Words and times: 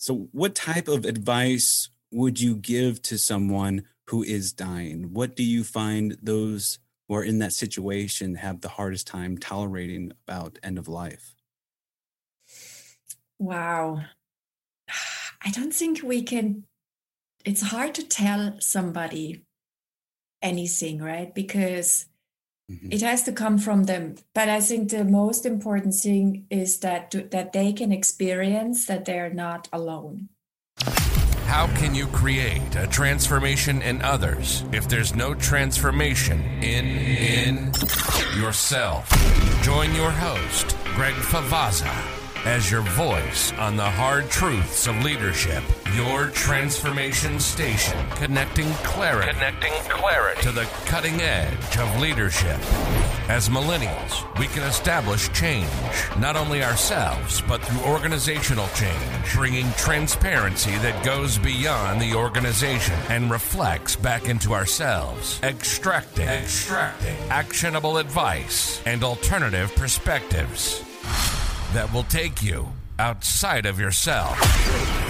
So, 0.00 0.30
what 0.32 0.54
type 0.54 0.88
of 0.88 1.04
advice 1.04 1.90
would 2.10 2.40
you 2.40 2.56
give 2.56 3.02
to 3.02 3.18
someone 3.18 3.84
who 4.06 4.22
is 4.22 4.50
dying? 4.50 5.12
What 5.12 5.36
do 5.36 5.42
you 5.42 5.62
find 5.62 6.16
those 6.22 6.78
who 7.06 7.16
are 7.16 7.22
in 7.22 7.38
that 7.40 7.52
situation 7.52 8.36
have 8.36 8.62
the 8.62 8.70
hardest 8.70 9.06
time 9.06 9.36
tolerating 9.36 10.12
about 10.26 10.58
end 10.62 10.78
of 10.78 10.88
life? 10.88 11.34
Wow. 13.38 14.00
I 15.44 15.50
don't 15.50 15.74
think 15.74 16.02
we 16.02 16.22
can, 16.22 16.64
it's 17.44 17.62
hard 17.62 17.94
to 17.96 18.02
tell 18.02 18.56
somebody 18.58 19.44
anything, 20.40 21.02
right? 21.02 21.34
Because 21.34 22.06
mm-hmm. 22.70 22.92
it 22.92 23.02
has 23.02 23.22
to 23.24 23.32
come 23.32 23.58
from 23.58 23.84
them. 23.84 24.14
But 24.34 24.48
I 24.48 24.60
think 24.60 24.90
the 24.90 25.04
most 25.04 25.44
important 25.44 25.94
thing 25.94 26.46
is 26.50 26.78
that 26.80 27.14
that 27.30 27.52
they 27.52 27.72
can 27.72 27.92
experience 27.92 28.86
that 28.86 29.04
they're 29.04 29.32
not 29.32 29.68
alone. 29.72 30.28
How 31.46 31.66
can 31.78 31.96
you 31.96 32.06
create 32.06 32.76
a 32.76 32.86
transformation 32.86 33.82
in 33.82 34.00
others 34.02 34.64
if 34.72 34.88
there's 34.88 35.16
no 35.16 35.34
transformation 35.34 36.40
in 36.62 36.86
in 36.86 37.72
yourself? 38.38 39.10
Join 39.62 39.94
your 39.94 40.12
host, 40.12 40.76
Greg 40.94 41.14
Favazza 41.14 42.19
as 42.44 42.70
your 42.70 42.80
voice 42.82 43.52
on 43.52 43.76
the 43.76 43.82
hard 43.82 44.30
truths 44.30 44.86
of 44.86 45.02
leadership. 45.04 45.62
Your 45.94 46.28
transformation 46.28 47.38
station, 47.38 47.98
connecting 48.14 48.70
clarity, 48.84 49.30
connecting 49.32 49.72
clarity 49.90 50.40
to 50.42 50.52
the 50.52 50.64
cutting 50.86 51.20
edge 51.20 51.76
of 51.76 52.00
leadership. 52.00 52.58
As 53.28 53.48
millennials, 53.48 54.38
we 54.38 54.46
can 54.46 54.62
establish 54.62 55.30
change, 55.32 55.68
not 56.18 56.36
only 56.36 56.64
ourselves, 56.64 57.42
but 57.42 57.62
through 57.62 57.92
organizational 57.92 58.68
change, 58.68 59.34
bringing 59.34 59.70
transparency 59.72 60.76
that 60.78 61.04
goes 61.04 61.38
beyond 61.38 62.00
the 62.00 62.14
organization 62.14 62.98
and 63.08 63.30
reflects 63.30 63.96
back 63.96 64.28
into 64.28 64.54
ourselves, 64.54 65.40
extracting, 65.42 66.28
extracting 66.28 67.16
actionable 67.28 67.98
advice 67.98 68.80
and 68.86 69.04
alternative 69.04 69.74
perspectives 69.76 70.82
that 71.72 71.92
will 71.92 72.04
take 72.04 72.42
you 72.42 72.68
outside 72.98 73.66
of 73.66 73.78
yourself. 73.78 75.09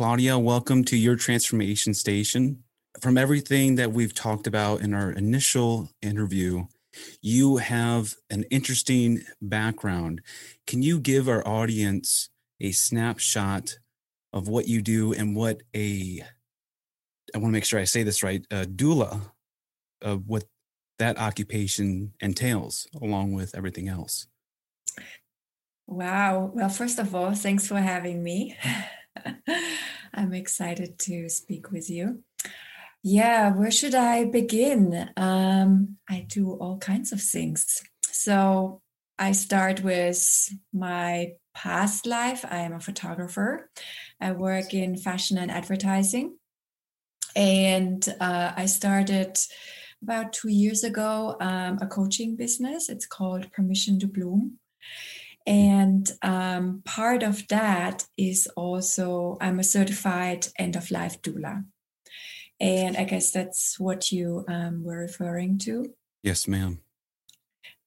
Claudia, 0.00 0.38
welcome 0.38 0.82
to 0.82 0.96
your 0.96 1.14
transformation 1.14 1.92
station. 1.92 2.64
From 3.02 3.18
everything 3.18 3.74
that 3.74 3.92
we've 3.92 4.14
talked 4.14 4.46
about 4.46 4.80
in 4.80 4.94
our 4.94 5.10
initial 5.10 5.90
interview, 6.00 6.64
you 7.20 7.58
have 7.58 8.14
an 8.30 8.44
interesting 8.44 9.20
background. 9.42 10.22
Can 10.66 10.82
you 10.82 11.00
give 11.00 11.28
our 11.28 11.46
audience 11.46 12.30
a 12.62 12.72
snapshot 12.72 13.76
of 14.32 14.48
what 14.48 14.66
you 14.66 14.80
do 14.80 15.12
and 15.12 15.36
what 15.36 15.60
a 15.76 16.22
I 17.34 17.38
want 17.38 17.50
to 17.50 17.52
make 17.52 17.66
sure 17.66 17.78
I 17.78 17.84
say 17.84 18.02
this 18.02 18.22
right, 18.22 18.42
a 18.50 18.64
doula, 18.64 19.20
of 20.00 20.26
what 20.26 20.44
that 20.98 21.18
occupation 21.18 22.14
entails, 22.20 22.86
along 23.02 23.34
with 23.34 23.54
everything 23.54 23.88
else. 23.88 24.28
Wow. 25.86 26.52
Well, 26.54 26.70
first 26.70 26.98
of 26.98 27.14
all, 27.14 27.34
thanks 27.34 27.66
for 27.66 27.76
having 27.76 28.22
me. 28.22 28.56
I'm 30.14 30.34
excited 30.34 30.98
to 31.00 31.28
speak 31.28 31.70
with 31.70 31.88
you. 31.90 32.22
Yeah, 33.02 33.52
where 33.52 33.70
should 33.70 33.94
I 33.94 34.24
begin? 34.24 35.10
Um, 35.16 35.96
I 36.08 36.26
do 36.28 36.52
all 36.52 36.78
kinds 36.78 37.12
of 37.12 37.22
things. 37.22 37.82
So 38.10 38.82
I 39.18 39.32
start 39.32 39.82
with 39.82 40.50
my 40.72 41.32
past 41.54 42.06
life. 42.06 42.44
I 42.48 42.58
am 42.58 42.74
a 42.74 42.80
photographer. 42.80 43.70
I 44.20 44.32
work 44.32 44.74
in 44.74 44.96
fashion 44.96 45.38
and 45.38 45.50
advertising. 45.50 46.36
And 47.34 48.06
uh, 48.20 48.52
I 48.56 48.66
started 48.66 49.38
about 50.02 50.32
two 50.32 50.48
years 50.48 50.84
ago 50.84 51.36
um, 51.40 51.78
a 51.80 51.86
coaching 51.86 52.36
business. 52.36 52.88
It's 52.88 53.06
called 53.06 53.52
Permission 53.52 53.98
to 54.00 54.06
Bloom. 54.06 54.58
And 55.46 56.10
um, 56.22 56.82
part 56.84 57.22
of 57.22 57.48
that 57.48 58.06
is 58.16 58.46
also 58.56 59.36
I'm 59.40 59.58
a 59.58 59.64
certified 59.64 60.48
end 60.58 60.76
of 60.76 60.90
life 60.90 61.20
doula. 61.22 61.64
And 62.60 62.96
I 62.96 63.04
guess 63.04 63.32
that's 63.32 63.80
what 63.80 64.12
you 64.12 64.44
um, 64.46 64.84
were 64.84 64.98
referring 64.98 65.58
to. 65.60 65.94
Yes, 66.22 66.46
ma'am. 66.46 66.80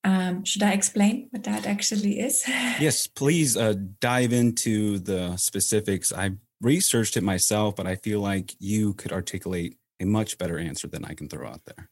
Um, 0.03 0.43
should 0.43 0.63
I 0.63 0.71
explain 0.71 1.27
what 1.29 1.43
that 1.43 1.65
actually 1.65 2.19
is? 2.19 2.43
yes, 2.47 3.07
please 3.07 3.55
uh, 3.55 3.75
dive 4.01 4.33
into 4.33 4.99
the 4.99 5.37
specifics. 5.37 6.11
I 6.11 6.31
researched 6.59 7.15
it 7.15 7.23
myself, 7.23 7.75
but 7.75 7.87
I 7.87 7.95
feel 7.95 8.19
like 8.19 8.55
you 8.59 8.93
could 8.95 9.13
articulate 9.13 9.77
a 9.99 10.05
much 10.05 10.37
better 10.37 10.57
answer 10.57 10.87
than 10.87 11.05
I 11.05 11.13
can 11.13 11.29
throw 11.29 11.47
out 11.47 11.61
there. 11.65 11.89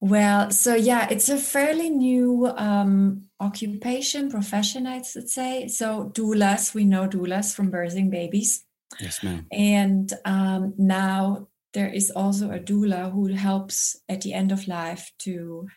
Well, 0.00 0.50
so 0.50 0.74
yeah, 0.74 1.08
it's 1.10 1.28
a 1.28 1.38
fairly 1.38 1.88
new 1.88 2.46
um, 2.56 3.24
occupation, 3.40 4.30
profession, 4.30 4.86
I'd 4.86 5.06
say. 5.06 5.68
So 5.68 6.10
doulas, 6.14 6.74
we 6.74 6.84
know 6.84 7.08
doulas 7.08 7.54
from 7.54 7.72
birthing 7.72 8.10
babies. 8.10 8.64
Yes, 9.00 9.22
ma'am. 9.22 9.46
And 9.50 10.12
um, 10.24 10.74
now 10.76 11.48
there 11.72 11.88
is 11.88 12.10
also 12.10 12.50
a 12.50 12.58
doula 12.58 13.12
who 13.12 13.28
helps 13.34 14.00
at 14.08 14.20
the 14.20 14.32
end 14.32 14.52
of 14.52 14.68
life 14.68 15.12
to 15.20 15.68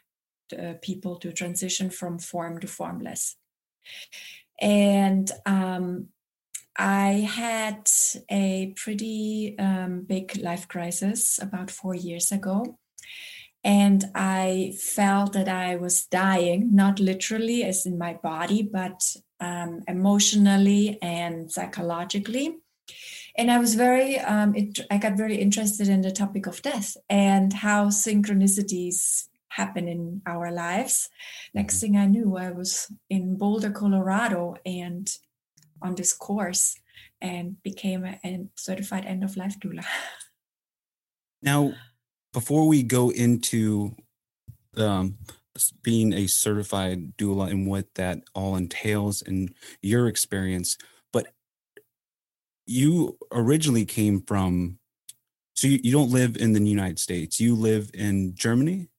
uh, 0.58 0.74
people 0.82 1.16
to 1.18 1.32
transition 1.32 1.90
from 1.90 2.20
form 2.20 2.60
to 2.60 2.68
formless. 2.68 3.38
And 4.62 5.32
um, 5.46 6.10
I 6.78 7.28
had 7.30 7.90
a 8.30 8.74
pretty 8.76 9.56
um, 9.58 10.02
big 10.02 10.38
life 10.38 10.68
crisis 10.68 11.40
about 11.42 11.72
four 11.72 11.96
years 11.96 12.32
ago 12.32 12.78
and 13.64 14.06
I 14.16 14.74
felt 14.80 15.34
that 15.34 15.50
I 15.50 15.76
was 15.76 16.06
dying, 16.06 16.74
not 16.74 17.00
literally 17.00 17.64
as 17.64 17.86
in 17.86 17.98
my 17.98 18.14
body, 18.14 18.64
but 18.64 19.02
um, 19.40 19.82
emotionally 19.88 20.98
and 21.02 21.52
psychologically. 21.52 22.58
And 23.38 23.52
I 23.52 23.60
was 23.60 23.76
very, 23.76 24.20
um, 24.20 24.56
it, 24.56 24.80
I 24.90 24.98
got 24.98 25.18
very 25.18 25.38
interested 25.38 25.88
in 25.88 26.02
the 26.02 26.12
topic 26.12 26.48
of 26.48 26.62
death 26.62 26.96
and 27.10 27.54
how 27.54 27.88
synchronicities 27.88 29.28
happen 29.50 29.88
in 29.88 30.22
our 30.26 30.52
lives. 30.52 31.10
Next 31.54 31.76
mm-hmm. 31.76 31.94
thing 31.94 31.98
I 31.98 32.06
knew, 32.06 32.38
I 32.38 32.52
was 32.52 32.92
in 33.10 33.38
Boulder, 33.38 33.72
Colorado, 33.72 34.56
and 34.66 35.10
on 35.82 35.96
this 35.96 36.14
course 36.14 36.76
and 37.22 37.62
became 37.64 38.06
a 38.06 38.46
certified 38.56 39.06
end 39.06 39.24
of 39.24 39.38
life 39.38 39.60
doula. 39.60 39.86
Now, 41.42 41.72
before 42.34 42.68
we 42.68 42.84
go 42.84 43.10
into 43.10 43.96
um, 44.78 45.18
being 45.82 46.14
a 46.14 46.28
certified 46.28 47.18
doula 47.18 47.50
and 47.50 47.68
what 47.68 47.94
that 47.96 48.22
all 48.34 48.56
entails 48.56 49.22
in 49.22 49.54
your 49.82 50.08
experience, 50.08 50.78
but 51.12 51.28
you 52.66 53.18
originally 53.32 53.86
came 53.86 54.22
from, 54.22 54.78
so 55.54 55.68
you, 55.68 55.80
you 55.84 55.92
don't 55.92 56.12
live 56.12 56.38
in 56.38 56.54
the 56.54 56.62
United 56.62 57.00
States, 57.00 57.40
you 57.40 57.56
live 57.56 57.90
in 57.94 58.36
Germany? 58.36 58.90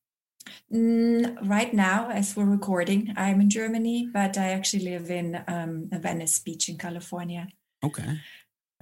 Mm, 0.73 1.49
right 1.49 1.73
now, 1.73 2.11
as 2.11 2.37
we're 2.37 2.45
recording, 2.45 3.15
I'm 3.17 3.41
in 3.41 3.51
Germany, 3.51 4.09
but 4.13 4.37
I 4.37 4.51
actually 4.51 4.85
live 4.85 5.11
in 5.11 5.43
um, 5.47 5.89
Venice 5.93 6.39
Beach 6.41 6.69
in 6.69 6.77
California. 6.77 7.49
Okay. 7.85 8.19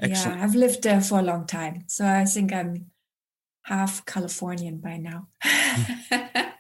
Excellent. 0.01 0.39
Yeah, 0.39 0.45
I've 0.45 0.55
lived 0.55 0.83
there 0.83 1.01
for 1.01 1.19
a 1.19 1.23
long 1.23 1.47
time. 1.47 1.85
So 1.89 2.07
I 2.07 2.25
think 2.25 2.53
I'm 2.53 2.87
half 3.63 4.05
Californian 4.07 4.79
by 4.79 4.97
now. 4.97 5.29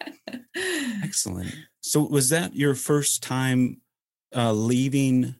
Excellent. 1.02 1.54
So, 1.80 2.02
was 2.02 2.28
that 2.30 2.54
your 2.54 2.74
first 2.74 3.22
time 3.22 3.80
uh, 4.34 4.52
leaving 4.52 5.34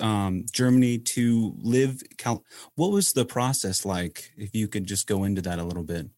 um, 0.00 0.44
Germany 0.52 0.98
to 0.98 1.54
live? 1.58 2.02
Cal- 2.18 2.44
what 2.74 2.90
was 2.90 3.12
the 3.12 3.24
process 3.24 3.84
like? 3.84 4.32
If 4.36 4.54
you 4.54 4.68
could 4.68 4.86
just 4.86 5.06
go 5.06 5.24
into 5.24 5.42
that 5.42 5.58
a 5.58 5.64
little 5.64 5.84
bit, 5.84 6.08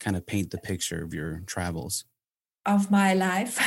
kind 0.00 0.16
of 0.16 0.26
paint 0.26 0.50
the 0.50 0.58
picture 0.58 1.02
of 1.02 1.12
your 1.12 1.42
travels 1.46 2.04
of 2.66 2.90
my 2.90 3.14
life. 3.14 3.58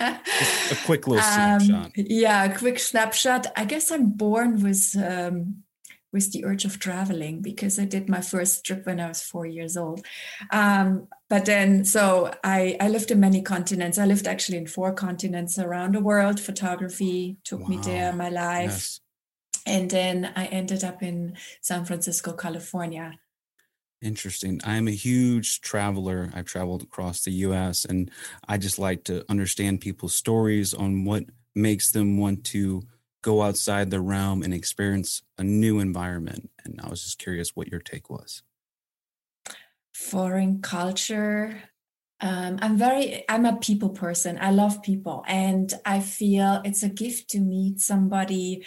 a 0.00 0.76
quick 0.84 1.06
little 1.06 1.24
um, 1.24 1.60
snapshot. 1.60 1.86
Um, 1.86 1.92
yeah, 1.96 2.44
a 2.44 2.58
quick 2.58 2.78
snapshot. 2.78 3.46
I 3.56 3.64
guess 3.64 3.90
I'm 3.90 4.10
born 4.10 4.62
with 4.62 4.96
um, 5.02 5.62
with 6.12 6.32
the 6.32 6.44
urge 6.44 6.64
of 6.64 6.78
traveling 6.78 7.40
because 7.40 7.78
I 7.78 7.84
did 7.84 8.08
my 8.08 8.20
first 8.20 8.64
trip 8.64 8.86
when 8.86 9.00
I 9.00 9.08
was 9.08 9.22
four 9.22 9.46
years 9.46 9.76
old. 9.76 10.04
Um, 10.50 11.08
but 11.28 11.44
then, 11.44 11.84
so 11.84 12.32
I, 12.42 12.76
I 12.80 12.88
lived 12.88 13.10
in 13.10 13.20
many 13.20 13.42
continents. 13.42 13.98
I 13.98 14.06
lived 14.06 14.26
actually 14.26 14.58
in 14.58 14.66
four 14.66 14.92
continents 14.92 15.58
around 15.58 15.94
the 15.94 16.00
world. 16.00 16.40
Photography 16.40 17.36
took 17.44 17.60
wow. 17.60 17.68
me 17.68 17.76
there, 17.78 18.12
my 18.12 18.28
life. 18.28 18.70
Yes. 18.70 19.00
And 19.66 19.90
then 19.90 20.32
I 20.34 20.46
ended 20.46 20.82
up 20.82 21.02
in 21.02 21.36
San 21.60 21.84
Francisco, 21.84 22.32
California. 22.32 23.18
Interesting. 24.02 24.60
I'm 24.64 24.88
a 24.88 24.92
huge 24.92 25.60
traveler. 25.60 26.30
I've 26.34 26.46
traveled 26.46 26.82
across 26.82 27.22
the 27.22 27.32
US 27.32 27.84
and 27.84 28.10
I 28.48 28.56
just 28.56 28.78
like 28.78 29.04
to 29.04 29.24
understand 29.30 29.82
people's 29.82 30.14
stories 30.14 30.72
on 30.72 31.04
what 31.04 31.24
makes 31.54 31.92
them 31.92 32.18
want 32.18 32.44
to 32.44 32.82
go 33.22 33.42
outside 33.42 33.90
the 33.90 34.00
realm 34.00 34.42
and 34.42 34.54
experience 34.54 35.22
a 35.38 35.44
new 35.44 35.78
environment. 35.78 36.50
And 36.64 36.80
I 36.82 36.88
was 36.88 37.02
just 37.02 37.18
curious 37.18 37.54
what 37.54 37.68
your 37.68 37.80
take 37.80 38.08
was. 38.08 38.42
Foreign 39.94 40.62
culture. 40.62 41.62
Um, 42.20 42.58
I'm 42.60 42.76
very, 42.76 43.24
I'm 43.28 43.46
a 43.46 43.56
people 43.56 43.90
person. 43.90 44.38
I 44.40 44.50
love 44.50 44.82
people. 44.82 45.24
And 45.26 45.72
I 45.84 46.00
feel 46.00 46.60
it's 46.64 46.82
a 46.82 46.88
gift 46.88 47.30
to 47.30 47.40
meet 47.40 47.80
somebody 47.80 48.64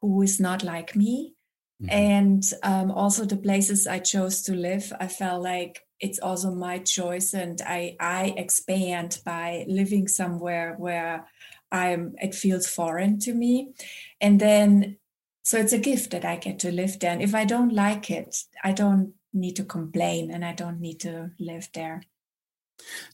who 0.00 0.22
is 0.22 0.40
not 0.40 0.62
like 0.62 0.96
me. 0.96 1.34
Mm-hmm. 1.82 1.90
And 1.90 2.52
um, 2.62 2.90
also 2.90 3.24
the 3.24 3.36
places 3.36 3.86
I 3.86 3.98
chose 3.98 4.42
to 4.42 4.54
live, 4.54 4.92
I 5.00 5.08
felt 5.08 5.42
like 5.42 5.82
it's 5.98 6.18
also 6.18 6.50
my 6.50 6.78
choice 6.78 7.34
and 7.34 7.60
I, 7.62 7.96
I 8.00 8.34
expand 8.36 9.20
by 9.24 9.66
living 9.68 10.08
somewhere 10.08 10.74
where 10.78 11.26
I'm 11.72 12.14
it 12.20 12.34
feels 12.34 12.66
foreign 12.66 13.18
to 13.20 13.34
me. 13.34 13.72
And 14.20 14.40
then 14.40 14.98
so 15.42 15.58
it's 15.58 15.72
a 15.72 15.78
gift 15.78 16.10
that 16.10 16.24
I 16.24 16.36
get 16.36 16.58
to 16.60 16.72
live 16.72 16.98
there. 16.98 17.12
And 17.12 17.22
if 17.22 17.34
I 17.34 17.44
don't 17.44 17.72
like 17.72 18.10
it, 18.10 18.44
I 18.62 18.72
don't 18.72 19.14
need 19.32 19.56
to 19.56 19.64
complain 19.64 20.30
and 20.30 20.44
I 20.44 20.52
don't 20.52 20.80
need 20.80 21.00
to 21.00 21.30
live 21.38 21.68
there. 21.72 22.02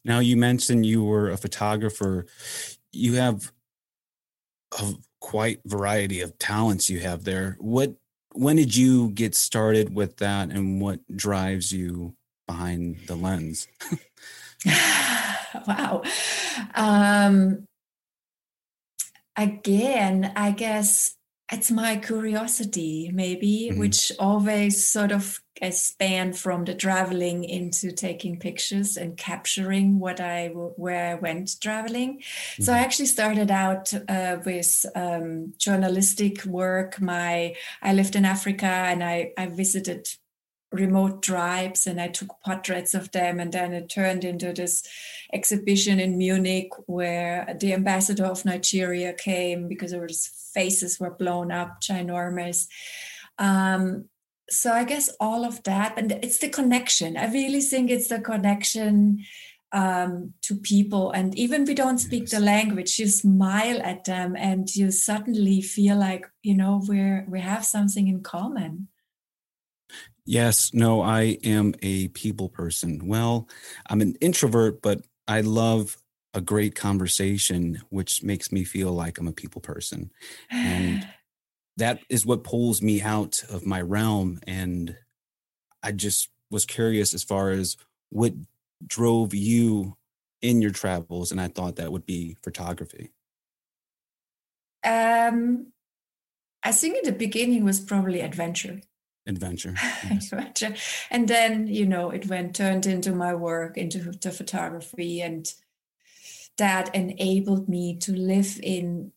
Now 0.05 0.19
you 0.20 0.37
mentioned 0.37 0.87
you 0.87 1.05
were 1.05 1.31
a 1.31 1.37
photographer. 1.37 2.26
You 2.93 3.14
have 3.14 3.53
a 4.81 4.94
quite 5.20 5.61
variety 5.64 6.20
of 6.20 6.38
talents 6.38 6.91
you 6.91 7.00
have 7.00 7.25
there. 7.25 7.56
What 7.61 7.94
when 8.32 8.56
did 8.56 8.76
you 8.76 9.11
get 9.11 9.35
started 9.35 9.94
with 9.94 10.19
that 10.19 10.50
and 10.50 10.81
what 10.81 11.00
drives 11.17 11.73
you 11.73 12.14
behind 12.47 12.99
the 13.06 13.17
lens? 13.17 13.67
wow. 15.67 16.03
Um, 16.75 17.67
again, 19.36 20.32
I 20.36 20.50
guess 20.52 21.16
it's 21.52 21.70
my 21.70 21.96
curiosity, 21.96 23.10
maybe, 23.14 23.68
mm-hmm. 23.70 23.78
which 23.78 24.10
always 24.18 24.84
sort 24.84 25.12
of 25.12 25.40
spanned 25.70 26.36
from 26.36 26.64
the 26.64 26.74
traveling 26.74 27.44
into 27.44 27.92
taking 27.92 28.38
pictures 28.38 28.96
and 28.96 29.16
capturing 29.16 29.98
what 29.98 30.20
I 30.20 30.48
where 30.48 31.12
I 31.12 31.14
went 31.14 31.60
traveling. 31.60 32.18
Mm-hmm. 32.18 32.62
So 32.62 32.72
I 32.72 32.76
mm-hmm. 32.76 32.84
actually 32.84 33.06
started 33.06 33.50
out 33.50 33.94
uh, 34.08 34.38
with 34.44 34.84
um, 34.94 35.54
journalistic 35.58 36.44
work. 36.44 37.00
My 37.00 37.54
I 37.80 37.92
lived 37.92 38.16
in 38.16 38.24
Africa 38.24 38.66
and 38.66 39.04
I 39.04 39.32
I 39.38 39.46
visited 39.46 40.08
remote 40.72 41.22
tribes 41.22 41.86
and 41.86 42.00
I 42.00 42.08
took 42.08 42.40
portraits 42.44 42.94
of 42.94 43.12
them. 43.12 43.40
And 43.40 43.52
then 43.52 43.72
it 43.72 43.88
turned 43.88 44.24
into 44.24 44.52
this 44.52 44.82
exhibition 45.32 46.00
in 46.00 46.18
Munich 46.18 46.70
where 46.86 47.56
the 47.58 47.72
ambassador 47.72 48.24
of 48.24 48.44
Nigeria 48.44 49.12
came 49.12 49.68
because 49.68 49.92
his 49.92 50.50
faces 50.52 50.98
were 50.98 51.10
blown 51.10 51.52
up, 51.52 51.80
ginormous. 51.80 52.66
Um, 53.38 54.06
so 54.48 54.72
I 54.72 54.84
guess 54.84 55.08
all 55.20 55.44
of 55.44 55.62
that, 55.64 55.98
and 55.98 56.12
it's 56.12 56.38
the 56.38 56.48
connection. 56.48 57.16
I 57.16 57.30
really 57.32 57.60
think 57.60 57.90
it's 57.90 58.08
the 58.08 58.20
connection 58.20 59.24
um, 59.72 60.32
to 60.42 60.54
people. 60.56 61.10
And 61.10 61.36
even 61.36 61.64
we 61.64 61.74
don't 61.74 61.98
speak 61.98 62.30
the 62.30 62.40
language, 62.40 62.98
you 62.98 63.08
smile 63.08 63.80
at 63.82 64.04
them 64.04 64.36
and 64.36 64.74
you 64.74 64.90
suddenly 64.90 65.60
feel 65.60 65.96
like, 65.96 66.26
you 66.42 66.54
know, 66.54 66.82
we're 66.86 67.26
we 67.28 67.40
have 67.40 67.64
something 67.64 68.08
in 68.08 68.22
common. 68.22 68.88
Yes, 70.26 70.75
no, 70.75 71.00
I 71.02 71.38
am 71.44 71.75
a 71.82 72.08
people 72.08 72.49
person. 72.49 73.06
Well, 73.06 73.49
I'm 73.88 74.00
an 74.00 74.17
introvert, 74.20 74.82
but 74.82 75.02
I 75.28 75.40
love 75.40 75.99
a 76.34 76.40
great 76.40 76.75
conversation, 76.75 77.81
which 77.90 78.25
makes 78.25 78.50
me 78.50 78.64
feel 78.64 78.93
like 78.93 79.19
I'm 79.19 79.28
a 79.28 79.32
people 79.32 79.61
person. 79.61 80.11
And 80.50 81.06
that 81.76 82.00
is 82.11 82.26
what 82.26 82.43
pulls 82.43 82.82
me 82.82 83.00
out 83.00 83.43
of 83.49 83.64
my 83.64 83.81
realm. 83.81 84.40
And 84.49 84.96
I 85.82 85.93
just 85.93 86.29
was 86.50 86.67
curious 86.67 87.14
as 87.14 87.22
far 87.22 87.50
as 87.50 87.76
what 88.11 88.34
drove 88.84 89.32
you 89.32 89.96
in 90.43 90.61
your 90.61 90.72
travels. 90.72 91.31
And 91.31 91.40
I 91.40 91.46
thought 91.49 91.76
that 91.76 91.93
would 91.93 92.05
be 92.05 92.37
photography. 92.43 93.12
Um, 94.84 95.69
I 96.64 96.72
think 96.72 96.96
in 96.96 97.05
the 97.05 97.17
beginning 97.17 97.64
was 97.64 97.79
probably 97.79 98.20
adventure 98.20 98.81
adventure. 99.26 99.75
Yes. 100.11 100.32
adventure. 100.32 100.75
And 101.11 101.28
then, 101.28 101.67
you 101.67 101.87
know, 101.87 102.11
it 102.11 102.26
went 102.26 102.55
turned 102.55 102.87
into 102.87 103.12
my 103.12 103.34
work, 103.34 103.76
into 103.76 104.12
the 104.12 104.31
photography, 104.31 105.20
and 105.20 105.52
that 106.58 106.94
enabled 106.94 107.69
me 107.69 107.96
to 107.99 108.12
live 108.12 108.58
in 108.62 109.12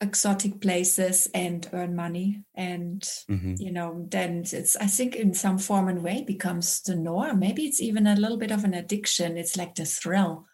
exotic 0.00 0.60
places 0.60 1.26
and 1.32 1.68
earn 1.72 1.96
money 1.96 2.42
and 2.54 3.00
mm-hmm. 3.30 3.54
you 3.56 3.72
know 3.72 4.06
then 4.10 4.44
it's 4.52 4.76
i 4.76 4.86
think 4.86 5.16
in 5.16 5.32
some 5.32 5.56
form 5.56 5.88
and 5.88 6.02
way 6.02 6.22
becomes 6.22 6.82
the 6.82 6.94
norm 6.94 7.38
maybe 7.38 7.64
it's 7.64 7.80
even 7.80 8.06
a 8.06 8.14
little 8.14 8.36
bit 8.36 8.50
of 8.50 8.62
an 8.62 8.74
addiction 8.74 9.38
it's 9.38 9.56
like 9.56 9.74
the 9.74 9.86
thrill 9.86 10.44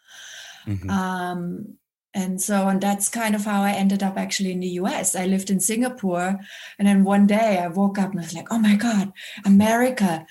mm-hmm. 0.65 0.89
um 0.89 1.77
and 2.13 2.41
so 2.41 2.67
and 2.67 2.81
that's 2.81 3.09
kind 3.09 3.35
of 3.35 3.45
how 3.45 3.61
i 3.61 3.71
ended 3.71 4.03
up 4.03 4.17
actually 4.17 4.51
in 4.51 4.59
the 4.59 4.67
us 4.67 5.15
i 5.15 5.25
lived 5.25 5.49
in 5.49 5.59
singapore 5.59 6.39
and 6.77 6.87
then 6.87 7.03
one 7.03 7.25
day 7.25 7.57
i 7.57 7.67
woke 7.67 7.97
up 7.97 8.11
and 8.11 8.19
i 8.19 8.23
was 8.23 8.33
like 8.33 8.47
oh 8.51 8.59
my 8.59 8.75
god 8.75 9.11
america 9.45 10.25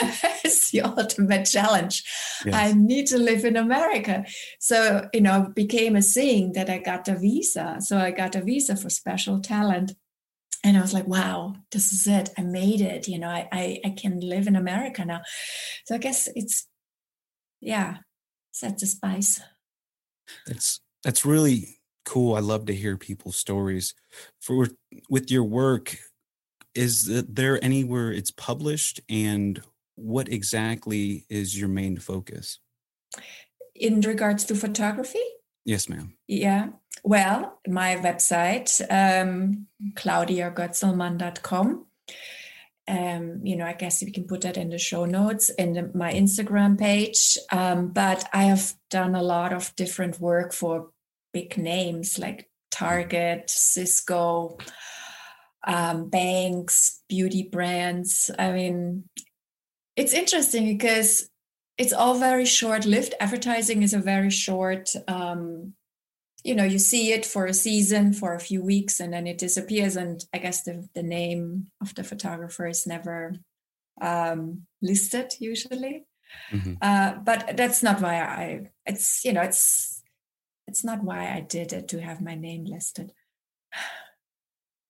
is 0.44 0.70
the 0.70 0.80
ultimate 0.80 1.44
challenge 1.44 2.04
yes. 2.44 2.54
i 2.54 2.72
need 2.72 3.06
to 3.06 3.18
live 3.18 3.44
in 3.44 3.56
america 3.56 4.24
so 4.58 5.08
you 5.12 5.20
know 5.20 5.44
it 5.44 5.54
became 5.54 5.96
a 5.96 6.02
thing 6.02 6.52
that 6.52 6.70
i 6.70 6.78
got 6.78 7.08
a 7.08 7.16
visa 7.16 7.76
so 7.80 7.98
i 7.98 8.10
got 8.10 8.34
a 8.34 8.42
visa 8.42 8.76
for 8.76 8.90
special 8.90 9.40
talent 9.40 9.94
and 10.64 10.76
I 10.76 10.80
was 10.80 10.92
like, 10.92 11.06
wow, 11.06 11.54
this 11.70 11.92
is 11.92 12.08
it. 12.08 12.30
I 12.36 12.42
made 12.42 12.80
it. 12.80 13.06
You 13.06 13.20
know, 13.20 13.28
I, 13.28 13.46
I, 13.52 13.80
I 13.84 13.90
can 13.90 14.18
live 14.18 14.48
in 14.48 14.56
America 14.56 15.04
now. 15.04 15.20
So 15.84 15.94
I 15.94 15.98
guess 15.98 16.28
it's, 16.34 16.66
yeah, 17.60 17.98
that's 18.60 18.80
the 18.80 18.86
spice. 18.86 19.40
That's 20.44 20.80
that's 21.06 21.24
really 21.24 21.78
cool. 22.04 22.34
I 22.34 22.40
love 22.40 22.66
to 22.66 22.74
hear 22.74 22.96
people's 22.96 23.36
stories. 23.36 23.94
For 24.40 24.66
with 25.08 25.30
your 25.30 25.44
work, 25.44 25.98
is 26.74 27.06
there 27.28 27.64
anywhere 27.64 28.10
it's 28.10 28.32
published, 28.32 29.00
and 29.08 29.62
what 29.94 30.28
exactly 30.28 31.24
is 31.28 31.56
your 31.56 31.68
main 31.68 31.98
focus? 31.98 32.58
In 33.72 34.00
regards 34.00 34.44
to 34.46 34.56
photography? 34.56 35.22
Yes, 35.64 35.88
ma'am. 35.88 36.14
Yeah. 36.26 36.70
Well, 37.04 37.60
my 37.68 37.94
website, 37.94 38.80
um, 38.90 39.68
claudiagoetzelmann.com. 39.94 41.86
Um, 42.88 43.40
you 43.44 43.56
know, 43.56 43.66
I 43.66 43.74
guess 43.74 44.02
we 44.02 44.10
can 44.10 44.24
put 44.24 44.40
that 44.40 44.56
in 44.56 44.70
the 44.70 44.78
show 44.78 45.04
notes 45.04 45.50
in 45.50 45.92
my 45.94 46.12
Instagram 46.12 46.76
page. 46.76 47.38
Um, 47.52 47.88
but 47.88 48.28
I 48.32 48.44
have 48.44 48.74
done 48.90 49.14
a 49.14 49.22
lot 49.22 49.52
of 49.52 49.74
different 49.76 50.20
work 50.20 50.52
for 50.52 50.90
big 51.36 51.58
names 51.58 52.18
like 52.18 52.48
Target, 52.70 53.50
Cisco, 53.50 54.56
um, 55.66 56.08
banks, 56.08 57.02
beauty 57.10 57.42
brands. 57.52 58.30
I 58.38 58.52
mean, 58.52 59.04
it's 59.96 60.14
interesting 60.14 60.64
because 60.78 61.28
it's 61.76 61.92
all 61.92 62.18
very 62.18 62.46
short 62.46 62.86
lived. 62.86 63.12
Advertising 63.20 63.82
is 63.82 63.92
a 63.92 63.98
very 64.12 64.30
short, 64.30 64.88
um, 65.08 65.74
you 66.42 66.54
know, 66.54 66.64
you 66.64 66.78
see 66.78 67.12
it 67.12 67.26
for 67.26 67.44
a 67.44 67.52
season, 67.52 68.14
for 68.14 68.34
a 68.34 68.40
few 68.40 68.64
weeks, 68.64 69.00
and 69.00 69.12
then 69.12 69.26
it 69.26 69.36
disappears. 69.36 69.96
And 69.96 70.24
I 70.32 70.38
guess 70.38 70.62
the, 70.62 70.88
the 70.94 71.02
name 71.02 71.66
of 71.82 71.94
the 71.94 72.04
photographer 72.04 72.66
is 72.66 72.86
never 72.86 73.34
um, 74.00 74.62
listed 74.80 75.34
usually. 75.38 76.06
Mm-hmm. 76.50 76.74
Uh, 76.80 77.12
but 77.24 77.56
that's 77.58 77.82
not 77.82 78.00
why 78.00 78.22
I, 78.22 78.70
it's, 78.86 79.22
you 79.22 79.34
know, 79.34 79.42
it's, 79.42 79.95
it's 80.66 80.84
not 80.84 81.02
why 81.02 81.32
I 81.32 81.40
did 81.40 81.72
it 81.72 81.88
to 81.88 82.00
have 82.00 82.20
my 82.20 82.34
name 82.34 82.64
listed. 82.64 83.12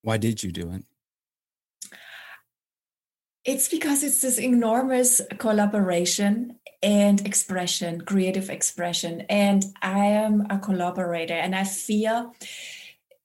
Why 0.02 0.16
did 0.16 0.42
you 0.42 0.52
do 0.52 0.70
it? 0.70 0.84
It's 3.44 3.68
because 3.68 4.02
it's 4.02 4.20
this 4.20 4.38
enormous 4.38 5.20
collaboration 5.38 6.58
and 6.82 7.24
expression, 7.26 8.00
creative 8.00 8.50
expression. 8.50 9.22
And 9.28 9.64
I 9.82 10.06
am 10.06 10.46
a 10.50 10.58
collaborator 10.58 11.34
and 11.34 11.54
I 11.54 11.64
feel 11.64 12.34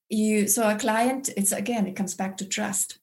you, 0.08 0.46
so 0.46 0.68
a 0.68 0.76
client, 0.76 1.30
it's 1.36 1.52
again, 1.52 1.86
it 1.86 1.96
comes 1.96 2.14
back 2.14 2.36
to 2.38 2.46
trust. 2.46 2.98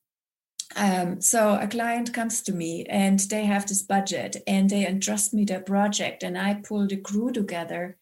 Um, 0.76 1.20
so 1.20 1.58
a 1.60 1.68
client 1.68 2.14
comes 2.14 2.42
to 2.44 2.54
me 2.54 2.86
and 2.90 3.20
they 3.20 3.46
have 3.46 3.66
this 3.66 3.82
budget 3.82 4.38
and 4.46 4.70
they 4.70 4.86
entrust 4.86 5.34
me 5.34 5.44
their 5.44 5.62
project 5.62 6.22
and 6.24 6.38
I 6.38 6.56
pull 6.56 6.88
the 6.88 6.98
crew 6.98 7.32
together 7.32 7.98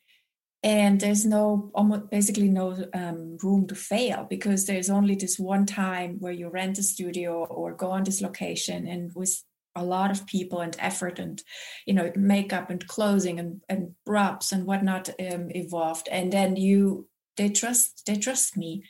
and 0.64 1.00
there's 1.00 1.26
no 1.26 1.72
almost 1.76 2.10
basically 2.10 2.50
no 2.50 2.76
um, 2.94 3.38
room 3.44 3.68
to 3.68 3.76
fail 3.76 4.26
because 4.30 4.66
there's 4.66 4.90
only 4.90 5.16
this 5.16 5.38
one 5.38 5.66
time 5.66 6.18
where 6.20 6.34
you 6.34 6.50
rent 6.50 6.80
a 6.80 6.84
studio 6.84 7.46
or 7.46 7.74
go 7.74 7.92
on 7.92 8.04
this 8.04 8.22
location 8.22 8.88
and 8.88 9.12
with 9.14 9.44
a 9.76 9.86
lot 9.86 10.10
of 10.10 10.26
people 10.26 10.62
and 10.62 10.76
effort 10.80 11.20
and 11.20 11.44
you 11.86 11.94
know 11.94 12.12
makeup 12.16 12.72
and 12.72 12.88
clothing 12.88 13.40
and, 13.40 13.62
and 13.70 13.94
props 14.06 14.52
and 14.52 14.66
whatnot 14.66 15.10
um, 15.20 15.52
evolved. 15.52 16.10
And 16.12 16.34
then 16.34 16.56
you 16.56 17.08
they 17.36 17.50
trust 17.50 18.04
they 18.08 18.16
trust 18.16 18.58
me. 18.58 18.84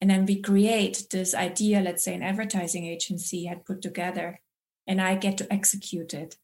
And 0.00 0.08
then 0.08 0.24
we 0.24 0.40
create 0.40 1.08
this 1.10 1.34
idea 1.34 1.80
let's 1.80 2.02
say 2.02 2.14
an 2.14 2.22
advertising 2.22 2.86
agency 2.86 3.44
had 3.44 3.66
put 3.66 3.82
together 3.82 4.40
and 4.86 4.98
i 4.98 5.14
get 5.14 5.36
to 5.38 5.52
execute 5.52 6.14
it. 6.14 6.36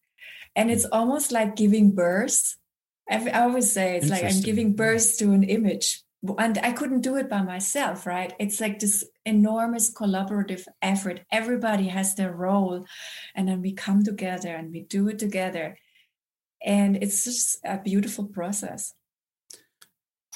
And 0.54 0.70
it's 0.70 0.84
almost 0.84 1.32
like 1.32 1.56
giving 1.56 1.92
birth 1.92 2.56
I 3.08 3.30
always 3.30 3.70
say 3.70 3.96
it's 3.96 4.10
like 4.10 4.24
I'm 4.24 4.40
giving 4.40 4.74
birth 4.74 5.18
to 5.18 5.32
an 5.32 5.44
image, 5.44 6.02
and 6.38 6.58
I 6.58 6.72
couldn't 6.72 7.02
do 7.02 7.16
it 7.16 7.28
by 7.28 7.42
myself, 7.42 8.06
right? 8.06 8.32
It's 8.38 8.60
like 8.60 8.80
this 8.80 9.04
enormous 9.24 9.92
collaborative 9.92 10.64
effort. 10.82 11.20
Everybody 11.30 11.88
has 11.88 12.14
their 12.14 12.32
role, 12.32 12.84
and 13.34 13.48
then 13.48 13.62
we 13.62 13.72
come 13.72 14.02
together 14.02 14.54
and 14.54 14.72
we 14.72 14.82
do 14.82 15.08
it 15.08 15.18
together, 15.18 15.78
and 16.64 16.96
it's 16.96 17.24
just 17.24 17.58
a 17.64 17.78
beautiful 17.78 18.24
process. 18.24 18.94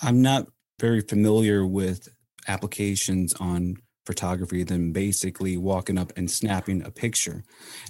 I'm 0.02 0.22
not 0.22 0.46
very 0.78 1.00
familiar 1.00 1.66
with 1.66 2.08
applications 2.48 3.34
on 3.34 3.76
photography 4.06 4.64
than 4.64 4.92
basically 4.92 5.56
walking 5.56 5.98
up 5.98 6.12
and 6.16 6.30
snapping 6.30 6.82
a 6.84 6.90
picture. 6.90 7.44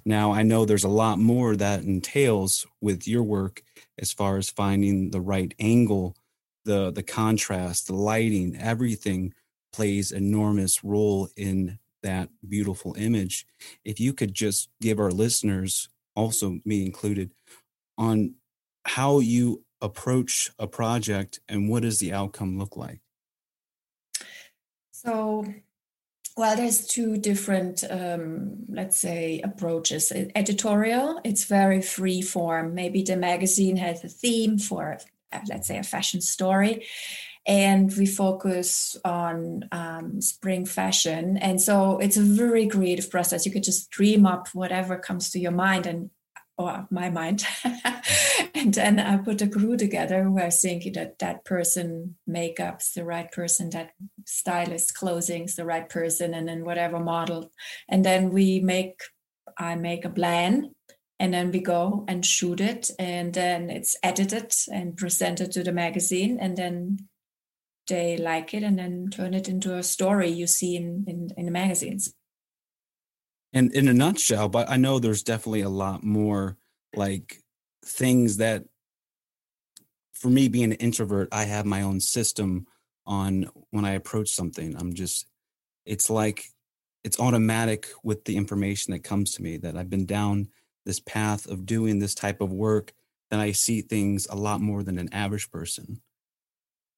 Now, 0.05 0.33
I 0.33 0.43
know 0.43 0.65
there's 0.65 0.85
a 0.85 0.89
lot 0.89 1.19
more 1.19 1.57
that 1.57 1.85
entails 1.85 2.67
with 2.81 3.07
your 3.07 3.23
work 3.23 3.63
as 4.01 4.13
far 4.13 4.37
as 4.37 4.51
finding 4.51 5.11
the 5.11 5.21
right 5.21 5.55
angle, 5.59 6.17
the 6.65 6.91
the 6.91 7.03
contrast, 7.03 7.87
the 7.87 7.95
lighting, 7.95 8.57
everything 8.57 9.35
plays 9.73 10.11
enormous 10.11 10.83
role 10.83 11.29
in 11.37 11.79
that 12.03 12.29
beautiful 12.49 12.95
image. 12.99 13.47
If 13.85 14.01
you 14.01 14.13
could 14.13 14.35
just 14.35 14.69
give 14.81 14.99
our 14.99 15.11
listeners, 15.11 15.89
also 16.17 16.61
me 16.65 16.85
included, 16.85 17.31
on 17.99 18.35
how 18.85 19.21
you 19.21 19.65
approach 19.81 20.51
a 20.59 20.67
project 20.67 21.41
and 21.49 21.69
what 21.69 21.83
does 21.83 21.99
the 21.99 22.13
outcome 22.13 22.59
look 22.59 22.77
like? 22.77 23.01
So 24.93 25.47
well, 26.37 26.57
there's 26.57 26.87
two 26.87 27.19
different, 27.19 27.85
um, 27.91 28.65
let's 28.69 28.99
say, 28.99 29.41
approaches. 29.43 30.13
Editorial, 30.35 31.21
it's 31.25 31.45
very 31.45 31.83
free 31.83 32.23
form. 32.23 32.75
Maybe 32.75 33.03
the 33.03 33.17
magazine 33.17 33.77
has 33.77 34.03
a 34.05 34.09
theme 34.09 34.59
for, 34.59 34.99
uh, 35.33 35.41
let's 35.49 35.69
say, 35.69 35.79
a 35.79 35.83
fashion 35.83 36.21
story, 36.21 36.87
and 37.47 37.93
we 37.97 38.07
focus 38.07 38.97
on 39.05 39.69
um, 39.73 40.21
spring 40.21 40.67
fashion. 40.67 41.37
And 41.37 41.61
so 41.61 41.99
it's 41.99 42.17
a 42.17 42.23
very 42.23 42.67
creative 42.69 43.11
process. 43.11 43.45
You 43.45 43.53
could 43.53 43.65
just 43.65 43.91
dream 43.91 44.27
up 44.27 44.49
whatever 44.55 44.99
comes 44.99 45.31
to 45.31 45.39
your 45.39 45.53
mind 45.53 45.87
and 45.87 46.11
or 46.61 46.87
my 46.91 47.11
mind. 47.11 47.45
and 48.55 48.75
then 48.75 48.99
I 49.01 49.17
put 49.17 49.43
a 49.43 49.49
crew 49.49 49.77
together 49.77 50.23
who 50.25 50.39
are 50.39 50.51
thinking 50.51 50.93
that 50.95 51.19
that 51.19 51.45
person 51.45 52.17
makeup's 52.29 52.93
the 52.93 53.05
right 53.05 53.31
person, 53.31 53.71
that 53.71 53.93
stylist 54.27 54.95
clothing's 54.95 55.57
the 55.57 55.65
right 55.65 55.89
person, 55.89 56.35
and 56.35 56.49
then 56.49 56.65
whatever 56.65 57.01
model. 57.01 57.51
And 57.89 58.05
then 58.05 58.31
we 58.31 58.61
make, 58.61 59.01
I 59.59 59.75
make 59.75 60.05
a 60.05 60.11
plan 60.11 60.75
and 61.19 61.35
then 61.35 61.53
we 61.53 61.61
go 61.61 62.05
and 62.09 62.25
shoot 62.25 62.61
it 62.61 62.91
and 62.99 63.35
then 63.35 63.69
it's 63.69 63.95
edited 64.03 64.53
and 64.73 64.97
presented 64.97 65.53
to 65.53 65.63
the 65.63 65.73
magazine 65.73 66.39
and 66.41 66.57
then 66.57 67.09
they 67.89 68.17
like 68.17 68.55
it 68.55 68.63
and 68.63 68.79
then 68.79 69.09
turn 69.11 69.35
it 69.35 69.49
into 69.49 69.77
a 69.77 69.83
story 69.83 70.31
you 70.31 70.47
see 70.47 70.77
in, 70.77 71.05
in, 71.07 71.29
in 71.37 71.45
the 71.45 71.53
magazines 71.53 72.15
and 73.53 73.73
in 73.75 73.89
a 73.89 73.95
nutshell 73.95 74.49
but 74.49 74.69
i 74.71 74.77
know 74.77 74.99
there's 74.99 75.23
definitely 75.23 75.61
a 75.61 75.69
lot 75.69 76.03
more 76.03 76.57
like 76.95 77.43
things 77.85 78.37
that 78.39 78.65
for 80.13 80.29
me 80.29 80.49
being 80.49 80.73
an 80.73 80.79
introvert 80.79 81.29
i 81.33 81.45
have 81.45 81.65
my 81.65 81.83
own 81.83 82.01
system 82.01 82.67
on 83.07 83.49
when 83.71 83.85
i 83.85 83.93
approach 83.93 84.29
something. 84.29 84.77
I'm 84.77 84.95
just 84.95 85.27
it's 85.87 86.11
like 86.11 86.45
it's 87.03 87.19
automatic 87.19 87.89
with 88.05 88.25
the 88.25 88.37
information 88.37 88.93
that 88.93 89.03
comes 89.03 89.33
to 89.33 89.43
me 89.43 89.57
that 89.57 89.77
i've 89.77 89.91
been 89.91 90.07
down 90.07 90.49
this 90.85 91.01
path 91.01 91.47
of 91.47 91.67
doing 91.67 91.99
this 91.99 92.15
type 92.15 92.41
of 92.41 92.53
work 92.53 92.93
that 93.31 93.41
i 93.41 93.53
see 93.53 93.81
things 93.81 94.27
a 94.31 94.37
lot 94.37 94.61
more 94.61 94.83
than 94.83 94.99
an 94.99 95.13
average 95.13 95.51
person. 95.51 96.01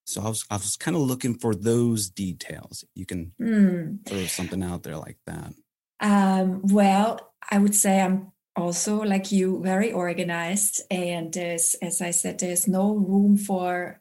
So 0.04 0.22
i 0.22 0.28
was 0.28 0.44
i 0.50 0.56
was 0.56 0.76
kind 0.76 0.96
of 0.96 1.02
looking 1.02 1.38
for 1.38 1.54
those 1.54 2.10
details. 2.10 2.84
You 2.94 3.06
can 3.06 3.32
mm. 3.40 4.06
throw 4.06 4.26
something 4.26 4.62
out 4.62 4.82
there 4.82 4.96
like 4.96 5.18
that 5.26 5.54
um, 6.02 6.60
well, 6.64 7.32
I 7.50 7.58
would 7.58 7.74
say 7.74 8.00
I'm 8.00 8.32
also 8.56 9.02
like 9.02 9.32
you, 9.32 9.62
very 9.62 9.92
organized, 9.92 10.82
and 10.90 11.32
there's, 11.32 11.74
as 11.80 12.02
I 12.02 12.10
said, 12.10 12.40
there's 12.40 12.68
no 12.68 12.94
room 12.94 13.36
for 13.36 14.00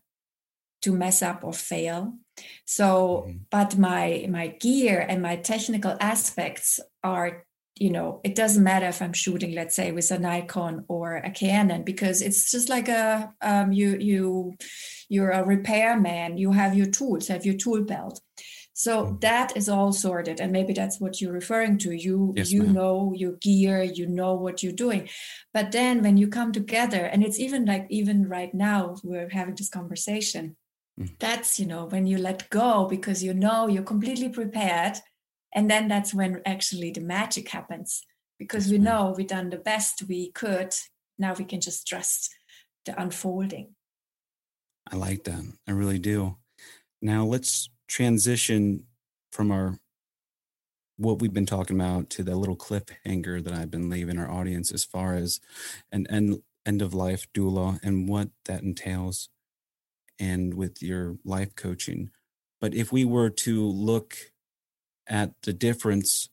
to 0.81 0.91
mess 0.91 1.21
up 1.21 1.43
or 1.43 1.53
fail. 1.53 2.15
So, 2.65 3.25
mm-hmm. 3.27 3.37
but 3.51 3.77
my 3.77 4.25
my 4.29 4.47
gear 4.47 5.05
and 5.07 5.21
my 5.21 5.35
technical 5.35 5.95
aspects 5.99 6.79
are 7.03 7.45
you 7.77 7.89
know 7.89 8.19
it 8.23 8.35
doesn't 8.35 8.63
matter 8.63 8.85
if 8.87 9.01
i'm 9.01 9.13
shooting 9.13 9.55
let's 9.55 9.75
say 9.75 9.91
with 9.91 10.11
a 10.11 10.19
nikon 10.19 10.83
or 10.87 11.15
a 11.15 11.31
canon 11.31 11.83
because 11.83 12.21
it's 12.21 12.51
just 12.51 12.69
like 12.69 12.89
a 12.89 13.33
um, 13.41 13.71
you 13.71 13.97
you 13.97 14.53
you're 15.09 15.31
a 15.31 15.43
repairman 15.43 16.37
you 16.37 16.51
have 16.51 16.75
your 16.75 16.85
tools 16.85 17.29
have 17.29 17.45
your 17.45 17.55
tool 17.55 17.81
belt 17.83 18.21
so 18.73 19.05
mm-hmm. 19.05 19.19
that 19.19 19.55
is 19.57 19.67
all 19.67 19.91
sorted 19.91 20.39
and 20.39 20.51
maybe 20.51 20.73
that's 20.73 20.99
what 20.99 21.19
you're 21.19 21.33
referring 21.33 21.77
to 21.77 21.91
you 21.91 22.33
yes, 22.35 22.51
you 22.51 22.63
ma'am. 22.63 22.73
know 22.73 23.13
your 23.15 23.33
gear 23.33 23.83
you 23.83 24.07
know 24.07 24.33
what 24.33 24.63
you're 24.63 24.71
doing 24.71 25.07
but 25.53 25.71
then 25.71 26.01
when 26.01 26.17
you 26.17 26.27
come 26.27 26.51
together 26.51 27.05
and 27.05 27.23
it's 27.23 27.39
even 27.39 27.65
like 27.65 27.85
even 27.89 28.27
right 28.27 28.53
now 28.53 28.95
we're 29.03 29.29
having 29.29 29.55
this 29.55 29.69
conversation 29.69 30.55
mm. 30.99 31.09
that's 31.19 31.59
you 31.59 31.65
know 31.65 31.85
when 31.85 32.07
you 32.07 32.17
let 32.17 32.49
go 32.49 32.85
because 32.85 33.23
you 33.23 33.33
know 33.33 33.67
you're 33.67 33.83
completely 33.83 34.29
prepared 34.29 34.97
and 35.53 35.69
then 35.69 35.87
that's 35.87 36.13
when 36.13 36.41
actually 36.45 36.91
the 36.91 37.01
magic 37.01 37.49
happens 37.49 38.03
because 38.39 38.67
yes, 38.67 38.71
we 38.71 38.77
ma'am. 38.77 38.85
know 38.85 39.13
we've 39.17 39.27
done 39.27 39.49
the 39.49 39.57
best 39.57 40.03
we 40.07 40.31
could 40.31 40.73
now 41.19 41.33
we 41.37 41.43
can 41.43 41.59
just 41.59 41.85
trust 41.87 42.33
the 42.85 42.99
unfolding 43.01 43.75
i 44.89 44.95
like 44.95 45.25
that 45.25 45.43
i 45.67 45.71
really 45.71 45.99
do 45.99 46.37
now 47.01 47.25
let's 47.25 47.69
transition 47.91 48.85
from 49.33 49.51
our 49.51 49.77
what 50.95 51.19
we've 51.19 51.33
been 51.33 51.45
talking 51.45 51.75
about 51.75 52.09
to 52.09 52.23
the 52.23 52.35
little 52.35 52.55
cliffhanger 52.55 53.43
that 53.43 53.53
I've 53.53 53.69
been 53.69 53.89
leaving 53.89 54.17
our 54.17 54.31
audience 54.31 54.71
as 54.71 54.85
far 54.85 55.15
as 55.15 55.41
an 55.91 56.07
end 56.09 56.41
end 56.65 56.81
of 56.81 56.93
life 56.93 57.27
doula 57.33 57.79
and 57.83 58.07
what 58.07 58.29
that 58.45 58.63
entails 58.63 59.27
and 60.19 60.53
with 60.53 60.81
your 60.81 61.17
life 61.25 61.53
coaching. 61.55 62.11
But 62.61 62.73
if 62.73 62.93
we 62.93 63.03
were 63.03 63.29
to 63.29 63.67
look 63.67 64.15
at 65.07 65.33
the 65.43 65.51
difference 65.51 66.29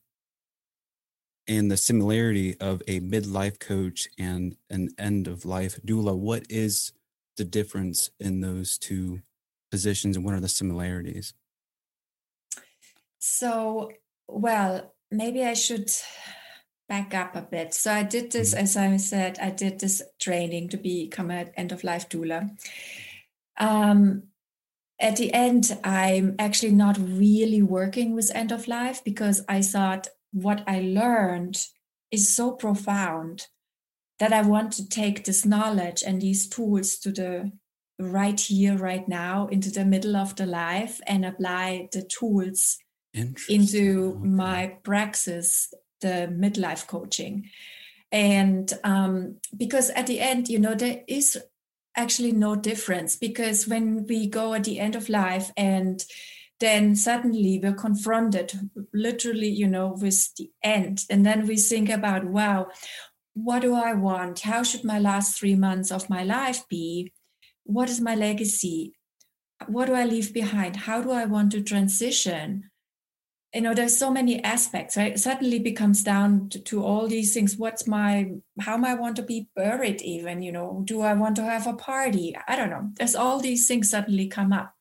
and 1.45 1.69
the 1.69 1.77
similarity 1.77 2.55
of 2.59 2.81
a 2.87 3.01
midlife 3.01 3.59
coach 3.59 4.07
and 4.17 4.55
an 4.69 4.89
end 4.97 5.27
of 5.27 5.43
life 5.43 5.77
doula, 5.85 6.15
what 6.15 6.43
is 6.49 6.93
the 7.35 7.43
difference 7.43 8.11
in 8.17 8.39
those 8.39 8.77
two 8.77 9.23
positions 9.71 10.15
and 10.15 10.23
what 10.23 10.35
are 10.35 10.39
the 10.39 10.47
similarities? 10.47 11.33
So, 13.19 13.91
well, 14.27 14.95
maybe 15.11 15.43
I 15.43 15.53
should 15.53 15.91
back 16.89 17.13
up 17.13 17.35
a 17.35 17.41
bit. 17.41 17.73
So 17.73 17.93
I 17.93 18.03
did 18.03 18.31
this, 18.31 18.53
mm-hmm. 18.53 18.63
as 18.63 18.75
I 18.75 18.97
said, 18.97 19.37
I 19.39 19.51
did 19.51 19.79
this 19.79 20.01
training 20.19 20.69
to 20.69 20.77
become 20.77 21.29
an 21.29 21.51
end 21.55 21.71
of 21.71 21.83
life 21.83 22.09
doula. 22.09 22.49
Um, 23.57 24.23
at 24.99 25.15
the 25.15 25.33
end, 25.33 25.77
I'm 25.83 26.35
actually 26.39 26.73
not 26.73 26.97
really 26.97 27.61
working 27.61 28.15
with 28.15 28.31
end 28.33 28.51
of 28.51 28.67
life 28.67 29.01
because 29.03 29.45
I 29.47 29.61
thought 29.61 30.09
what 30.31 30.63
I 30.67 30.81
learned 30.81 31.65
is 32.11 32.35
so 32.35 32.51
profound 32.51 33.47
that 34.17 34.33
I 34.33 34.41
want 34.41 34.73
to 34.73 34.89
take 34.89 35.23
this 35.23 35.45
knowledge 35.45 36.03
and 36.05 36.21
these 36.21 36.49
tools 36.49 36.97
to 36.99 37.11
the 37.11 37.51
right 37.97 38.39
here, 38.39 38.77
right 38.77 39.07
now, 39.07 39.47
into 39.47 39.69
the 39.69 39.85
middle 39.85 40.17
of 40.17 40.35
the 40.35 40.45
life 40.45 40.99
and 41.07 41.23
apply 41.23 41.87
the 41.93 42.01
tools 42.01 42.77
into 43.47 44.17
okay. 44.17 44.27
my 44.27 44.77
praxis, 44.83 45.73
the 46.01 46.31
midlife 46.31 46.87
coaching. 46.87 47.49
And 48.11 48.71
um, 48.83 49.37
because 49.55 49.89
at 49.91 50.07
the 50.07 50.19
end, 50.19 50.49
you 50.49 50.59
know, 50.59 50.73
there 50.73 51.03
is 51.07 51.37
actually 51.95 52.31
no 52.31 52.55
difference 52.55 53.15
because 53.15 53.67
when 53.67 54.05
we 54.07 54.27
go 54.27 54.53
at 54.53 54.63
the 54.63 54.79
end 54.79 54.95
of 54.95 55.09
life 55.09 55.51
and 55.57 56.05
then 56.59 56.95
suddenly 56.95 57.59
we're 57.61 57.73
confronted 57.73 58.51
literally 58.93 59.47
you 59.47 59.67
know 59.67 59.97
with 59.99 60.33
the 60.35 60.51
end 60.63 61.03
and 61.09 61.25
then 61.25 61.47
we 61.47 61.57
think 61.57 61.89
about 61.89 62.23
wow 62.25 62.67
what 63.33 63.61
do 63.61 63.73
i 63.73 63.93
want? 63.93 64.41
How 64.41 64.63
should 64.63 64.83
my 64.83 64.99
last 64.99 65.39
3 65.39 65.55
months 65.55 65.91
of 65.91 66.09
my 66.09 66.23
life 66.23 66.67
be? 66.67 67.13
What 67.63 67.89
is 67.89 68.01
my 68.01 68.15
legacy? 68.15 68.93
What 69.67 69.85
do 69.85 69.93
i 69.93 70.05
leave 70.05 70.33
behind? 70.33 70.75
How 70.75 71.01
do 71.01 71.11
i 71.11 71.25
want 71.25 71.51
to 71.51 71.61
transition 71.61 72.69
you 73.53 73.61
know 73.61 73.73
there's 73.73 73.97
so 73.97 74.11
many 74.11 74.43
aspects 74.43 74.95
right? 74.95 75.13
It 75.13 75.19
suddenly 75.19 75.59
becomes 75.59 76.03
down 76.03 76.49
to, 76.49 76.59
to, 76.59 76.83
all 76.83 77.07
these 77.07 77.33
things. 77.33 77.57
What's 77.57 77.87
my 77.87 78.31
how 78.59 78.75
am 78.75 78.85
i 78.85 78.93
want 78.93 79.15
to 79.15 79.23
be 79.23 79.49
buried 79.55 80.01
even 80.01 80.41
you 80.41 80.51
know? 80.51 80.81
Do 80.85 81.01
i 81.01 81.13
want 81.13 81.35
to 81.37 81.43
have 81.43 81.65
a 81.65 81.73
party? 81.73 82.35
I 82.47 82.55
don't 82.55 82.69
know. 82.69 82.91
There's 82.95 83.15
all 83.15 83.39
these 83.39 83.67
things 83.67 83.89
suddenly 83.89 84.27
come 84.27 84.53
up. 84.53 84.75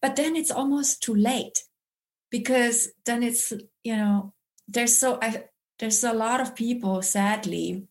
But 0.00 0.16
then 0.16 0.36
it's 0.36 0.50
almost 0.50 1.02
too 1.02 1.14
late 1.14 1.64
because 2.30 2.88
then 3.04 3.22
it's 3.22 3.52
you 3.82 3.96
know 3.96 4.32
there's 4.68 4.96
so 4.96 5.18
I, 5.20 5.44
there's 5.80 6.04
a 6.04 6.12
lot 6.12 6.40
of 6.40 6.54
people 6.54 7.02
sadly 7.02 7.88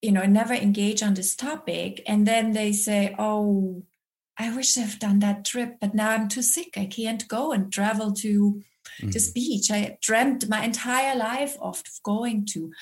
you 0.00 0.12
know 0.12 0.24
never 0.24 0.54
engage 0.54 1.02
on 1.02 1.14
this 1.14 1.34
topic. 1.34 2.02
And 2.06 2.26
then 2.26 2.52
they 2.52 2.72
say 2.72 3.14
oh 3.18 3.82
i 4.38 4.54
wish 4.54 4.78
i've 4.78 4.98
done 4.98 5.18
that 5.18 5.44
trip 5.44 5.76
but 5.80 5.94
now 5.94 6.10
i'm 6.10 6.28
too 6.28 6.42
sick. 6.42 6.74
I 6.76 6.86
can't 6.86 7.26
go 7.26 7.50
and 7.50 7.72
travel 7.72 8.12
to. 8.12 8.62
This 9.00 9.28
mm-hmm. 9.28 9.34
beach 9.34 9.70
I 9.70 9.98
dreamt 10.02 10.48
my 10.48 10.64
entire 10.64 11.16
life 11.16 11.56
of 11.60 11.82
going 12.04 12.46
to. 12.52 12.72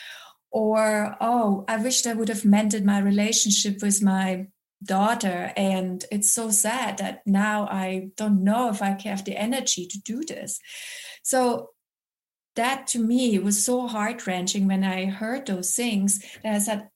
Or, 0.53 1.17
oh, 1.21 1.65
I 1.69 1.77
wished 1.77 2.07
I 2.07 2.15
would 2.15 2.29
have 2.29 2.45
mended 2.45 2.85
my 2.85 2.99
relationship 2.99 3.83
with 3.83 4.03
my 4.03 4.49
daughter. 4.83 5.53
And 5.57 6.05
it's 6.11 6.33
so 6.33 6.51
sad 6.51 6.99
that 6.99 7.23
now 7.27 7.67
I 7.71 8.11
don't 8.17 8.43
know 8.43 8.71
if 8.71 8.83
I 8.83 8.97
have 9.05 9.25
the 9.25 9.37
energy 9.37 9.87
to 9.87 10.01
do 10.01 10.23
this. 10.23 10.59
So 11.23 11.71
that 12.57 12.87
to 12.89 12.99
me 12.99 13.39
was 13.39 13.65
so 13.65 13.87
heart 13.87 14.27
wrenching 14.27 14.67
when 14.67 14.83
I 14.85 15.07
heard 15.07 15.47
those 15.47 15.75
things 15.75 16.19
that 16.43 16.55
I 16.55 16.59
said, 16.59 16.89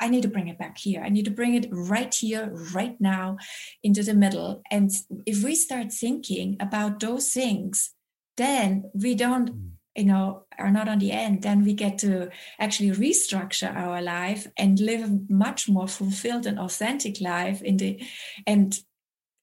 I 0.00 0.08
need 0.08 0.22
to 0.22 0.28
bring 0.28 0.48
it 0.48 0.58
back 0.58 0.78
here. 0.78 1.02
I 1.02 1.08
need 1.08 1.24
to 1.24 1.30
bring 1.30 1.54
it 1.54 1.68
right 1.70 2.12
here, 2.12 2.52
right 2.72 3.00
now, 3.00 3.36
into 3.82 4.02
the 4.02 4.14
middle. 4.14 4.62
And 4.70 4.90
if 5.26 5.42
we 5.42 5.54
start 5.54 5.92
thinking 5.92 6.56
about 6.60 7.00
those 7.00 7.32
things 7.32 7.90
then 8.38 8.90
we 8.94 9.14
don't 9.14 9.50
mm. 9.50 9.70
you 9.94 10.04
know 10.04 10.44
are 10.58 10.70
not 10.70 10.88
on 10.88 10.98
the 10.98 11.12
end. 11.12 11.42
Then 11.42 11.64
we 11.64 11.74
get 11.74 11.98
to 11.98 12.30
actually 12.58 12.90
restructure 12.90 13.74
our 13.74 14.00
life 14.00 14.46
and 14.56 14.80
live 14.80 15.02
a 15.02 15.20
much 15.28 15.68
more 15.68 15.88
fulfilled 15.88 16.46
and 16.46 16.58
authentic 16.58 17.20
life 17.20 17.62
in 17.62 17.76
the 17.76 18.02
and 18.46 18.78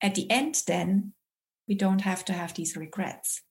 at 0.02 0.16
the 0.16 0.30
end 0.30 0.64
then 0.68 1.14
we 1.68 1.75
don't 1.75 2.02
have 2.02 2.25
to 2.25 2.34
have 2.34 2.54
these 2.54 2.75
regrets. 2.75 3.42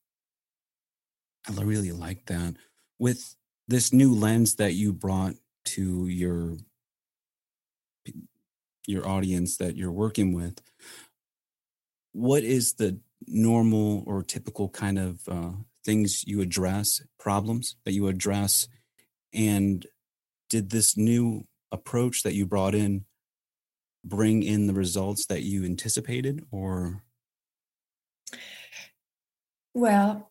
I 1.47 1.63
really 1.63 1.93
like 1.93 2.27
that. 2.27 2.55
With 2.99 3.37
this 3.69 3.93
new 3.93 4.15
lens 4.15 4.57
that 4.57 4.75
you 4.75 4.93
brought 4.93 5.35
to 5.65 6.07
your 6.07 6.59
your 8.87 9.09
audience 9.09 9.57
that 9.57 9.77
you're 9.77 9.91
working 9.91 10.35
with 10.35 10.61
what 12.15 12.45
is 12.45 12.75
the 12.75 12.99
normal 13.27 14.05
or 14.07 14.23
typical 14.23 14.69
kind 14.69 14.99
of 14.99 15.21
uh, 15.29 15.53
things 15.85 16.25
you 16.27 16.41
address, 16.41 17.03
problems 17.19 17.77
that 17.85 17.93
you 17.93 18.09
address? 18.09 18.69
And 19.33 19.87
did 20.49 20.71
this 20.71 20.97
new 20.97 21.47
approach 21.73 22.23
that 22.23 22.35
you 22.35 22.47
brought 22.47 22.75
in 22.75 23.05
bring 24.05 24.43
in 24.43 24.67
the 24.67 24.75
results 24.75 25.27
that 25.27 25.43
you 25.43 25.65
anticipated 25.65 26.45
or? 26.51 27.03
Well, 29.73 30.31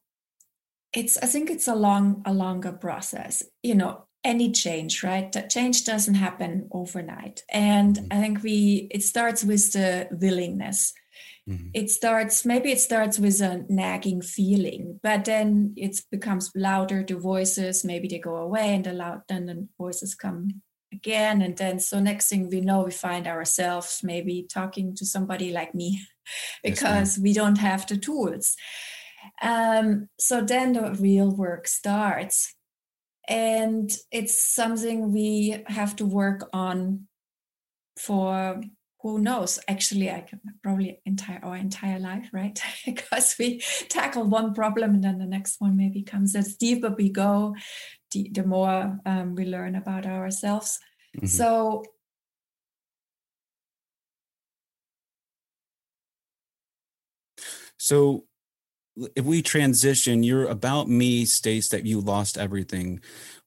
it's 0.93 1.17
i 1.17 1.25
think 1.25 1.49
it's 1.49 1.67
a 1.67 1.75
long 1.75 2.21
a 2.25 2.33
longer 2.33 2.71
process 2.71 3.43
you 3.63 3.75
know 3.75 4.05
any 4.23 4.51
change 4.51 5.03
right 5.03 5.31
that 5.33 5.49
change 5.49 5.83
doesn't 5.83 6.13
happen 6.13 6.67
overnight 6.71 7.43
and 7.49 7.97
mm-hmm. 7.97 8.07
i 8.11 8.21
think 8.21 8.43
we 8.43 8.87
it 8.91 9.03
starts 9.03 9.43
with 9.43 9.73
the 9.73 10.07
willingness 10.11 10.93
Mm-hmm. 11.49 11.69
It 11.73 11.89
starts, 11.89 12.45
maybe 12.45 12.71
it 12.71 12.79
starts 12.79 13.19
with 13.19 13.41
a 13.41 13.65
nagging 13.67 14.21
feeling, 14.21 14.99
but 15.03 15.25
then 15.25 15.73
it 15.75 15.99
becomes 16.09 16.51
louder, 16.55 17.03
the 17.05 17.17
voices, 17.17 17.83
maybe 17.83 18.07
they 18.07 18.19
go 18.19 18.37
away 18.37 18.75
and 18.75 18.85
the 18.85 18.93
loud, 18.93 19.23
then 19.27 19.45
the 19.47 19.67
voices 19.77 20.15
come 20.15 20.61
again. 20.93 21.41
And 21.41 21.57
then, 21.57 21.79
so 21.79 21.99
next 21.99 22.29
thing 22.29 22.49
we 22.49 22.61
know, 22.61 22.83
we 22.83 22.91
find 22.91 23.27
ourselves 23.27 23.99
maybe 24.03 24.47
talking 24.49 24.95
to 24.95 25.05
somebody 25.05 25.51
like 25.51 25.75
me 25.75 26.01
because 26.63 27.17
yes, 27.17 27.19
we 27.19 27.33
don't 27.33 27.57
have 27.57 27.85
the 27.87 27.97
tools. 27.97 28.55
Um, 29.41 30.07
so 30.17 30.41
then 30.41 30.73
the 30.73 30.93
real 30.93 31.29
work 31.29 31.67
starts. 31.67 32.55
And 33.27 33.89
it's 34.11 34.37
something 34.41 35.13
we 35.13 35.63
have 35.67 35.95
to 35.97 36.05
work 36.05 36.49
on 36.53 37.07
for 37.97 38.61
who 39.03 39.19
knows? 39.19 39.59
Actually 39.67 40.09
i 40.09 40.21
can 40.21 40.39
probably 40.63 40.99
entire 41.05 41.39
our 41.43 41.57
entire 41.57 41.99
life 41.99 42.29
right? 42.33 42.59
Because 42.85 43.35
we 43.37 43.61
tackle 43.89 44.23
one 44.23 44.53
problem 44.53 44.95
and 44.95 45.03
then 45.03 45.19
the 45.19 45.25
next 45.25 45.59
one 45.59 45.77
maybe 45.77 46.01
comes. 46.01 46.35
As 46.35 46.55
deeper 46.55 46.95
we 46.97 47.09
go 47.09 47.55
the, 48.11 48.29
the 48.31 48.43
more 48.43 48.99
um, 49.05 49.35
we 49.35 49.45
learn 49.45 49.75
about 49.75 50.05
ourselves. 50.05 50.79
Mm-hmm. 51.17 51.27
so 51.27 51.83
so 57.77 58.25
if 59.15 59.25
we 59.25 59.41
transition 59.41 60.23
your 60.23 60.45
about 60.45 60.87
me 60.87 61.25
states 61.25 61.69
that 61.69 61.85
you 61.85 61.99
lost 61.99 62.37
everything. 62.37 62.99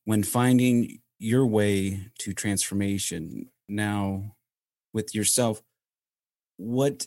When 0.05 0.23
finding 0.23 1.01
your 1.19 1.47
way 1.47 2.09
to 2.21 2.33
transformation 2.33 3.49
now 3.69 4.36
with 4.97 5.15
yourself, 5.15 5.63
what 6.57 7.07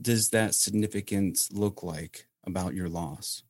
does 0.00 0.28
that 0.30 0.54
significance 0.54 1.50
look 1.50 1.82
like 1.82 2.28
about 2.46 2.74
your 2.74 2.90
loss? 2.90 3.42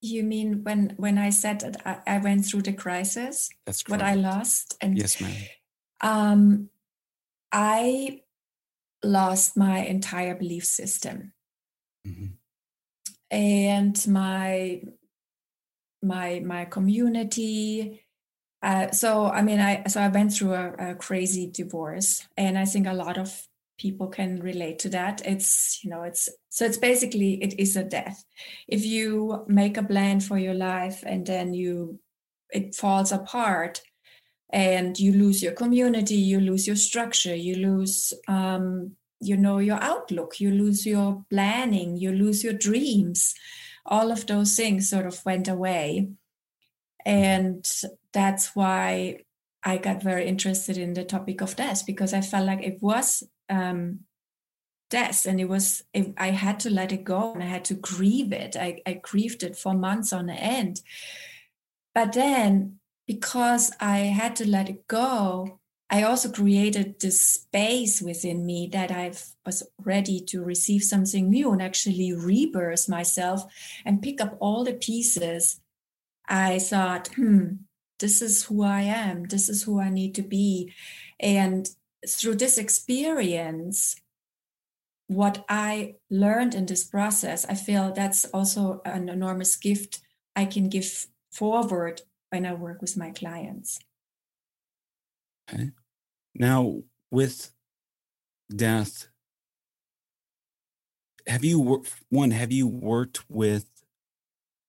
You 0.00 0.22
mean 0.22 0.64
when 0.64 0.94
when 0.96 1.18
I 1.18 1.30
said 1.30 1.60
that 1.60 1.76
I, 1.84 2.16
I 2.16 2.18
went 2.18 2.46
through 2.46 2.62
the 2.62 2.72
crisis? 2.72 3.50
That's 3.66 3.82
correct. 3.82 4.02
what 4.02 4.10
I 4.10 4.14
lost. 4.14 4.76
And 4.80 4.98
yes, 4.98 5.20
ma'am. 5.20 5.42
Um, 6.00 6.70
I 7.52 8.20
lost 9.02 9.56
my 9.56 9.78
entire 9.84 10.34
belief 10.34 10.64
system, 10.64 11.32
mm-hmm. 12.06 12.36
and 13.30 14.08
my 14.08 14.82
my 16.02 16.40
my 16.40 16.64
community 16.66 18.03
uh, 18.64 18.90
so 18.92 19.26
I 19.26 19.42
mean, 19.42 19.60
I 19.60 19.84
so 19.88 20.00
I 20.00 20.08
went 20.08 20.32
through 20.32 20.54
a, 20.54 20.72
a, 20.78 20.94
crazy 20.94 21.50
divorce, 21.52 22.26
and 22.38 22.56
I 22.56 22.64
think 22.64 22.86
a 22.86 22.94
lot 22.94 23.18
of 23.18 23.46
people 23.76 24.08
can 24.08 24.40
relate 24.40 24.78
to 24.80 24.88
that. 24.88 25.20
It's 25.26 25.84
you 25.84 25.90
know, 25.90 26.02
it's 26.02 26.30
so 26.48 26.64
it's 26.64 26.78
basically 26.78 27.42
it 27.42 27.60
is 27.60 27.76
a 27.76 27.84
death. 27.84 28.24
If 28.66 28.86
you 28.86 29.44
make 29.48 29.76
a 29.76 29.82
plan 29.82 30.20
for 30.20 30.38
your 30.38 30.54
life 30.54 31.02
and 31.04 31.26
then 31.26 31.52
you 31.52 32.00
it 32.50 32.74
falls 32.74 33.12
apart, 33.12 33.82
and 34.48 34.98
you 34.98 35.12
lose 35.12 35.42
your 35.42 35.52
community, 35.52 36.16
you 36.16 36.40
lose 36.40 36.66
your 36.66 36.76
structure, 36.76 37.34
you 37.34 37.56
lose 37.56 38.14
um, 38.28 38.92
you 39.20 39.36
know 39.36 39.58
your 39.58 39.82
outlook, 39.82 40.40
you 40.40 40.50
lose 40.50 40.86
your 40.86 41.22
planning, 41.28 41.98
you 41.98 42.12
lose 42.12 42.42
your 42.42 42.54
dreams. 42.54 43.34
All 43.84 44.10
of 44.10 44.26
those 44.26 44.56
things 44.56 44.88
sort 44.88 45.04
of 45.04 45.22
went 45.26 45.48
away 45.48 46.08
and 47.04 47.68
that's 48.12 48.54
why 48.54 49.24
I 49.62 49.78
got 49.78 50.02
very 50.02 50.26
interested 50.26 50.76
in 50.76 50.94
the 50.94 51.04
topic 51.04 51.40
of 51.40 51.56
death 51.56 51.86
because 51.86 52.12
I 52.12 52.20
felt 52.20 52.46
like 52.46 52.62
it 52.62 52.78
was 52.82 53.22
um, 53.48 54.00
death 54.90 55.26
and 55.26 55.40
it 55.40 55.48
was, 55.48 55.82
it, 55.92 56.14
I 56.16 56.30
had 56.30 56.60
to 56.60 56.70
let 56.70 56.92
it 56.92 57.04
go 57.04 57.32
and 57.32 57.42
I 57.42 57.46
had 57.46 57.64
to 57.66 57.74
grieve 57.74 58.32
it. 58.32 58.56
I, 58.56 58.82
I 58.86 58.94
grieved 58.94 59.42
it 59.42 59.56
for 59.56 59.74
months 59.74 60.12
on 60.12 60.28
end. 60.30 60.80
But 61.94 62.12
then 62.12 62.78
because 63.06 63.72
I 63.80 63.98
had 63.98 64.36
to 64.36 64.48
let 64.48 64.68
it 64.68 64.86
go, 64.86 65.60
I 65.90 66.02
also 66.02 66.30
created 66.30 67.00
this 67.00 67.20
space 67.20 68.02
within 68.02 68.44
me 68.44 68.68
that 68.72 68.90
I 68.90 69.12
was 69.46 69.62
ready 69.78 70.20
to 70.28 70.42
receive 70.42 70.82
something 70.82 71.30
new 71.30 71.52
and 71.52 71.62
actually 71.62 72.12
rebirth 72.12 72.88
myself 72.88 73.44
and 73.84 74.02
pick 74.02 74.20
up 74.20 74.36
all 74.40 74.64
the 74.64 74.72
pieces 74.72 75.60
I 76.28 76.58
thought, 76.58 77.08
hmm, 77.08 77.54
this 77.98 78.22
is 78.22 78.44
who 78.44 78.62
I 78.62 78.82
am. 78.82 79.24
This 79.24 79.48
is 79.48 79.62
who 79.62 79.80
I 79.80 79.90
need 79.90 80.14
to 80.16 80.22
be. 80.22 80.72
And 81.20 81.68
through 82.06 82.36
this 82.36 82.58
experience, 82.58 83.96
what 85.06 85.44
I 85.48 85.94
learned 86.10 86.54
in 86.54 86.66
this 86.66 86.84
process, 86.84 87.44
I 87.44 87.54
feel 87.54 87.92
that's 87.92 88.24
also 88.26 88.80
an 88.84 89.08
enormous 89.08 89.56
gift 89.56 90.00
I 90.34 90.44
can 90.46 90.68
give 90.68 91.06
forward 91.30 92.02
when 92.30 92.46
I 92.46 92.54
work 92.54 92.80
with 92.80 92.96
my 92.96 93.10
clients. 93.10 93.78
Okay. 95.52 95.70
Now, 96.34 96.82
with 97.10 97.52
death, 98.54 99.08
have 101.26 101.44
you 101.44 101.84
one 102.10 102.30
have 102.32 102.52
you 102.52 102.66
worked 102.66 103.30
with 103.30 103.73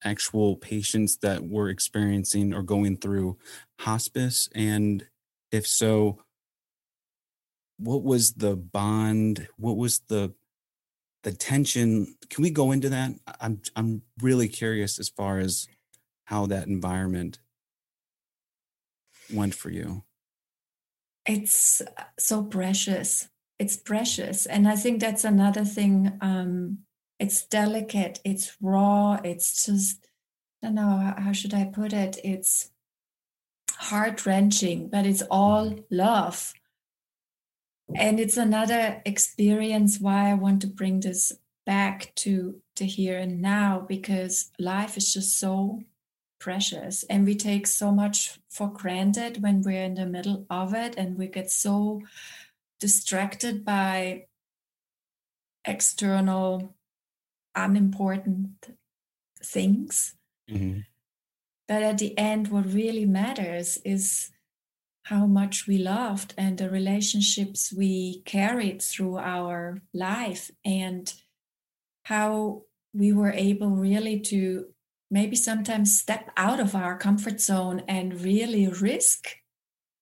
actual 0.04 0.56
patients 0.56 1.18
that 1.18 1.48
were 1.48 1.70
experiencing 1.70 2.54
or 2.54 2.62
going 2.62 2.98
through 2.98 3.38
hospice? 3.80 4.50
And 4.54 5.06
if 5.52 5.66
so 5.66 6.20
what 7.78 8.04
was 8.04 8.34
the 8.34 8.56
bond 8.56 9.48
what 9.58 9.78
was 9.78 10.00
the 10.08 10.34
the 11.24 11.32
tension? 11.34 12.16
Can 12.30 12.44
we 12.44 12.52
go 12.52 12.72
into 12.72 12.90
that? 12.90 13.12
I'm 13.42 13.62
i'm 13.76 14.04
really 14.22 14.48
curious 14.48 15.00
as 15.00 15.10
far 15.10 15.40
as 15.40 15.68
how 16.26 16.46
that 16.48 16.68
environment 16.68 17.40
went 19.34 19.56
for 19.56 19.72
you. 19.72 20.04
It's 21.28 21.82
so 22.20 22.44
precious. 22.44 23.28
It's 23.58 23.78
precious. 23.78 24.46
And 24.46 24.68
i 24.68 24.76
think 24.76 25.00
that's 25.00 25.24
another 25.24 25.66
thing 25.66 26.18
um 26.22 26.80
it's 27.20 27.46
delicate 27.46 28.20
it's 28.24 28.56
raw 28.62 29.20
it's 29.24 29.66
just 29.66 30.08
i 30.62 30.68
don't 30.68 30.76
know 30.76 31.14
how 31.18 31.32
should 31.32 31.54
i 31.54 31.64
put 31.64 31.94
it 31.94 32.18
it's 32.24 32.72
heart 33.78 34.26
wrenching 34.26 34.90
but 34.90 35.06
it's 35.06 35.24
all 35.30 35.70
mm-hmm. 35.70 35.82
love 35.92 36.54
and 37.96 38.20
it's 38.20 38.38
another 38.38 39.02
experience 39.06 40.00
why 40.00 40.30
i 40.30 40.34
want 40.34 40.62
to 40.62 40.68
bring 40.68 41.00
this 41.00 41.32
back 41.66 42.12
to 42.16 42.62
to 42.76 42.86
here 42.86 43.18
and 43.18 43.42
now 43.42 43.84
because 43.88 44.52
life 44.60 44.98
is 44.98 45.14
just 45.14 45.38
so 45.38 45.82
precious 46.40 47.04
and 47.10 47.26
we 47.26 47.36
take 47.36 47.66
so 47.66 47.92
much 47.92 48.40
for 48.50 48.72
granted 48.72 49.42
when 49.42 49.62
we're 49.62 49.84
in 49.84 49.96
the 49.96 50.06
middle 50.06 50.46
of 50.50 50.74
it 50.74 50.94
and 50.98 51.18
we 51.18 51.28
get 51.28 51.50
so 51.50 52.02
distracted 52.80 53.66
by 53.66 54.26
external 55.66 56.75
unimportant 57.56 58.70
things. 59.44 60.16
Mm-hmm. 60.50 60.82
But 61.68 61.84
at 61.84 61.98
the 61.98 62.18
end, 62.18 62.50
what 62.50 62.72
really 62.72 63.06
matters 63.06 63.78
is 63.84 64.30
how 65.04 65.26
much 65.26 65.68
we 65.68 65.78
loved 65.78 66.34
and 66.38 66.58
the 66.58 66.70
relationships 66.70 67.74
we 67.76 68.22
carried 68.26 68.82
through 68.82 69.18
our 69.18 69.82
life 69.94 70.52
and 70.64 71.14
how 72.04 72.64
we 72.94 73.12
were 73.12 73.32
able 73.32 73.70
really 73.70 74.20
to 74.20 74.66
maybe 75.12 75.36
sometimes 75.36 76.00
step 76.00 76.32
out 76.38 76.60
of 76.60 76.76
our 76.76 76.98
comfort 76.98 77.40
zone 77.40 77.84
and 77.88 78.22
really 78.22 78.68
risk 78.68 79.38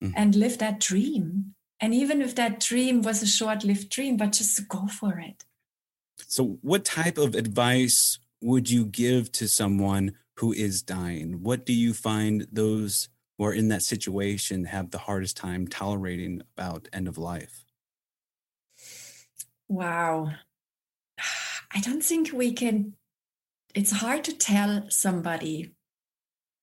mm-hmm. 0.02 0.12
and 0.16 0.34
live 0.34 0.58
that 0.58 0.80
dream. 0.80 1.54
And 1.80 1.92
even 1.92 2.22
if 2.22 2.34
that 2.36 2.60
dream 2.60 3.02
was 3.02 3.22
a 3.22 3.26
short 3.26 3.64
lived 3.64 3.90
dream, 3.90 4.16
but 4.16 4.32
just 4.32 4.56
to 4.56 4.62
go 4.62 4.86
for 4.86 5.18
it. 5.18 5.44
So, 6.16 6.58
what 6.62 6.84
type 6.84 7.18
of 7.18 7.34
advice 7.34 8.18
would 8.40 8.70
you 8.70 8.86
give 8.86 9.32
to 9.32 9.48
someone 9.48 10.14
who 10.36 10.52
is 10.52 10.82
dying? 10.82 11.42
What 11.42 11.64
do 11.64 11.72
you 11.72 11.94
find 11.94 12.46
those 12.52 13.08
who 13.38 13.44
are 13.44 13.52
in 13.52 13.68
that 13.68 13.82
situation 13.82 14.64
have 14.64 14.90
the 14.90 14.98
hardest 14.98 15.36
time 15.36 15.66
tolerating 15.66 16.42
about 16.56 16.88
end 16.92 17.08
of 17.08 17.18
life? 17.18 17.64
Wow. 19.68 20.32
I 21.72 21.80
don't 21.80 22.04
think 22.04 22.32
we 22.32 22.52
can, 22.52 22.94
it's 23.74 23.90
hard 23.90 24.24
to 24.24 24.36
tell 24.36 24.86
somebody 24.90 25.74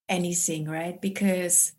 anything, 0.08 0.66
right? 0.70 1.02
Because 1.02 1.74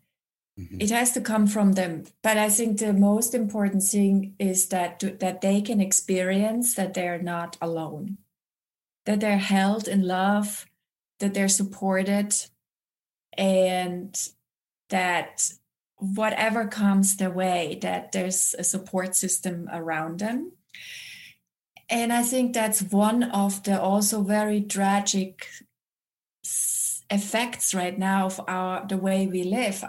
Mm-hmm. 0.59 0.81
It 0.81 0.91
has 0.91 1.11
to 1.13 1.21
come 1.21 1.47
from 1.47 1.73
them. 1.73 2.03
But 2.21 2.37
I 2.37 2.49
think 2.49 2.77
the 2.77 2.93
most 2.93 3.33
important 3.33 3.83
thing 3.83 4.35
is 4.37 4.67
that 4.67 4.99
that 5.19 5.41
they 5.41 5.61
can 5.61 5.81
experience 5.81 6.75
that 6.75 6.93
they're 6.93 7.21
not 7.21 7.57
alone, 7.59 8.17
that 9.05 9.19
they're 9.19 9.37
held 9.37 9.87
in 9.87 10.03
love, 10.03 10.65
that 11.19 11.33
they're 11.33 11.47
supported, 11.47 12.35
and 13.35 14.29
that 14.89 15.51
whatever 15.95 16.67
comes 16.67 17.15
their 17.15 17.31
way, 17.31 17.79
that 17.81 18.11
there's 18.11 18.53
a 18.59 18.63
support 18.63 19.15
system 19.15 19.67
around 19.71 20.19
them. 20.19 20.51
And 21.89 22.13
I 22.13 22.23
think 22.23 22.53
that's 22.53 22.81
one 22.81 23.23
of 23.23 23.63
the 23.63 23.81
also 23.81 24.21
very 24.21 24.61
tragic 24.61 25.47
effects 27.09 27.73
right 27.73 27.97
now 27.97 28.25
of 28.25 28.41
our 28.47 28.85
the 28.87 28.97
way 28.97 29.27
we 29.27 29.43
live 29.43 29.83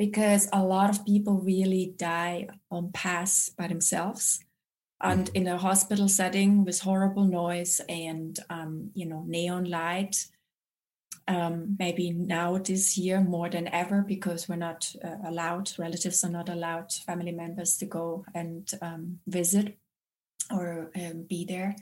because 0.00 0.48
a 0.50 0.62
lot 0.62 0.88
of 0.88 1.04
people 1.04 1.42
really 1.42 1.92
die 1.98 2.48
on 2.70 2.90
paths 2.90 3.50
by 3.50 3.68
themselves 3.68 4.40
and 5.02 5.26
mm-hmm. 5.26 5.36
in 5.36 5.46
a 5.46 5.58
hospital 5.58 6.08
setting 6.08 6.64
with 6.64 6.80
horrible 6.80 7.26
noise 7.26 7.82
and 7.86 8.40
um, 8.48 8.90
you 8.94 9.04
know 9.04 9.22
neon 9.26 9.64
light 9.64 10.16
um, 11.28 11.76
maybe 11.78 12.12
now 12.12 12.56
this 12.56 12.96
year 12.96 13.20
more 13.20 13.50
than 13.50 13.68
ever 13.68 14.00
because 14.00 14.48
we're 14.48 14.56
not 14.56 14.90
uh, 15.04 15.16
allowed 15.26 15.70
relatives 15.78 16.24
are 16.24 16.30
not 16.30 16.48
allowed 16.48 16.90
family 17.06 17.32
members 17.32 17.76
to 17.76 17.84
go 17.84 18.24
and 18.34 18.72
um, 18.80 19.18
visit 19.26 19.76
or 20.50 20.90
um, 20.96 21.26
be 21.28 21.44
there 21.44 21.76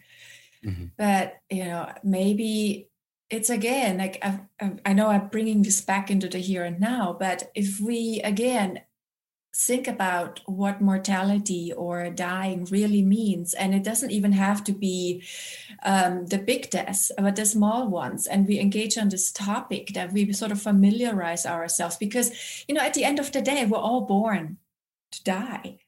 mm-hmm. 0.65 0.87
but 0.97 1.35
you 1.51 1.65
know 1.65 1.89
maybe 2.03 2.89
it's 3.31 3.51
again 3.51 3.99
like 3.99 4.19
I, 4.23 4.41
I 4.85 4.93
know 4.93 5.09
i'm 5.09 5.29
bringing 5.29 5.63
this 5.63 5.81
back 5.81 6.11
into 6.11 6.29
the 6.29 6.39
here 6.39 6.65
and 6.65 6.81
now 6.81 7.17
but 7.19 7.51
if 7.55 7.81
we 7.81 8.21
again 8.25 8.81
think 9.55 9.89
about 9.89 10.41
what 10.47 10.81
mortality 10.81 11.73
or 11.73 12.11
dying 12.11 12.65
really 12.67 13.03
means 13.03 13.55
and 13.55 13.75
it 13.75 13.83
doesn't 13.83 14.13
even 14.13 14.33
have 14.33 14.63
to 14.65 14.73
be 14.73 15.25
um, 15.83 16.27
the 16.27 16.39
big 16.39 16.71
deaths 16.71 17.11
but 17.19 17.35
the 17.35 17.45
small 17.45 17.89
ones 17.89 18.27
and 18.27 18.47
we 18.47 18.61
engage 18.61 18.97
on 18.97 19.09
this 19.09 19.33
topic 19.33 19.89
that 19.95 20.13
we 20.13 20.33
sort 20.33 20.53
of 20.53 20.63
familiarize 20.63 21.45
ourselves 21.45 21.97
because 21.97 22.65
you 22.69 22.75
know 22.75 22.81
at 22.81 22.95
the 22.95 23.05
end 23.05 23.19
of 23.19 23.33
the 23.33 23.43
day 23.43 23.65
we're 23.65 23.79
all 23.79 24.03
born 24.03 24.59
to 25.11 25.25
die 25.25 25.79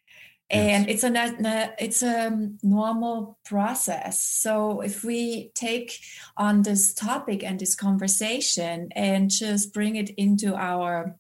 and 0.50 0.90
it's 0.90 1.04
a 1.04 1.74
it's 1.78 2.02
a 2.02 2.50
normal 2.62 3.38
process 3.44 4.22
so 4.22 4.80
if 4.80 5.04
we 5.04 5.50
take 5.54 6.00
on 6.36 6.62
this 6.62 6.92
topic 6.92 7.44
and 7.44 7.60
this 7.60 7.74
conversation 7.74 8.88
and 8.96 9.30
just 9.30 9.72
bring 9.72 9.96
it 9.96 10.10
into 10.10 10.54
our 10.54 11.16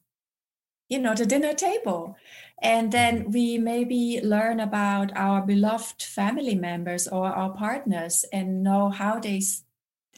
you 0.88 0.98
know 0.98 1.14
the 1.14 1.26
dinner 1.26 1.54
table 1.54 2.16
and 2.62 2.92
then 2.92 3.20
mm-hmm. 3.20 3.30
we 3.32 3.58
maybe 3.58 4.20
learn 4.22 4.60
about 4.60 5.16
our 5.16 5.40
beloved 5.42 6.02
family 6.02 6.54
members 6.54 7.08
or 7.08 7.26
our 7.26 7.54
partners 7.54 8.24
and 8.32 8.62
know 8.62 8.90
how 8.90 9.18
they 9.18 9.40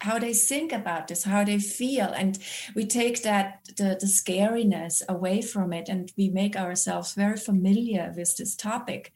how 0.03 0.19
they 0.19 0.35
think 0.35 0.73
about 0.73 1.07
this, 1.07 1.23
how 1.23 1.45
they 1.45 1.59
feel. 1.59 2.07
And 2.07 2.37
we 2.75 2.85
take 2.87 3.23
that, 3.23 3.61
the, 3.77 3.97
the 4.01 4.07
scariness 4.07 5.01
away 5.09 5.43
from 5.43 5.73
it 5.73 5.89
and 5.89 6.13
we 6.17 6.29
make 6.29 6.57
ourselves 6.57 7.15
very 7.15 7.37
familiar 7.37 8.13
with 8.17 8.37
this 8.37 8.57
topic. 8.57 9.13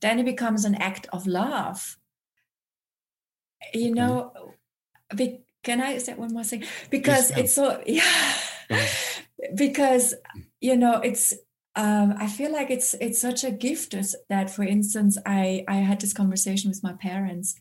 Then 0.00 0.20
it 0.20 0.24
becomes 0.24 0.64
an 0.64 0.76
act 0.76 1.08
of 1.12 1.26
love. 1.26 1.96
You 3.74 3.92
know, 3.92 4.32
be, 5.14 5.40
can 5.64 5.80
I 5.80 5.98
say 5.98 6.14
one 6.14 6.32
more 6.32 6.44
thing? 6.44 6.62
Because 6.88 7.30
yes, 7.30 7.38
it's 7.38 7.54
so, 7.54 7.82
yeah, 7.86 8.86
because, 9.56 10.14
you 10.60 10.76
know, 10.76 11.00
it's, 11.00 11.34
um, 11.74 12.14
I 12.16 12.28
feel 12.28 12.52
like 12.52 12.70
it's 12.70 12.94
it's 12.94 13.20
such 13.20 13.44
a 13.44 13.52
gift 13.52 13.94
that, 14.28 14.50
for 14.50 14.64
instance, 14.64 15.16
I 15.24 15.64
I 15.68 15.76
had 15.76 16.00
this 16.00 16.12
conversation 16.12 16.70
with 16.70 16.82
my 16.82 16.94
parents, 16.94 17.54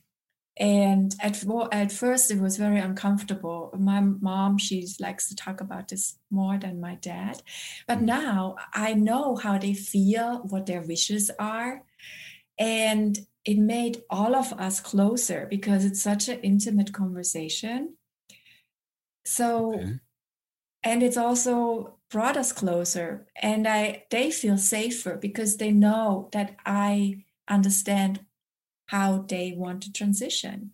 and 0.60 1.16
at 1.22 1.44
at 1.72 1.92
first 1.92 2.32
it 2.32 2.40
was 2.40 2.58
very 2.58 2.80
uncomfortable. 2.80 3.74
My 3.78 4.00
mom 4.00 4.58
she 4.58 4.88
likes 5.00 5.30
to 5.30 5.36
talk 5.36 5.62
about 5.62 5.88
this 5.90 6.18
more 6.32 6.58
than 6.58 6.82
my 6.82 6.96
dad. 6.96 7.42
But 7.88 8.00
mm. 8.00 8.04
now 8.04 8.56
i 8.74 8.94
know 8.94 9.36
how 9.36 9.58
they 9.58 9.74
feel 9.74 10.40
what 10.50 10.66
their 10.66 10.82
wishes 10.82 11.30
are. 11.40 11.84
And 12.58 13.20
it 13.46 13.60
made 13.60 14.02
all 14.10 14.36
of 14.36 14.52
us 14.54 14.80
closer 14.80 15.48
because 15.50 15.86
it's 15.86 16.02
such 16.02 16.28
an 16.28 16.40
intimate 16.42 16.92
conversation. 16.92 17.96
So 19.26 19.76
okay. 19.76 20.00
and 20.84 21.04
it's 21.04 21.18
also 21.18 21.98
brought 22.10 22.38
us 22.38 22.52
closer. 22.52 23.28
And 23.42 23.68
i 23.68 24.06
they 24.10 24.32
feel 24.32 24.58
safer 24.58 25.18
because 25.18 25.58
they 25.58 25.72
know 25.72 26.30
that 26.32 26.56
i 26.66 27.24
understand 27.48 28.22
how 28.88 29.26
they 29.28 29.54
want 29.56 29.84
to 29.84 29.92
transition 29.92 30.72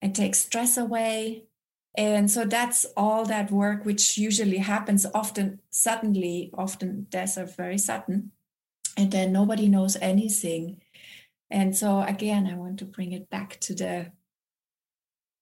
and 0.00 0.14
take 0.14 0.34
stress 0.34 0.76
away. 0.76 1.44
And 1.96 2.30
so 2.30 2.44
that's 2.44 2.86
all 2.96 3.24
that 3.26 3.50
work, 3.50 3.84
which 3.84 4.16
usually 4.16 4.58
happens 4.58 5.06
often 5.14 5.60
suddenly, 5.70 6.50
often 6.54 7.06
deaths 7.10 7.36
are 7.36 7.46
very 7.46 7.78
sudden, 7.78 8.32
and 8.96 9.10
then 9.12 9.32
nobody 9.32 9.68
knows 9.68 9.96
anything. 10.00 10.80
And 11.50 11.76
so 11.76 12.02
again, 12.02 12.46
I 12.46 12.54
want 12.54 12.78
to 12.78 12.86
bring 12.86 13.12
it 13.12 13.28
back 13.28 13.60
to 13.60 13.74
the 13.74 14.12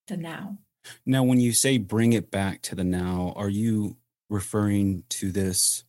the 0.08 0.16
now. 0.16 0.58
Now, 1.06 1.22
when 1.22 1.40
you 1.40 1.52
say 1.52 1.78
bring 1.78 2.12
it 2.12 2.30
back 2.30 2.62
to 2.62 2.74
the 2.74 2.84
now, 2.84 3.32
are 3.36 3.48
you 3.48 3.96
referring 4.28 5.04
to 5.10 5.30
this 5.30 5.84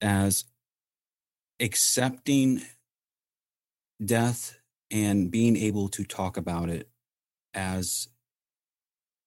as 0.00 0.44
accepting 1.60 2.62
death 4.06 4.58
and 4.90 5.30
being 5.30 5.56
able 5.56 5.88
to 5.88 6.04
talk 6.04 6.36
about 6.36 6.68
it 6.68 6.88
as 7.54 8.08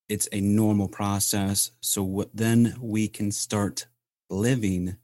it's 0.08 0.28
a 0.32 0.42
normal 0.42 0.88
process. 0.88 1.72
So 1.82 2.04
what, 2.04 2.30
then 2.34 2.76
we 2.80 3.08
can 3.08 3.32
start 3.32 3.88
living 4.30 4.98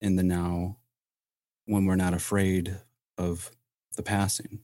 in 0.00 0.16
the 0.16 0.22
now 0.22 0.76
when 1.66 1.84
we're 1.84 1.96
not 1.96 2.14
afraid 2.14 2.76
of 3.16 3.50
the 3.96 4.02
passing. 4.02 4.60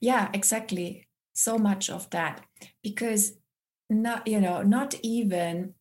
Yeah, 0.00 0.30
exactly. 0.32 1.06
So 1.34 1.58
much 1.58 1.90
of 1.90 2.08
that 2.10 2.44
because 2.82 3.36
not 3.90 4.26
you 4.26 4.40
know 4.40 4.62
not 4.62 4.94
even 5.02 5.74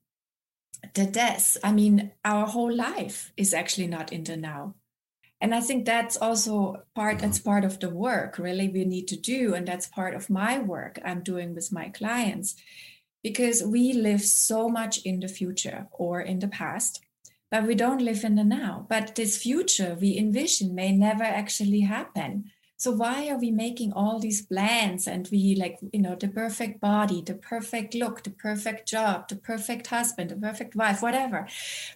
the 0.94 1.06
death. 1.06 1.58
I 1.64 1.72
mean, 1.72 2.12
our 2.26 2.46
whole 2.46 2.74
life 2.74 3.32
is 3.38 3.54
actually 3.54 3.88
not 3.88 4.12
in 4.12 4.24
the 4.24 4.36
now 4.36 4.76
and 5.44 5.54
i 5.54 5.60
think 5.60 5.86
that's 5.86 6.18
also 6.18 6.82
part 6.96 7.20
that's 7.20 7.38
mm-hmm. 7.38 7.50
part 7.50 7.66
of 7.66 7.80
the 7.82 7.90
work 7.90 8.40
really 8.40 8.70
we 8.70 8.86
need 8.86 9.08
to 9.10 9.18
do 9.18 9.54
and 9.54 9.68
that's 9.68 9.88
part 10.00 10.16
of 10.16 10.30
my 10.30 10.58
work 10.58 10.98
i'm 11.06 11.22
doing 11.22 11.54
with 11.54 11.72
my 11.72 11.90
clients. 11.90 12.56
Because 13.22 13.64
we 13.64 13.94
live 13.94 14.22
so 14.22 14.68
much 14.68 14.98
in 15.06 15.22
the 15.22 15.30
future 15.30 15.88
or 15.94 16.20
in 16.20 16.40
the 16.40 16.50
past 16.50 17.00
but 17.50 17.68
we 17.68 17.76
don't 17.76 18.02
live 18.02 18.24
in 18.24 18.34
the 18.34 18.44
now. 18.44 18.88
But 18.90 19.14
this 19.14 19.38
future 19.38 19.96
we 20.02 20.18
envision 20.18 20.74
may 20.74 20.92
never 20.92 21.24
actually 21.24 21.82
happen 21.82 22.52
so 22.78 22.92
why 22.92 23.30
are 23.30 23.38
we 23.38 23.52
making 23.52 23.94
all 23.94 24.20
these 24.20 24.46
plans 24.46 25.08
and 25.08 25.30
we 25.32 25.56
like 25.56 25.80
you 25.94 26.02
know 26.02 26.16
the 26.16 26.28
perfect 26.28 26.82
body 26.82 27.22
the 27.22 27.36
perfect 27.36 27.94
look 27.94 28.24
the 28.24 28.30
perfect 28.32 28.88
job 28.88 29.28
the 29.30 29.36
perfect 29.36 29.88
husband 29.88 30.30
the 30.30 30.36
perfect 30.36 30.76
wife 30.76 31.02
whatever? 31.02 31.48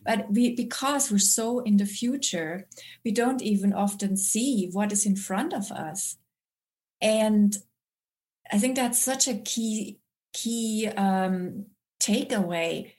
But 0.05 0.31
we 0.31 0.55
because 0.55 1.11
we're 1.11 1.17
so 1.19 1.59
in 1.59 1.77
the 1.77 1.85
future 1.85 2.67
we 3.03 3.11
don't 3.11 3.41
even 3.41 3.73
often 3.73 4.15
see 4.17 4.69
what 4.71 4.91
is 4.91 5.05
in 5.05 5.15
front 5.15 5.53
of 5.53 5.71
us. 5.71 6.17
And 7.01 7.57
i 8.51 8.57
think 8.57 8.75
that's 8.75 8.99
such 8.99 9.27
a 9.27 9.35
key 9.35 9.99
key 10.33 10.87
um, 10.95 11.65
takeaway 11.99 12.91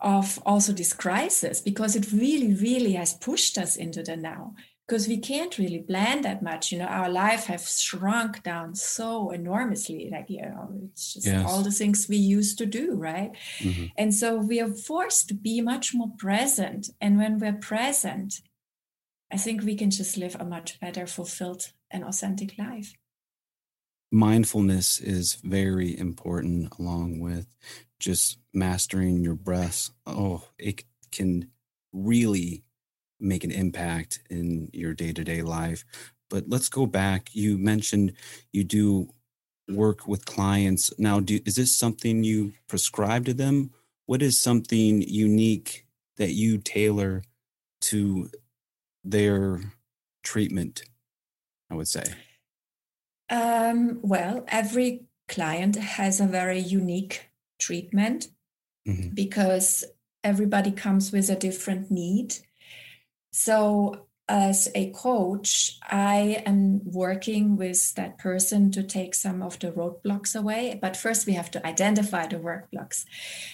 of 0.00 0.40
also 0.46 0.72
this 0.72 0.92
crisis 0.92 1.60
because 1.60 1.96
it 1.96 2.12
really 2.12 2.54
really 2.54 2.92
has 2.92 3.14
pushed 3.14 3.58
us 3.58 3.76
into 3.76 4.02
the 4.02 4.16
now 4.16 4.54
because 4.88 5.06
we 5.06 5.18
can't 5.18 5.58
really 5.58 5.80
plan 5.80 6.22
that 6.22 6.42
much 6.42 6.72
you 6.72 6.78
know 6.78 6.86
our 6.86 7.10
life 7.10 7.44
has 7.46 7.80
shrunk 7.80 8.42
down 8.42 8.74
so 8.74 9.30
enormously 9.30 10.08
like 10.10 10.30
you 10.30 10.42
know 10.42 10.68
it's 10.84 11.14
just 11.14 11.26
yes. 11.26 11.44
all 11.46 11.62
the 11.62 11.70
things 11.70 12.08
we 12.08 12.16
used 12.16 12.56
to 12.58 12.66
do 12.66 12.94
right 12.94 13.32
mm-hmm. 13.58 13.86
and 13.96 14.14
so 14.14 14.36
we 14.36 14.60
are 14.60 14.72
forced 14.72 15.28
to 15.28 15.34
be 15.34 15.60
much 15.60 15.94
more 15.94 16.10
present 16.18 16.90
and 17.00 17.18
when 17.18 17.38
we're 17.38 17.52
present 17.52 18.40
i 19.30 19.36
think 19.36 19.62
we 19.62 19.76
can 19.76 19.90
just 19.90 20.16
live 20.16 20.36
a 20.40 20.44
much 20.44 20.80
better 20.80 21.06
fulfilled 21.06 21.72
and 21.90 22.04
authentic 22.04 22.56
life 22.58 22.94
mindfulness 24.10 24.98
is 25.00 25.34
very 25.44 25.96
important 25.98 26.72
along 26.78 27.20
with 27.20 27.46
just 28.00 28.38
mastering 28.54 29.22
your 29.22 29.34
breath 29.34 29.90
oh 30.06 30.42
it 30.58 30.84
can 31.10 31.50
really 31.92 32.62
make 33.20 33.44
an 33.44 33.50
impact 33.50 34.20
in 34.30 34.70
your 34.72 34.94
day 34.94 35.12
to 35.12 35.24
day 35.24 35.42
life. 35.42 35.84
But 36.30 36.44
let's 36.48 36.68
go 36.68 36.86
back. 36.86 37.30
You 37.32 37.58
mentioned 37.58 38.12
you 38.52 38.64
do 38.64 39.14
work 39.68 40.06
with 40.06 40.26
clients. 40.26 40.92
Now, 40.98 41.20
do, 41.20 41.40
is 41.44 41.56
this 41.56 41.74
something 41.74 42.24
you 42.24 42.52
prescribe 42.68 43.24
to 43.26 43.34
them? 43.34 43.70
What 44.06 44.22
is 44.22 44.40
something 44.40 45.02
unique 45.02 45.86
that 46.16 46.32
you 46.32 46.58
tailor 46.58 47.22
to 47.82 48.30
their 49.04 49.60
treatment? 50.22 50.82
I 51.70 51.74
would 51.74 51.88
say. 51.88 52.04
Um, 53.30 53.98
well, 54.02 54.44
every 54.48 55.04
client 55.28 55.76
has 55.76 56.20
a 56.20 56.26
very 56.26 56.58
unique 56.58 57.28
treatment 57.58 58.28
mm-hmm. 58.86 59.10
because 59.10 59.84
everybody 60.24 60.72
comes 60.72 61.12
with 61.12 61.28
a 61.28 61.36
different 61.36 61.90
need 61.90 62.36
so, 63.30 64.06
as 64.28 64.68
a 64.74 64.90
coach, 64.90 65.78
I 65.88 66.42
am 66.44 66.82
working 66.84 67.56
with 67.56 67.94
that 67.94 68.18
person 68.18 68.70
to 68.72 68.82
take 68.82 69.14
some 69.14 69.42
of 69.42 69.58
the 69.58 69.72
roadblocks 69.72 70.38
away. 70.38 70.78
But 70.80 70.96
first, 70.98 71.26
we 71.26 71.32
have 71.32 71.50
to 71.52 71.66
identify 71.66 72.26
the 72.26 72.36
roadblocks. 72.36 73.06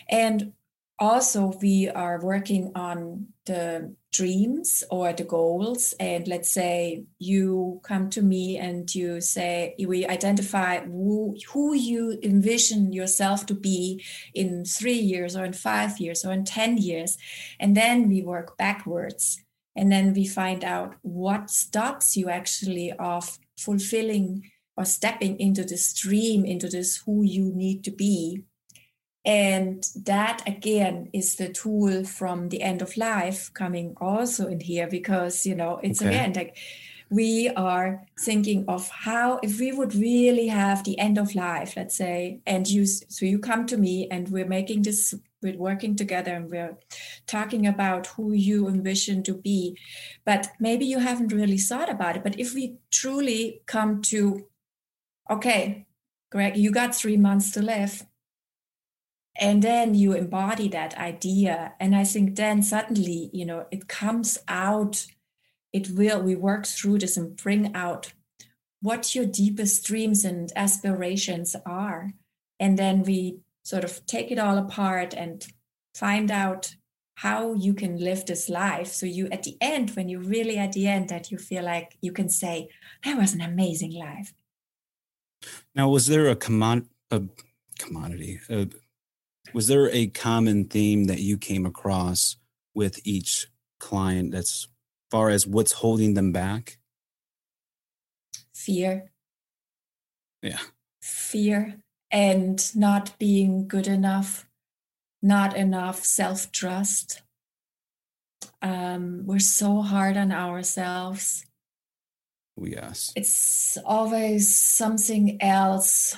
And 0.08 0.52
also, 0.98 1.52
we 1.60 1.88
are 1.88 2.20
working 2.20 2.72
on 2.74 3.26
the 3.46 3.94
dreams 4.12 4.84
or 4.90 5.12
the 5.12 5.24
goals. 5.24 5.92
And 5.98 6.26
let's 6.26 6.52
say 6.52 7.04
you 7.18 7.80
come 7.84 8.10
to 8.10 8.22
me 8.22 8.56
and 8.58 8.92
you 8.94 9.20
say, 9.20 9.74
we 9.78 10.06
identify 10.06 10.80
who, 10.84 11.37
who 11.52 11.74
you 11.74 12.18
envision 12.22 12.92
yourself 12.92 13.46
to 13.46 13.54
be 13.54 14.04
in 14.34 14.64
three 14.64 14.92
years 14.92 15.37
or 15.37 15.44
in 15.44 15.52
five 15.52 15.98
years 15.98 16.24
or 16.24 16.32
in 16.32 16.44
10 16.44 16.78
years. 16.78 17.18
And 17.58 17.76
then 17.76 18.08
we 18.08 18.22
work 18.22 18.56
backwards 18.56 19.44
and 19.76 19.90
then 19.90 20.12
we 20.12 20.26
find 20.26 20.64
out 20.64 20.94
what 21.02 21.50
stops 21.50 22.16
you 22.16 22.28
actually 22.28 22.92
of 22.92 23.38
fulfilling 23.58 24.50
or 24.76 24.84
stepping 24.84 25.38
into 25.38 25.64
this 25.64 25.92
dream 25.94 26.44
into 26.44 26.68
this 26.68 27.02
who 27.04 27.22
you 27.22 27.52
need 27.54 27.84
to 27.84 27.90
be 27.90 28.44
and 29.24 29.87
that 30.04 30.42
again 30.46 31.08
is 31.12 31.37
the 31.37 31.48
tool 31.48 32.04
from 32.04 32.48
the 32.50 32.60
end 32.60 32.82
of 32.82 32.96
life 32.96 33.50
coming 33.54 33.94
also 34.00 34.46
in 34.46 34.60
here 34.60 34.87
because 34.88 35.46
you 35.46 35.54
know 35.54 35.80
it's 35.82 36.02
okay. 36.02 36.10
again 36.10 36.32
like 36.32 36.56
we 37.10 37.48
are 37.50 38.04
thinking 38.20 38.64
of 38.66 38.88
how 38.88 39.38
if 39.42 39.60
we 39.60 39.72
would 39.72 39.94
really 39.94 40.48
have 40.48 40.82
the 40.84 40.98
end 40.98 41.16
of 41.16 41.34
life 41.34 41.74
let's 41.76 41.96
say 41.96 42.40
and 42.46 42.68
you 42.68 42.84
so 42.84 43.24
you 43.24 43.38
come 43.38 43.66
to 43.66 43.76
me 43.76 44.08
and 44.10 44.28
we're 44.28 44.46
making 44.46 44.82
this 44.82 45.14
we're 45.44 45.57
working 45.57 45.94
together 45.94 46.33
and 46.33 46.50
we're 46.50 46.76
talking 47.28 47.66
about 47.66 48.09
who 48.09 48.33
you 48.33 48.66
envision 48.66 49.22
to 49.22 49.35
be. 49.35 49.78
But 50.24 50.48
maybe 50.59 50.87
you 50.87 50.98
haven't 50.98 51.33
really 51.33 51.59
thought 51.59 51.88
about 51.88 52.16
it 52.16 52.24
but 52.24 52.38
if 52.40 52.54
we 52.54 52.78
truly 52.90 53.62
come 53.66 54.02
to 54.02 54.46
okay 55.30 55.87
greg 56.30 56.57
you 56.57 56.70
got 56.70 56.94
three 56.94 57.16
months 57.16 57.52
to 57.52 57.62
live 57.62 58.07
and 59.37 59.62
then 59.62 59.94
you 59.94 60.12
embody 60.12 60.68
that 60.68 60.96
idea 60.96 61.74
and 61.80 61.94
i 61.94 62.04
think 62.04 62.37
then 62.37 62.62
suddenly 62.62 63.30
you 63.33 63.44
know 63.44 63.66
it 63.70 63.88
comes 63.88 64.38
out 64.48 65.07
it 65.72 65.90
will 65.90 66.22
we 66.22 66.35
work 66.35 66.66
through 66.66 66.98
this 66.98 67.16
and 67.16 67.37
bring 67.37 67.74
out 67.74 68.12
what 68.80 69.14
your 69.14 69.26
deepest 69.26 69.85
dreams 69.85 70.24
and 70.24 70.52
aspirations 70.57 71.57
are 71.66 72.11
and 72.61 72.78
then 72.78 73.02
we 73.02 73.38
sort 73.64 73.85
of 73.85 74.05
take 74.07 74.31
it 74.31 74.38
all 74.38 74.59
apart 74.59 75.14
and 75.14 75.46
find 75.94 76.31
out 76.31 76.74
how 77.16 77.55
you 77.55 77.72
can 77.72 77.96
live 77.98 78.27
this 78.27 78.48
life 78.48 78.88
so 78.88 79.07
you 79.07 79.29
at 79.31 79.44
the 79.44 79.57
end 79.61 79.90
when 79.90 80.09
you 80.09 80.18
really 80.18 80.59
at 80.59 80.72
the 80.72 80.87
end 80.87 81.09
that 81.09 81.31
you 81.31 81.38
feel 81.38 81.64
like 81.64 81.96
you 82.00 82.12
can 82.12 82.29
say 82.29 82.68
that 83.05 83.16
was 83.16 83.35
an 83.35 83.40
amazing 83.40 83.92
life 83.92 84.33
now 85.74 85.88
was 85.88 86.07
there 86.07 86.29
a, 86.29 86.37
common, 86.37 86.88
a 87.11 87.22
commodity 87.79 88.40
uh, 88.50 88.64
was 89.53 89.68
there 89.68 89.88
a 89.90 90.09
common 90.09 90.64
theme 90.64 91.05
that 91.05 91.20
you 91.20 91.38
came 91.38 91.64
across 91.64 92.37
with 92.74 92.98
each 93.05 93.46
client 93.79 94.33
that's 94.33 94.66
far 95.11 95.31
as 95.31 95.46
what's 95.46 95.70
holding 95.70 96.14
them 96.14 96.33
back? 96.33 96.79
Fear. 98.53 99.12
Yeah. 100.42 100.59
Fear 101.00 101.84
and 102.14 102.70
not 102.77 103.18
being 103.18 103.66
good 103.66 103.88
enough, 103.88 104.46
not 105.20 105.57
enough 105.57 106.05
self 106.05 106.53
trust. 106.53 107.22
Um, 108.62 109.27
we're 109.27 109.40
so 109.40 109.83
hard 109.83 110.16
on 110.16 110.31
ourselves. 110.31 111.44
Oh, 112.59 112.66
yes. 112.66 113.12
It's 113.16 113.77
always 113.85 114.57
something 114.57 115.42
else, 115.42 116.16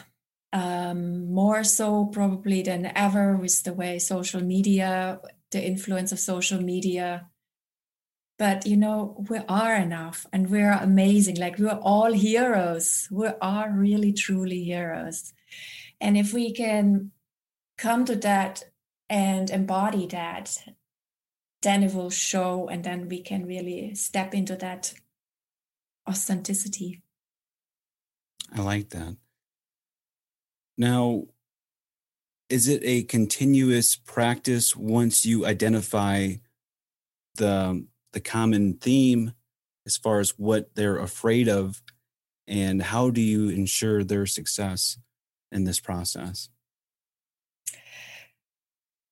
um, 0.53 1.33
more 1.33 1.65
so 1.65 2.05
probably 2.05 2.61
than 2.61 2.93
ever 2.95 3.35
with 3.35 3.63
the 3.63 3.73
way 3.73 3.99
social 3.99 4.43
media, 4.43 5.19
the 5.51 5.65
influence 5.65 6.13
of 6.13 6.21
social 6.21 6.61
media 6.61 7.27
but 8.39 8.67
you 8.67 8.77
know 8.77 9.25
we 9.31 9.39
are 9.49 9.75
enough 9.77 10.27
and 10.31 10.51
we're 10.51 10.73
amazing 10.73 11.37
like 11.37 11.59
we're 11.59 11.81
all 11.81 12.13
heroes 12.13 13.09
we 13.11 13.29
are 13.41 13.71
really 13.71 14.13
truly 14.13 14.63
heroes 14.63 15.33
and 16.01 16.17
if 16.17 16.33
we 16.33 16.53
can 16.53 17.11
come 17.79 18.05
to 18.05 18.17
that 18.17 18.65
and 19.09 19.51
embody 19.51 20.07
that 20.07 20.59
then 21.63 21.83
it 21.83 21.95
will 21.95 22.11
show 22.11 22.69
and 22.69 22.85
then 22.85 23.09
we 23.09 23.21
can 23.21 23.45
really 23.47 23.93
step 23.95 24.33
into 24.33 24.55
that 24.55 24.95
authenticity. 26.09 27.03
I 28.55 28.61
like 28.61 28.91
that. 28.91 29.17
Now 30.79 31.25
is 32.49 32.69
it 32.69 32.83
a 32.85 33.03
continuous 33.03 33.97
practice 33.97 34.77
once 34.77 35.27
you 35.27 35.45
identify 35.47 36.35
the 37.35 37.85
the 38.13 38.21
common 38.21 38.75
theme 38.75 39.33
as 39.85 39.97
far 39.97 40.21
as 40.21 40.31
what 40.39 40.75
they're 40.75 40.99
afraid 40.99 41.49
of? 41.49 41.83
And 42.47 42.81
how 42.81 43.11
do 43.11 43.21
you 43.21 43.49
ensure 43.49 44.05
their 44.05 44.27
success 44.27 44.99
in 45.53 45.65
this 45.65 45.81
process? 45.81 46.49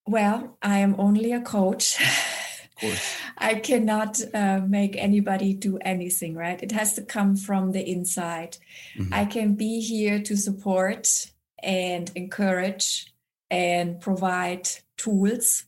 Well, 0.06 0.58
I 0.62 0.78
am 0.78 0.94
only 0.98 1.32
a 1.32 1.40
coach. 1.40 1.98
I 3.38 3.54
cannot 3.54 4.20
uh, 4.34 4.60
make 4.66 4.96
anybody 4.96 5.54
do 5.54 5.78
anything, 5.78 6.34
right? 6.34 6.62
It 6.62 6.72
has 6.72 6.94
to 6.94 7.02
come 7.02 7.36
from 7.36 7.72
the 7.72 7.88
inside. 7.88 8.58
Mm-hmm. 8.98 9.14
I 9.14 9.24
can 9.24 9.54
be 9.54 9.80
here 9.80 10.20
to 10.20 10.36
support 10.36 11.32
and 11.62 12.10
encourage 12.14 13.12
and 13.50 14.00
provide 14.00 14.68
tools, 14.96 15.64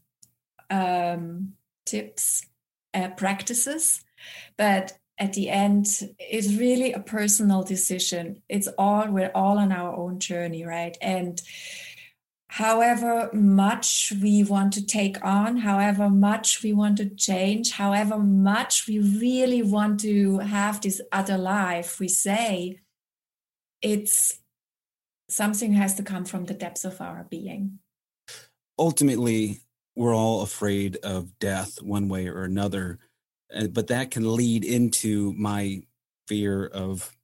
um, 0.68 1.54
tips, 1.86 2.46
uh, 2.92 3.08
practices. 3.10 4.04
But 4.56 4.98
at 5.18 5.32
the 5.32 5.48
end, 5.48 5.86
it's 6.18 6.52
really 6.54 6.92
a 6.92 7.00
personal 7.00 7.62
decision. 7.62 8.42
It's 8.48 8.68
all, 8.78 9.08
we're 9.08 9.32
all 9.34 9.58
on 9.58 9.72
our 9.72 9.96
own 9.96 10.18
journey, 10.18 10.64
right? 10.64 10.96
And 11.00 11.40
however 12.48 13.30
much 13.32 14.12
we 14.22 14.44
want 14.44 14.72
to 14.74 14.84
take 14.84 15.22
on, 15.24 15.58
however 15.58 16.10
much 16.10 16.62
we 16.62 16.72
want 16.72 16.98
to 16.98 17.08
change, 17.08 17.72
however 17.72 18.18
much 18.18 18.86
we 18.86 18.98
really 18.98 19.62
want 19.62 20.00
to 20.00 20.38
have 20.38 20.80
this 20.80 21.00
other 21.12 21.38
life, 21.38 21.98
we 21.98 22.08
say 22.08 22.78
it's 23.82 24.38
something 25.28 25.72
has 25.72 25.94
to 25.94 26.02
come 26.02 26.24
from 26.24 26.44
the 26.44 26.54
depths 26.54 26.84
of 26.84 27.00
our 27.00 27.26
being. 27.28 27.78
Ultimately, 28.78 29.60
we're 29.94 30.14
all 30.14 30.42
afraid 30.42 30.96
of 31.02 31.38
death 31.38 31.80
one 31.82 32.08
way 32.08 32.28
or 32.28 32.44
another, 32.44 32.98
Uh, 33.54 33.66
but 33.68 33.88
that 33.88 34.10
can 34.10 34.34
lead 34.34 34.64
into 34.64 35.32
my 35.34 35.80
fear 36.26 36.66
of 36.66 37.16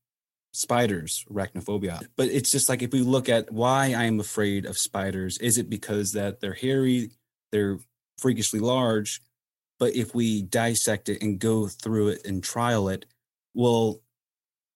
spiders, 0.52 1.24
arachnophobia. 1.30 2.06
But 2.16 2.28
it's 2.28 2.50
just 2.50 2.68
like 2.68 2.82
if 2.82 2.92
we 2.92 3.00
look 3.00 3.28
at 3.28 3.52
why 3.52 3.86
I 3.86 4.04
am 4.04 4.20
afraid 4.20 4.66
of 4.66 4.78
spiders, 4.78 5.38
is 5.38 5.58
it 5.58 5.68
because 5.70 6.12
that 6.12 6.40
they're 6.40 6.52
hairy, 6.52 7.10
they're 7.50 7.78
freakishly 8.18 8.60
large? 8.60 9.20
But 9.78 9.96
if 9.96 10.14
we 10.14 10.42
dissect 10.42 11.08
it 11.08 11.22
and 11.22 11.38
go 11.38 11.66
through 11.66 12.08
it 12.08 12.26
and 12.26 12.44
trial 12.44 12.88
it, 12.88 13.06
well, 13.54 14.00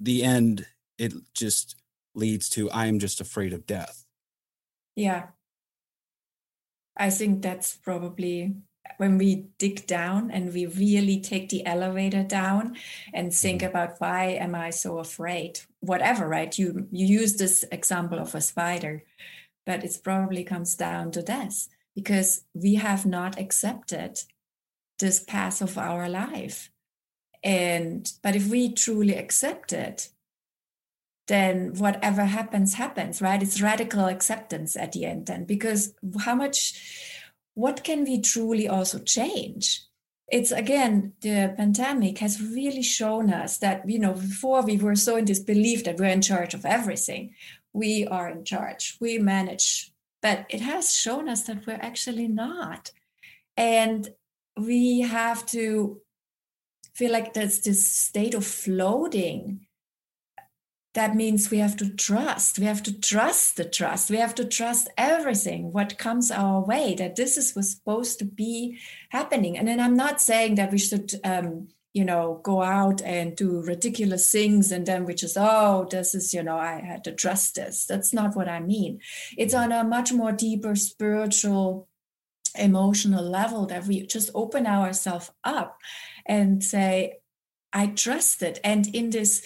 the 0.01 0.25
end, 0.25 0.67
it 0.99 1.13
just 1.35 1.77
leads 2.15 2.49
to 2.51 2.71
I 2.71 2.87
am 2.87 2.99
just 2.99 3.21
afraid 3.21 3.53
of 3.53 3.67
death. 3.67 4.05
Yeah. 4.97 5.27
I 6.97 7.11
think 7.11 7.43
that's 7.43 7.77
probably 7.77 8.57
when 8.99 9.19
we 9.19 9.47
dig 9.59 9.87
down 9.87 10.31
and 10.31 10.53
we 10.53 10.67
really 10.67 11.21
take 11.21 11.49
the 11.49 11.67
elevator 11.67 12.23
down 12.23 12.77
and 13.13 13.33
think 13.33 13.61
mm-hmm. 13.61 13.71
about 13.71 14.01
why 14.01 14.25
am 14.25 14.55
i 14.55 14.71
so 14.71 14.99
afraid? 14.99 15.61
Whatever 15.81 16.29
right? 16.29 16.59
You 16.59 16.89
you 16.91 17.07
use 17.07 17.37
this 17.37 17.65
example 17.71 18.19
of 18.19 18.35
a 18.35 18.41
spider 18.41 19.05
but 19.65 19.83
it 19.83 19.99
probably 20.03 20.45
comes 20.45 20.77
down 20.77 21.11
to 21.11 21.23
this 21.23 21.69
because 21.95 22.45
we 22.55 22.77
have 22.77 23.05
not 23.05 23.39
accepted 23.39 24.21
this 25.01 25.19
path 25.23 25.61
of 25.61 25.77
our 25.77 26.09
life. 26.09 26.71
And 27.43 28.11
but 28.23 28.37
if 28.37 28.49
we 28.49 28.73
truly 28.73 29.15
accept 29.15 29.73
it 29.73 30.11
then 31.29 31.75
whatever 31.75 32.25
happens 32.25 32.75
happens 32.75 33.21
right? 33.21 33.43
It's 33.43 33.61
radical 33.61 34.07
acceptance 34.07 34.77
at 34.77 34.93
the 34.93 35.05
end 35.05 35.27
then 35.27 35.45
because 35.45 35.93
how 36.21 36.35
much 36.35 37.16
what 37.57 37.83
can 37.83 38.05
we 38.05 38.21
truly 38.21 38.69
also 38.69 38.99
change? 38.99 39.83
It's 40.29 40.53
again, 40.53 41.15
the 41.23 41.55
pandemic 41.57 42.19
has 42.19 42.43
really 42.43 42.83
shown 42.83 43.33
us 43.33 43.59
that, 43.59 43.89
you 43.89 43.99
know, 43.99 44.13
before 44.13 44.63
we 44.63 44.77
were 44.77 44.95
so 44.95 45.17
in 45.17 45.25
this 45.25 45.41
belief 45.41 45.85
that 45.85 45.99
we're 45.99 46.07
in 46.07 46.21
charge 46.21 46.53
of 46.53 46.67
everything. 46.67 47.35
We 47.73 48.07
are 48.07 48.29
in 48.29 48.45
charge, 48.45 48.99
we 49.01 49.19
manage, 49.19 49.91
but 50.21 50.45
it 50.51 50.61
has 50.61 50.95
shown 50.95 51.31
us 51.31 51.45
that 51.45 51.67
we're 51.67 51.81
actually 51.81 52.29
not. 52.29 52.91
And 53.57 54.11
we 54.59 55.01
have 55.01 55.47
to 55.47 56.01
feel 56.95 57.13
like 57.13 57.33
there's 57.33 57.61
this 57.61 57.89
state 57.89 58.35
of 58.35 58.45
floating 58.45 59.66
that 60.97 61.15
means 61.15 61.51
we 61.51 61.59
have 61.59 61.77
to 61.77 61.91
trust. 61.91 62.59
We 62.59 62.65
have 62.65 62.83
to 62.85 63.01
trust 63.01 63.59
the 63.59 63.67
trust. 63.67 64.09
We 64.09 64.17
have 64.17 64.35
to 64.37 64.47
trust 64.47 64.89
everything 64.97 65.71
what 65.71 65.99
comes 65.99 66.31
our 66.31 66.65
way 66.65 66.95
that 66.95 67.17
this 67.17 67.37
is 67.37 67.55
what's 67.55 67.73
supposed 67.73 68.19
to 68.21 68.25
be 68.25 68.79
happening. 69.11 69.59
And 69.59 69.69
then 69.69 69.79
i'm 69.79 69.95
not 69.95 70.23
saying 70.23 70.55
that 70.55 70.73
we 70.73 70.79
should 70.79 71.13
um, 71.23 71.69
you 71.93 72.05
know 72.05 72.41
go 72.43 72.63
out 72.63 73.03
and 73.03 73.37
do 73.37 73.63
ridiculous 73.63 74.33
things 74.33 74.73
and 74.73 74.87
then 74.87 75.05
we 75.05 75.15
just 75.15 75.37
oh 75.39 75.87
this 75.91 76.15
is 76.15 76.35
you 76.35 76.43
know 76.43 76.57
i 76.57 76.81
had 76.81 77.05
to 77.05 77.13
trust 77.13 77.57
this. 77.57 77.85
That's 77.85 78.15
not 78.15 78.35
what 78.35 78.49
i 78.49 78.61
mean. 78.61 79.01
It's 79.37 79.55
on 79.55 79.73
a 79.73 79.85
much 79.85 80.13
more 80.15 80.33
deeper 80.33 80.75
spiritual 80.77 81.89
emotional 82.59 83.23
level 83.23 83.67
that 83.67 83.85
we 83.85 84.07
just 84.07 84.31
open 84.35 84.67
ourselves 84.67 85.31
up 85.45 85.77
and 86.25 86.65
say 86.65 87.19
i 87.75 87.87
trust 87.87 88.43
it. 88.43 88.61
And 88.65 88.87
in 88.95 89.11
this 89.11 89.45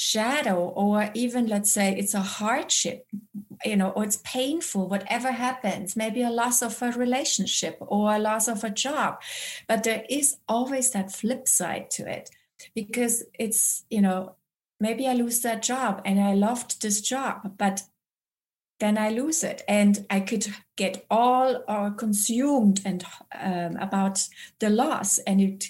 shadow 0.00 0.56
or 0.56 1.10
even 1.12 1.46
let's 1.46 1.70
say 1.70 1.94
it's 1.94 2.14
a 2.14 2.22
hardship 2.22 3.06
you 3.66 3.76
know 3.76 3.90
or 3.90 4.02
it's 4.02 4.16
painful 4.24 4.88
whatever 4.88 5.30
happens 5.30 5.94
maybe 5.94 6.22
a 6.22 6.30
loss 6.30 6.62
of 6.62 6.80
a 6.80 6.90
relationship 6.92 7.76
or 7.80 8.14
a 8.14 8.18
loss 8.18 8.48
of 8.48 8.64
a 8.64 8.70
job 8.70 9.20
but 9.68 9.84
there 9.84 10.02
is 10.08 10.38
always 10.48 10.90
that 10.92 11.12
flip 11.12 11.46
side 11.46 11.90
to 11.90 12.10
it 12.10 12.30
because 12.74 13.24
it's 13.38 13.84
you 13.90 14.00
know 14.00 14.34
maybe 14.80 15.06
i 15.06 15.12
lose 15.12 15.42
that 15.42 15.60
job 15.60 16.00
and 16.06 16.18
i 16.18 16.32
loved 16.32 16.80
this 16.80 17.02
job 17.02 17.52
but 17.58 17.82
then 18.78 18.96
I 18.96 19.10
lose 19.10 19.44
it. 19.44 19.60
And 19.68 20.06
I 20.08 20.20
could 20.20 20.46
get 20.76 21.04
all 21.10 21.62
or 21.68 21.90
consumed 21.90 22.80
and 22.86 23.04
um, 23.38 23.76
about 23.76 24.26
the 24.58 24.70
loss. 24.70 25.18
And 25.18 25.38
it, 25.38 25.66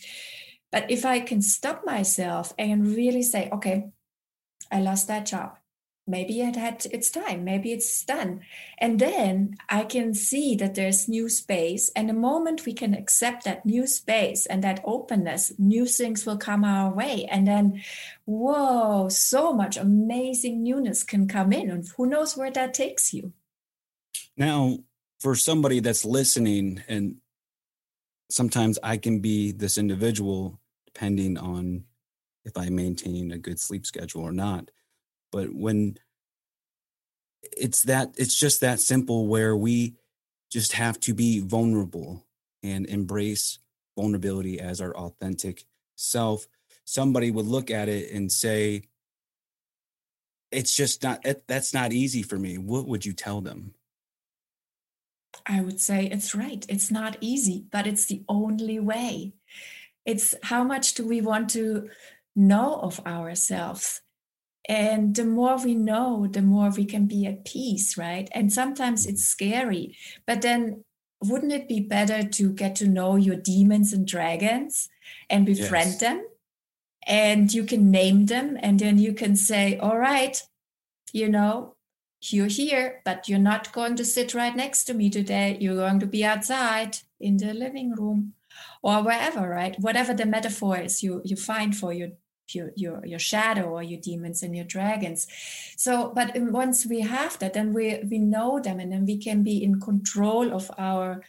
but 0.70 0.88
if 0.88 1.04
I 1.04 1.18
can 1.18 1.42
stop 1.42 1.84
myself 1.84 2.54
and 2.56 2.86
really 2.86 3.24
say, 3.24 3.48
okay, 3.50 3.90
I 4.70 4.80
lost 4.80 5.08
that 5.08 5.26
job. 5.26 5.56
Maybe 6.06 6.40
it 6.40 6.56
had 6.56 6.86
its 6.90 7.08
time, 7.10 7.44
maybe 7.44 7.72
it's 7.72 8.04
done. 8.04 8.40
And 8.78 8.98
then 8.98 9.56
I 9.68 9.84
can 9.84 10.12
see 10.12 10.56
that 10.56 10.74
there's 10.74 11.08
new 11.08 11.28
space. 11.28 11.88
And 11.94 12.08
the 12.08 12.14
moment 12.14 12.66
we 12.66 12.72
can 12.72 12.94
accept 12.94 13.44
that 13.44 13.64
new 13.64 13.86
space 13.86 14.44
and 14.46 14.64
that 14.64 14.80
openness, 14.84 15.52
new 15.56 15.86
things 15.86 16.26
will 16.26 16.38
come 16.38 16.64
our 16.64 16.92
way. 16.92 17.26
And 17.30 17.46
then, 17.46 17.82
whoa, 18.24 19.08
so 19.08 19.52
much 19.52 19.76
amazing 19.76 20.64
newness 20.64 21.04
can 21.04 21.28
come 21.28 21.52
in. 21.52 21.70
And 21.70 21.86
who 21.96 22.06
knows 22.06 22.36
where 22.36 22.50
that 22.50 22.74
takes 22.74 23.14
you. 23.14 23.32
Now, 24.36 24.78
for 25.20 25.36
somebody 25.36 25.78
that's 25.78 26.04
listening, 26.04 26.82
and 26.88 27.16
sometimes 28.30 28.80
I 28.82 28.96
can 28.96 29.20
be 29.20 29.52
this 29.52 29.78
individual 29.78 30.58
depending 30.86 31.38
on 31.38 31.84
if 32.44 32.56
I 32.56 32.68
maintain 32.68 33.32
a 33.32 33.38
good 33.38 33.58
sleep 33.58 33.86
schedule 33.86 34.22
or 34.22 34.32
not. 34.32 34.70
But 35.32 35.54
when 35.54 35.98
it's 37.42 37.82
that, 37.84 38.14
it's 38.16 38.38
just 38.38 38.60
that 38.60 38.80
simple 38.80 39.26
where 39.26 39.56
we 39.56 39.94
just 40.50 40.72
have 40.72 40.98
to 41.00 41.14
be 41.14 41.40
vulnerable 41.40 42.26
and 42.62 42.86
embrace 42.86 43.58
vulnerability 43.96 44.60
as 44.60 44.80
our 44.80 44.96
authentic 44.96 45.64
self. 45.96 46.46
Somebody 46.84 47.30
would 47.30 47.46
look 47.46 47.70
at 47.70 47.88
it 47.88 48.10
and 48.12 48.30
say, 48.32 48.82
it's 50.50 50.74
just 50.74 51.02
not, 51.02 51.24
that's 51.46 51.72
not 51.72 51.92
easy 51.92 52.22
for 52.22 52.36
me. 52.38 52.58
What 52.58 52.88
would 52.88 53.06
you 53.06 53.12
tell 53.12 53.40
them? 53.40 53.74
I 55.46 55.60
would 55.60 55.80
say 55.80 56.06
it's 56.06 56.34
right. 56.34 56.66
It's 56.68 56.90
not 56.90 57.16
easy, 57.20 57.66
but 57.70 57.86
it's 57.86 58.06
the 58.06 58.24
only 58.28 58.80
way. 58.80 59.34
It's 60.04 60.34
how 60.42 60.64
much 60.64 60.94
do 60.94 61.06
we 61.06 61.20
want 61.20 61.50
to 61.50 61.88
know 62.36 62.76
of 62.76 63.00
ourselves. 63.06 64.00
And 64.68 65.16
the 65.16 65.24
more 65.24 65.56
we 65.56 65.74
know, 65.74 66.26
the 66.26 66.42
more 66.42 66.70
we 66.70 66.84
can 66.84 67.06
be 67.06 67.26
at 67.26 67.44
peace, 67.44 67.96
right? 67.96 68.28
And 68.32 68.52
sometimes 68.52 69.06
it's 69.06 69.24
scary, 69.24 69.96
but 70.26 70.42
then 70.42 70.84
wouldn't 71.22 71.52
it 71.52 71.68
be 71.68 71.80
better 71.80 72.22
to 72.22 72.52
get 72.52 72.76
to 72.76 72.88
know 72.88 73.16
your 73.16 73.36
demons 73.36 73.92
and 73.92 74.06
dragons 74.06 74.88
and 75.28 75.44
befriend 75.44 75.90
yes. 75.90 76.00
them? 76.00 76.26
And 77.06 77.52
you 77.52 77.64
can 77.64 77.90
name 77.90 78.26
them, 78.26 78.58
and 78.60 78.78
then 78.78 78.98
you 78.98 79.14
can 79.14 79.34
say, 79.34 79.78
All 79.78 79.98
right, 79.98 80.40
you 81.12 81.28
know, 81.28 81.74
you're 82.20 82.46
here, 82.46 83.00
but 83.04 83.28
you're 83.28 83.38
not 83.38 83.72
going 83.72 83.96
to 83.96 84.04
sit 84.04 84.34
right 84.34 84.54
next 84.54 84.84
to 84.84 84.94
me 84.94 85.08
today. 85.08 85.56
You're 85.58 85.76
going 85.76 86.00
to 86.00 86.06
be 86.06 86.24
outside 86.24 86.98
in 87.18 87.38
the 87.38 87.54
living 87.54 87.92
room 87.92 88.34
or 88.82 89.02
wherever, 89.02 89.48
right? 89.48 89.76
Whatever 89.78 90.14
the 90.14 90.26
metaphor 90.26 90.78
is 90.78 91.02
you 91.02 91.22
you 91.24 91.36
find 91.36 91.76
for 91.76 91.92
your 91.92 92.10
your 92.54 92.70
your 92.76 93.04
your 93.06 93.18
shadow 93.18 93.64
or 93.64 93.82
your 93.82 94.00
demons 94.00 94.42
and 94.42 94.54
your 94.54 94.64
dragons. 94.64 95.26
So, 95.76 96.12
but 96.14 96.32
once 96.36 96.86
we 96.86 97.00
have 97.00 97.38
that, 97.38 97.54
then 97.54 97.72
we 97.72 98.00
we 98.10 98.18
know 98.18 98.60
them, 98.60 98.80
and 98.80 98.92
then 98.92 99.06
we 99.06 99.18
can 99.18 99.42
be 99.42 99.62
in 99.62 99.80
control 99.80 100.52
of 100.52 100.70
our 100.78 101.22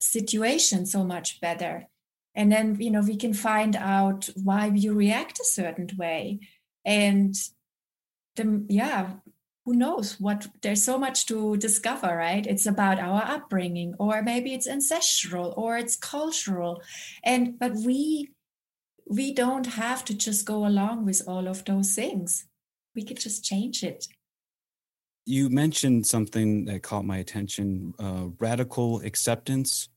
situation 0.00 0.86
so 0.86 1.04
much 1.04 1.40
better. 1.40 1.88
And 2.34 2.52
then 2.52 2.76
you 2.80 2.90
know 2.90 3.02
we 3.02 3.16
can 3.16 3.34
find 3.34 3.76
out 3.76 4.28
why 4.42 4.66
you 4.66 4.94
react 4.94 5.40
a 5.40 5.44
certain 5.44 5.90
way, 5.96 6.40
and 6.84 7.34
the 8.36 8.64
yeah 8.68 9.14
who 9.68 9.74
knows 9.74 10.18
what 10.18 10.46
there's 10.62 10.82
so 10.82 10.96
much 10.96 11.26
to 11.26 11.54
discover 11.58 12.16
right? 12.16 12.46
It's 12.46 12.64
about 12.64 12.98
our 12.98 13.22
upbringing 13.22 13.94
or 13.98 14.22
maybe 14.22 14.54
it's 14.54 14.66
ancestral 14.66 15.52
or 15.58 15.76
it's 15.76 15.94
cultural. 15.94 16.80
And 17.22 17.58
but 17.58 17.74
we 17.74 18.30
we 19.04 19.34
don't 19.34 19.66
have 19.66 20.06
to 20.06 20.14
just 20.14 20.46
go 20.46 20.66
along 20.66 21.04
with 21.04 21.20
all 21.26 21.46
of 21.46 21.66
those 21.66 21.94
things. 21.94 22.46
We 22.94 23.04
could 23.04 23.20
just 23.20 23.44
change 23.44 23.82
it. 23.82 24.08
You 25.26 25.50
mentioned 25.50 26.06
something 26.06 26.64
that 26.64 26.82
caught 26.82 27.04
my 27.04 27.18
attention 27.18 27.92
uh, 27.98 28.28
radical 28.38 29.00
acceptance. 29.00 29.90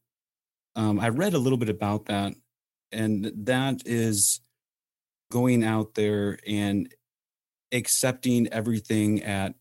Um, 0.76 1.00
i 1.00 1.08
read 1.08 1.34
a 1.34 1.40
little 1.40 1.58
bit 1.58 1.70
about 1.70 2.08
that 2.08 2.34
and 2.92 3.32
that 3.46 3.84
is 3.86 4.42
going 5.30 5.64
out 5.64 5.96
there 5.96 6.40
and 6.46 6.94
accepting 7.72 8.48
everything 8.50 9.24
at 9.24 9.56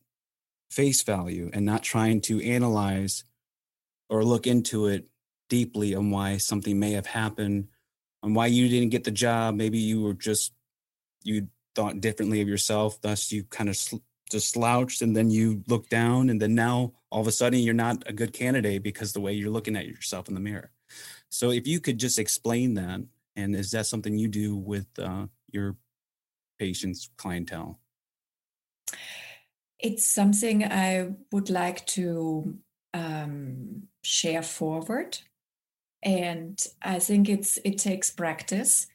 face 0.71 1.03
value 1.03 1.51
and 1.53 1.67
not 1.67 1.83
trying 1.83 2.21
to 2.23 2.43
analyze 2.43 3.25
or 4.09 4.25
look 4.25 4.47
into 4.47 4.87
it 4.87 5.07
deeply 5.49 5.95
on 5.95 6.11
why 6.11 6.37
something 6.37 6.79
may 6.79 6.93
have 6.93 7.07
happened, 7.07 7.69
on 8.23 8.35
why 8.35 8.47
you 8.47 8.69
didn't 8.69 8.91
get 8.91 9.05
the 9.05 9.11
job. 9.11 9.55
Maybe 9.55 9.79
you 9.79 10.01
were 10.01 10.15
just, 10.15 10.53
you 11.25 11.49
thought 11.75 12.01
differently 12.01 12.41
of 12.41 12.49
yourself. 12.49 13.01
Thus, 13.01 13.33
you 13.33 13.45
kind 13.45 13.69
of 13.69 13.77
sl- 13.77 13.97
just 14.31 14.51
slouched 14.51 15.03
and 15.03 15.17
then 15.17 15.31
you 15.31 15.65
look 15.67 15.89
down. 15.89 16.31
And 16.31 16.41
then 16.41 16.55
now 16.55 16.93
all 17.11 17.21
of 17.21 17.27
a 17.27 17.33
sudden 17.33 17.61
you're 17.61 17.75
not 17.75 18.03
a 18.07 18.13
good 18.13 18.33
candidate 18.33 18.83
because 18.83 19.13
the 19.13 19.21
way 19.21 19.33
you're 19.33 19.51
looking 19.51 19.77
at 19.77 19.87
yourself 19.87 20.29
in 20.29 20.35
the 20.35 20.41
mirror. 20.41 20.71
So, 21.29 21.51
if 21.51 21.67
you 21.67 21.79
could 21.81 21.99
just 21.99 22.19
explain 22.19 22.75
that, 22.75 23.01
and 23.37 23.55
is 23.55 23.71
that 23.71 23.87
something 23.87 24.19
you 24.19 24.29
do 24.29 24.57
with 24.57 24.87
uh, 24.99 25.27
your 25.53 25.77
patients, 26.59 27.09
clientele? 27.17 27.79
It's 29.83 30.07
something 30.07 30.65
I 30.65 31.11
would 31.33 31.51
like 31.51 31.87
to 31.87 32.59
um, 32.95 33.85
share 34.03 34.43
forward. 34.43 35.19
And 36.03 36.59
I 36.83 36.99
think 36.99 37.29
it's 37.29 37.59
it 37.65 37.79
takes 37.79 38.11
practice. 38.11 38.87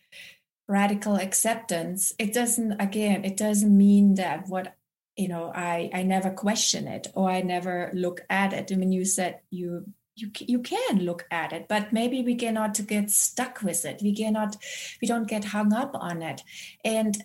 Radical 0.68 1.16
acceptance. 1.16 2.14
It 2.18 2.34
doesn't 2.34 2.82
again, 2.82 3.24
it 3.24 3.38
doesn't 3.38 3.76
mean 3.76 4.16
that 4.16 4.48
what 4.48 4.76
you 5.16 5.28
know, 5.28 5.52
I 5.54 5.90
I 5.94 6.04
never 6.04 6.32
question 6.32 6.88
it 6.88 7.08
or 7.14 7.30
I 7.30 7.42
never 7.42 7.92
look 7.94 8.22
at 8.30 8.54
it. 8.54 8.72
I 8.72 8.76
mean, 8.76 8.92
you 8.92 9.06
said 9.06 9.40
you 9.52 9.86
you 10.16 10.32
you 10.40 10.60
can 10.60 11.00
look 11.00 11.26
at 11.30 11.52
it 11.52 11.68
but 11.68 11.92
maybe 11.92 12.22
we 12.24 12.36
cannot 12.36 12.80
get 12.88 13.12
stuck 13.12 13.62
with 13.62 13.86
it 13.86 14.02
we 14.02 14.16
cannot 14.16 14.56
we 15.02 15.08
don't 15.08 15.28
get 15.28 15.44
hung 15.44 15.74
up 15.74 15.92
on 15.94 16.22
it 16.22 16.42
and 16.84 17.24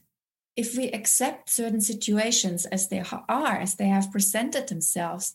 if 0.61 0.77
we 0.77 0.91
accept 0.91 1.49
certain 1.49 1.81
situations 1.81 2.67
as 2.67 2.89
they 2.89 3.03
are, 3.31 3.57
as 3.57 3.77
they 3.77 3.89
have 3.89 4.13
presented 4.13 4.69
themselves, 4.69 5.35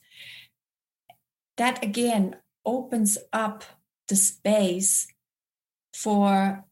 that 1.58 1.84
again 1.84 2.36
opens 2.64 3.18
up 3.34 3.64
the 4.08 4.16
space 4.16 5.08
for 5.96 6.64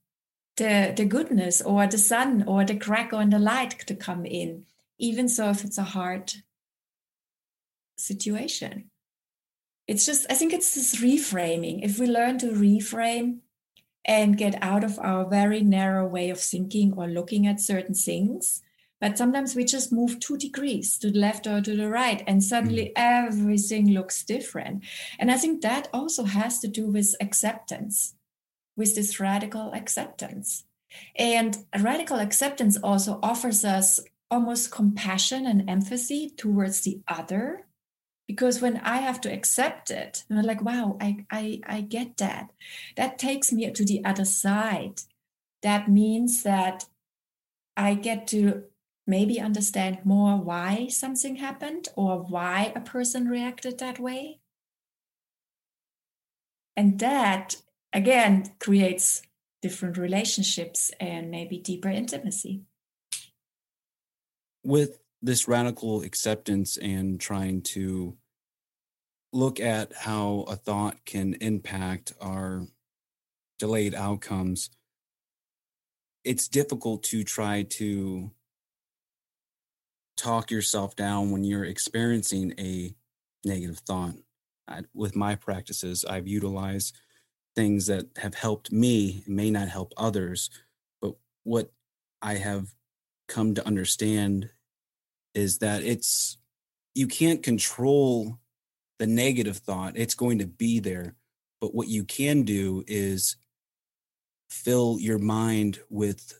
the, 0.57 0.93
the 0.95 1.05
goodness 1.05 1.61
or 1.61 1.87
the 1.87 1.97
sun 1.97 2.43
or 2.45 2.63
the 2.63 2.77
crack 2.77 3.11
or 3.11 3.25
the 3.25 3.39
light 3.39 3.71
to 3.87 3.95
come 3.95 4.23
in, 4.23 4.65
even 4.99 5.27
so 5.27 5.49
if 5.49 5.63
it's 5.63 5.79
a 5.79 5.93
hard 5.97 6.31
situation. 7.97 8.91
It's 9.87 10.05
just, 10.05 10.27
I 10.29 10.35
think 10.35 10.53
it's 10.53 10.75
this 10.75 11.01
reframing. 11.01 11.83
If 11.83 11.97
we 11.97 12.05
learn 12.05 12.37
to 12.37 12.51
reframe 12.51 13.39
and 14.05 14.37
get 14.37 14.61
out 14.61 14.83
of 14.83 14.99
our 14.99 15.25
very 15.25 15.61
narrow 15.61 16.05
way 16.05 16.29
of 16.29 16.39
thinking 16.39 16.93
or 16.93 17.07
looking 17.07 17.47
at 17.47 17.61
certain 17.61 17.95
things. 17.95 18.61
But 18.99 19.17
sometimes 19.17 19.55
we 19.55 19.65
just 19.65 19.91
move 19.91 20.19
two 20.19 20.37
degrees 20.37 20.97
to 20.99 21.11
the 21.11 21.19
left 21.19 21.45
or 21.45 21.59
to 21.59 21.75
the 21.75 21.89
right, 21.89 22.23
and 22.25 22.41
suddenly 22.41 22.85
mm. 22.85 22.91
everything 22.95 23.91
looks 23.91 24.23
different. 24.23 24.83
And 25.19 25.29
I 25.29 25.37
think 25.37 25.61
that 25.61 25.89
also 25.93 26.23
has 26.23 26.59
to 26.59 26.67
do 26.67 26.87
with 26.87 27.13
acceptance, 27.19 28.15
with 28.77 28.95
this 28.95 29.19
radical 29.19 29.73
acceptance. 29.73 30.63
And 31.17 31.57
radical 31.77 32.19
acceptance 32.19 32.77
also 32.77 33.19
offers 33.21 33.65
us 33.65 33.99
almost 34.31 34.71
compassion 34.71 35.45
and 35.45 35.69
empathy 35.69 36.29
towards 36.29 36.81
the 36.81 37.01
other 37.07 37.65
because 38.27 38.61
when 38.61 38.77
i 38.77 38.97
have 38.97 39.19
to 39.21 39.31
accept 39.31 39.91
it 39.91 40.23
i'm 40.29 40.41
like 40.41 40.61
wow 40.63 40.97
I, 41.01 41.25
I 41.31 41.61
i 41.67 41.81
get 41.81 42.17
that. 42.17 42.51
That 42.95 43.19
takes 43.19 43.51
me 43.51 43.69
to 43.69 43.85
the 43.85 44.03
other 44.05 44.25
side. 44.25 45.01
That 45.61 45.89
means 45.89 46.43
that 46.43 46.85
i 47.75 47.93
get 47.93 48.27
to 48.27 48.63
maybe 49.05 49.39
understand 49.39 49.99
more 50.05 50.37
why 50.37 50.87
something 50.87 51.37
happened 51.37 51.89
or 51.95 52.19
why 52.19 52.71
a 52.75 52.79
person 52.79 53.27
reacted 53.27 53.79
that 53.79 53.99
way. 53.99 54.39
And 56.77 56.99
that 56.99 57.57
again 57.91 58.53
creates 58.59 59.21
different 59.61 59.97
relationships 59.97 60.91
and 60.99 61.29
maybe 61.29 61.57
deeper 61.57 61.89
intimacy. 61.89 62.61
With 64.63 64.99
this 65.23 65.47
radical 65.47 66.01
acceptance 66.01 66.75
and 66.75 67.19
trying 67.19 67.61
to 67.61 68.17
look 69.31 69.59
at 69.59 69.93
how 69.93 70.45
a 70.49 70.55
thought 70.55 71.05
can 71.05 71.33
impact 71.35 72.13
our 72.19 72.67
delayed 73.57 73.95
outcomes, 73.95 74.69
it's 76.25 76.49
difficult 76.49 77.03
to 77.03 77.23
try 77.23 77.63
to 77.63 78.31
talk 80.17 80.51
yourself 80.51 80.95
down 80.95 81.31
when 81.31 81.45
you're 81.45 81.65
experiencing 81.65 82.53
a 82.59 82.93
negative 83.45 83.79
thought. 83.79 84.15
I, 84.67 84.81
with 84.93 85.15
my 85.15 85.35
practices, 85.35 86.03
I've 86.05 86.27
utilized 86.27 86.97
things 87.55 87.87
that 87.87 88.07
have 88.17 88.35
helped 88.35 88.71
me, 88.73 89.23
may 89.25 89.49
not 89.49 89.69
help 89.69 89.93
others, 89.95 90.49
but 91.01 91.15
what 91.43 91.71
I 92.21 92.35
have 92.35 92.73
come 93.27 93.55
to 93.55 93.65
understand 93.65 94.49
is 95.33 95.59
that 95.59 95.83
it's 95.83 96.37
you 96.95 97.07
can't 97.07 97.43
control 97.43 98.39
the 98.99 99.07
negative 99.07 99.57
thought 99.57 99.97
it's 99.97 100.15
going 100.15 100.39
to 100.39 100.47
be 100.47 100.79
there 100.79 101.15
but 101.59 101.73
what 101.73 101.87
you 101.87 102.03
can 102.03 102.43
do 102.43 102.83
is 102.87 103.37
fill 104.49 104.97
your 104.99 105.17
mind 105.17 105.79
with 105.89 106.39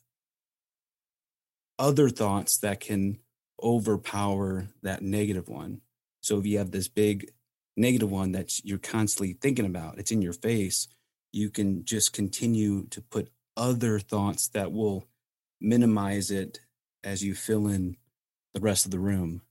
other 1.79 2.09
thoughts 2.09 2.57
that 2.59 2.79
can 2.79 3.17
overpower 3.61 4.67
that 4.83 5.01
negative 5.01 5.49
one. 5.49 5.81
So 6.21 6.37
if 6.37 6.45
you 6.45 6.57
have 6.57 6.71
this 6.71 6.87
big 6.87 7.31
negative 7.75 8.11
one 8.11 8.33
that 8.33 8.63
you're 8.63 8.77
constantly 8.77 9.33
thinking 9.33 9.65
about 9.65 9.97
it's 9.97 10.11
in 10.11 10.21
your 10.21 10.33
face 10.33 10.87
you 11.31 11.49
can 11.49 11.83
just 11.83 12.13
continue 12.13 12.85
to 12.85 13.01
put 13.01 13.31
other 13.57 13.97
thoughts 13.97 14.47
that 14.49 14.71
will 14.71 15.07
minimize 15.59 16.29
it 16.29 16.59
as 17.03 17.23
you 17.23 17.33
fill 17.33 17.65
in 17.65 17.97
the 18.53 18.61
rest 18.61 18.85
of 18.85 18.91
the 18.91 18.99
room. 18.99 19.41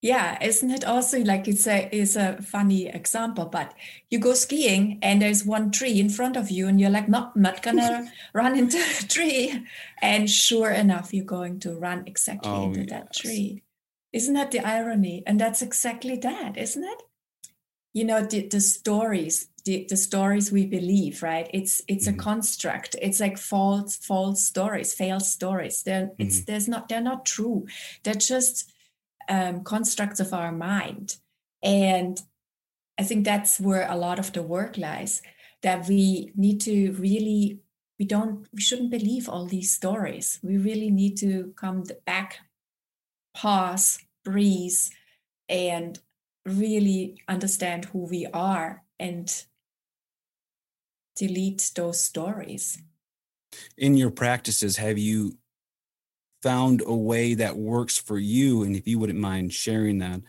Yeah, 0.00 0.38
isn't 0.40 0.70
it 0.70 0.84
also 0.84 1.18
like 1.24 1.48
it's 1.48 1.66
a 1.66 1.88
it's 1.90 2.14
a 2.14 2.40
funny 2.40 2.86
example, 2.86 3.46
but 3.46 3.74
you 4.10 4.20
go 4.20 4.32
skiing 4.34 5.00
and 5.02 5.20
there's 5.20 5.44
one 5.44 5.72
tree 5.72 5.98
in 5.98 6.08
front 6.08 6.36
of 6.36 6.50
you 6.50 6.68
and 6.68 6.80
you're 6.80 6.90
like, 6.90 7.08
no, 7.08 7.32
I'm 7.34 7.42
not 7.42 7.62
gonna 7.62 8.08
run 8.32 8.56
into 8.56 8.78
the 8.78 9.06
tree. 9.08 9.66
And 10.00 10.30
sure 10.30 10.70
enough, 10.70 11.12
you're 11.12 11.24
going 11.24 11.58
to 11.60 11.74
run 11.74 12.04
exactly 12.06 12.50
oh, 12.50 12.66
into 12.66 12.80
yes. 12.80 12.90
that 12.90 13.12
tree. 13.12 13.64
Isn't 14.12 14.34
that 14.34 14.52
the 14.52 14.60
irony? 14.60 15.24
And 15.26 15.40
that's 15.40 15.62
exactly 15.62 16.16
that, 16.18 16.56
isn't 16.56 16.84
it? 16.84 17.02
You 17.94 18.04
know, 18.04 18.22
the, 18.22 18.46
the 18.46 18.60
stories 18.60 19.48
the, 19.64 19.84
the 19.86 19.96
stories 19.98 20.50
we 20.50 20.64
believe 20.64 21.22
right? 21.22 21.50
It's 21.52 21.82
it's 21.88 22.08
mm-hmm. 22.08 22.18
a 22.18 22.22
construct. 22.22 22.96
It's 23.02 23.20
like 23.20 23.36
false 23.36 23.96
false 23.96 24.42
stories 24.42 24.94
failed 24.94 25.22
stories. 25.22 25.82
They're 25.82 26.06
mm-hmm. 26.06 26.22
it's 26.22 26.44
there's 26.44 26.68
not 26.68 26.88
they're 26.88 27.02
not 27.02 27.26
true. 27.26 27.66
They're 28.02 28.14
just 28.14 28.72
um, 29.28 29.62
constructs 29.64 30.20
of 30.20 30.32
our 30.32 30.52
mind. 30.52 31.16
And 31.62 32.20
i 33.00 33.04
think 33.04 33.24
that's 33.24 33.60
where 33.60 33.88
a 33.88 33.96
lot 33.96 34.18
of 34.18 34.32
the 34.32 34.42
work 34.42 34.76
lies 34.76 35.22
that 35.62 35.86
we 35.86 36.32
need 36.34 36.60
to 36.60 36.92
really 36.92 37.60
we 37.98 38.04
don't 38.04 38.46
we 38.52 38.60
shouldn't 38.60 38.90
believe 38.90 39.28
all 39.28 39.44
these 39.44 39.72
stories. 39.72 40.38
We 40.42 40.56
really 40.56 40.90
need 40.90 41.16
to 41.18 41.52
come 41.56 41.84
back 42.06 42.40
pause 43.34 43.98
breathe 44.24 44.78
and 45.48 45.98
really 46.48 47.20
understand 47.28 47.86
who 47.86 48.06
we 48.06 48.26
are 48.26 48.84
and 48.98 49.44
delete 51.16 51.70
those 51.74 52.00
stories. 52.00 52.80
In 53.76 53.96
your 53.96 54.10
practices, 54.10 54.76
have 54.76 54.98
you 54.98 55.38
found 56.42 56.82
a 56.86 56.94
way 56.94 57.34
that 57.34 57.56
works 57.56 57.98
for 57.98 58.18
you? 58.18 58.62
And 58.62 58.76
if 58.76 58.86
you 58.86 58.98
wouldn't 58.98 59.18
mind 59.18 59.52
sharing 59.52 59.98
that, 59.98 60.20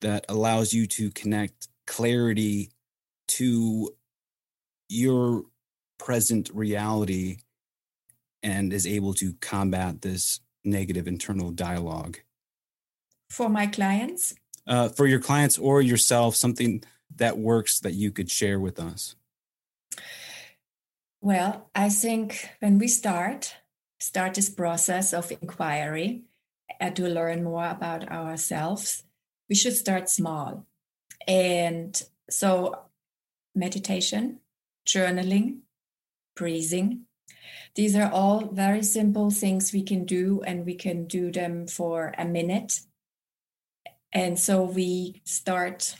that 0.00 0.24
allows 0.28 0.72
you 0.72 0.86
to 0.86 1.10
connect 1.10 1.68
clarity 1.86 2.70
to 3.28 3.90
your 4.88 5.44
present 5.98 6.50
reality 6.52 7.38
and 8.42 8.72
is 8.72 8.86
able 8.86 9.14
to 9.14 9.34
combat 9.40 10.02
this 10.02 10.40
negative 10.64 11.06
internal 11.06 11.50
dialogue? 11.50 12.18
For 13.28 13.48
my 13.48 13.66
clients? 13.66 14.34
Uh, 14.66 14.88
for 14.88 15.06
your 15.06 15.20
clients 15.20 15.58
or 15.58 15.82
yourself, 15.82 16.36
something 16.36 16.82
that 17.16 17.38
works 17.38 17.80
that 17.80 17.94
you 17.94 18.10
could 18.12 18.30
share 18.30 18.60
with 18.60 18.78
us? 18.78 19.16
Well, 21.20 21.70
I 21.74 21.88
think 21.88 22.48
when 22.60 22.78
we 22.78 22.88
start, 22.88 23.56
start 23.98 24.34
this 24.34 24.48
process 24.48 25.12
of 25.12 25.30
inquiry 25.30 26.22
to 26.94 27.08
learn 27.08 27.44
more 27.44 27.68
about 27.68 28.08
ourselves, 28.08 29.04
we 29.48 29.54
should 29.54 29.74
start 29.74 30.08
small. 30.08 30.66
And 31.26 32.00
so, 32.30 32.78
meditation, 33.54 34.40
journaling, 34.86 35.60
breathing, 36.36 37.06
these 37.74 37.94
are 37.94 38.10
all 38.10 38.46
very 38.46 38.82
simple 38.82 39.30
things 39.30 39.72
we 39.72 39.82
can 39.82 40.04
do, 40.04 40.42
and 40.46 40.64
we 40.64 40.74
can 40.74 41.06
do 41.06 41.30
them 41.30 41.66
for 41.66 42.14
a 42.18 42.24
minute. 42.24 42.80
And 44.12 44.38
so 44.38 44.62
we 44.62 45.22
start 45.24 45.96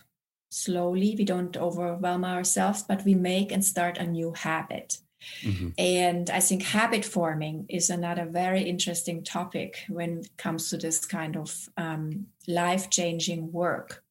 slowly. 0.51 1.15
We 1.17 1.25
don't 1.25 1.57
overwhelm 1.57 2.25
ourselves, 2.25 2.83
but 2.83 3.05
we 3.05 3.15
make 3.15 3.53
and 3.53 3.65
start 3.65 3.99
a 3.99 4.07
new 4.07 4.33
habit. 4.33 4.99
Mm-hmm. 5.43 5.69
And 5.79 6.31
I 6.31 6.41
think 6.41 6.63
habit 6.63 7.05
forming 7.05 7.67
is 7.69 7.91
another 7.91 8.25
very 8.25 8.63
interesting 8.63 9.23
topic 9.23 9.85
when 9.89 10.21
it 10.21 10.37
comes 10.37 10.71
to 10.71 10.77
this 10.77 11.05
kind 11.05 11.37
of 11.37 11.69
um, 11.77 12.27
life 12.49 12.91
changing 12.91 13.53
work. 13.53 14.03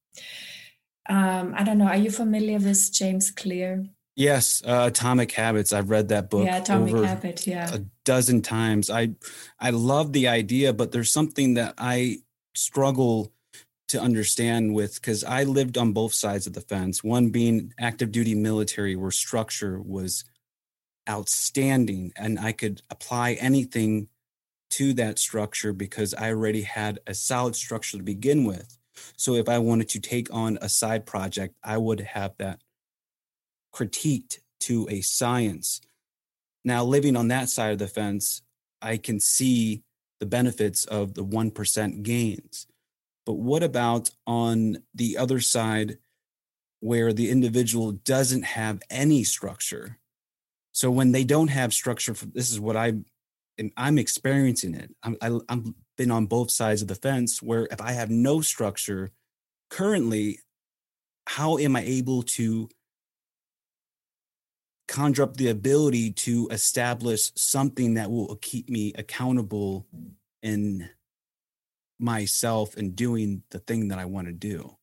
Um, 1.10 1.56
I 1.58 1.64
don't 1.64 1.80
know. 1.80 1.88
Are 1.88 1.98
you 1.98 2.12
familiar 2.12 2.60
with 2.60 2.94
James 2.94 3.32
Clear? 3.32 3.86
Yes, 4.16 4.62
uh, 4.66 4.86
Atomic 4.88 5.32
Habits. 5.32 5.74
I've 5.74 5.90
read 5.90 6.10
that 6.10 6.30
book. 6.30 6.46
Yeah, 6.46 6.58
Atomic 6.58 6.94
Habit. 6.94 7.48
Yeah, 7.48 7.74
a 7.74 7.80
dozen 8.04 8.42
times. 8.42 8.90
I 8.90 9.12
I 9.60 9.70
love 9.72 10.14
the 10.14 10.28
idea, 10.28 10.74
but 10.74 10.92
there's 10.92 11.12
something 11.12 11.54
that 11.54 11.74
I 11.78 12.18
struggle 12.54 13.32
to 13.90 14.00
understand 14.00 14.74
with 14.74 14.96
because 14.96 15.24
I 15.24 15.44
lived 15.44 15.78
on 15.78 15.94
both 15.94 16.14
sides 16.14 16.48
of 16.48 16.54
the 16.54 16.62
fence. 16.62 17.04
One 17.04 17.30
being 17.30 17.74
active 17.80 18.12
duty 18.12 18.36
military, 18.36 18.96
where 18.96 19.12
structure 19.12 19.82
was 19.82 20.24
outstanding 21.10 22.14
and 22.16 22.40
I 22.40 22.52
could 22.52 22.82
apply 22.90 23.34
anything 23.34 24.08
to 24.72 24.94
that 24.94 25.18
structure 25.18 25.74
because 25.74 26.14
I 26.14 26.30
already 26.30 26.62
had 26.62 27.00
a 27.08 27.16
solid 27.16 27.56
structure 27.56 27.98
to 27.98 28.04
begin 28.04 28.46
with. 28.46 28.78
So 29.18 29.34
if 29.36 29.50
I 29.50 29.58
wanted 29.58 29.90
to 29.90 30.00
take 30.00 30.32
on 30.32 30.60
a 30.62 30.70
side 30.70 31.06
project, 31.06 31.56
I 31.64 31.78
would 31.78 32.02
have 32.02 32.34
that 32.38 32.62
critiqued 33.74 34.40
to 34.62 34.88
a 34.90 35.02
science. 35.02 35.82
Now, 36.64 36.84
living 36.84 37.16
on 37.16 37.30
that 37.30 37.50
side 37.50 37.72
of 37.72 37.80
the 37.80 37.88
fence, 37.88 38.42
I 38.82 38.98
can 38.98 39.20
see 39.20 39.82
the 40.20 40.26
benefits 40.26 40.86
of 40.86 41.14
the 41.14 41.24
1% 41.24 42.04
gains. 42.04 42.68
But 43.26 43.34
what 43.34 43.64
about 43.64 44.10
on 44.26 44.78
the 44.94 45.18
other 45.18 45.40
side 45.40 45.98
where 46.80 47.14
the 47.14 47.30
individual 47.30 47.92
doesn't 47.92 48.44
have 48.44 48.82
any 48.90 49.24
structure? 49.24 50.00
So 50.72 50.90
when 50.90 51.12
they 51.12 51.24
don't 51.24 51.50
have 51.50 51.74
structure, 51.74 52.14
for, 52.14 52.26
this 52.28 52.52
is 52.52 52.60
what 52.60 52.78
I, 52.78 52.94
I'm 53.76 53.98
experiencing 53.98 54.76
it. 54.76 54.94
I'm, 55.04 55.18
I, 55.22 55.28
i 55.28 55.54
am 55.54 55.76
been 55.98 56.12
on 56.12 56.28
both 56.28 56.50
sides 56.50 56.82
of 56.82 56.88
the 56.88 56.96
fence 56.96 57.42
where 57.42 57.68
if 57.70 57.82
I 57.82 57.92
have 57.92 58.10
no 58.10 58.40
structure 58.40 59.12
currently, 59.70 60.40
how 61.28 61.58
am 61.58 61.76
I 61.76 61.82
able 61.82 62.24
to 62.24 62.70
conjure 64.88 65.24
up 65.24 65.36
the 65.36 65.50
ability 65.50 66.12
to 66.12 66.48
establish 66.52 67.32
something 67.36 67.96
that 67.96 68.10
will 68.10 68.38
keep 68.38 68.70
me 68.70 68.94
accountable 68.98 69.86
in 70.42 70.90
myself 72.00 72.78
and 72.78 72.96
doing 72.96 73.44
the 73.52 73.60
thing 73.60 73.90
that 73.90 74.00
I 74.00 74.06
want 74.06 74.28
to 74.28 74.34
do? 74.34 74.78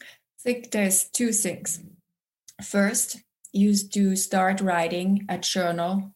I 0.00 0.04
think 0.40 0.70
there's 0.70 1.04
two 1.04 1.32
things. 1.32 1.80
First, 2.62 3.18
used 3.52 3.92
to 3.94 4.16
start 4.16 4.60
writing 4.60 5.26
a 5.28 5.38
journal, 5.38 6.14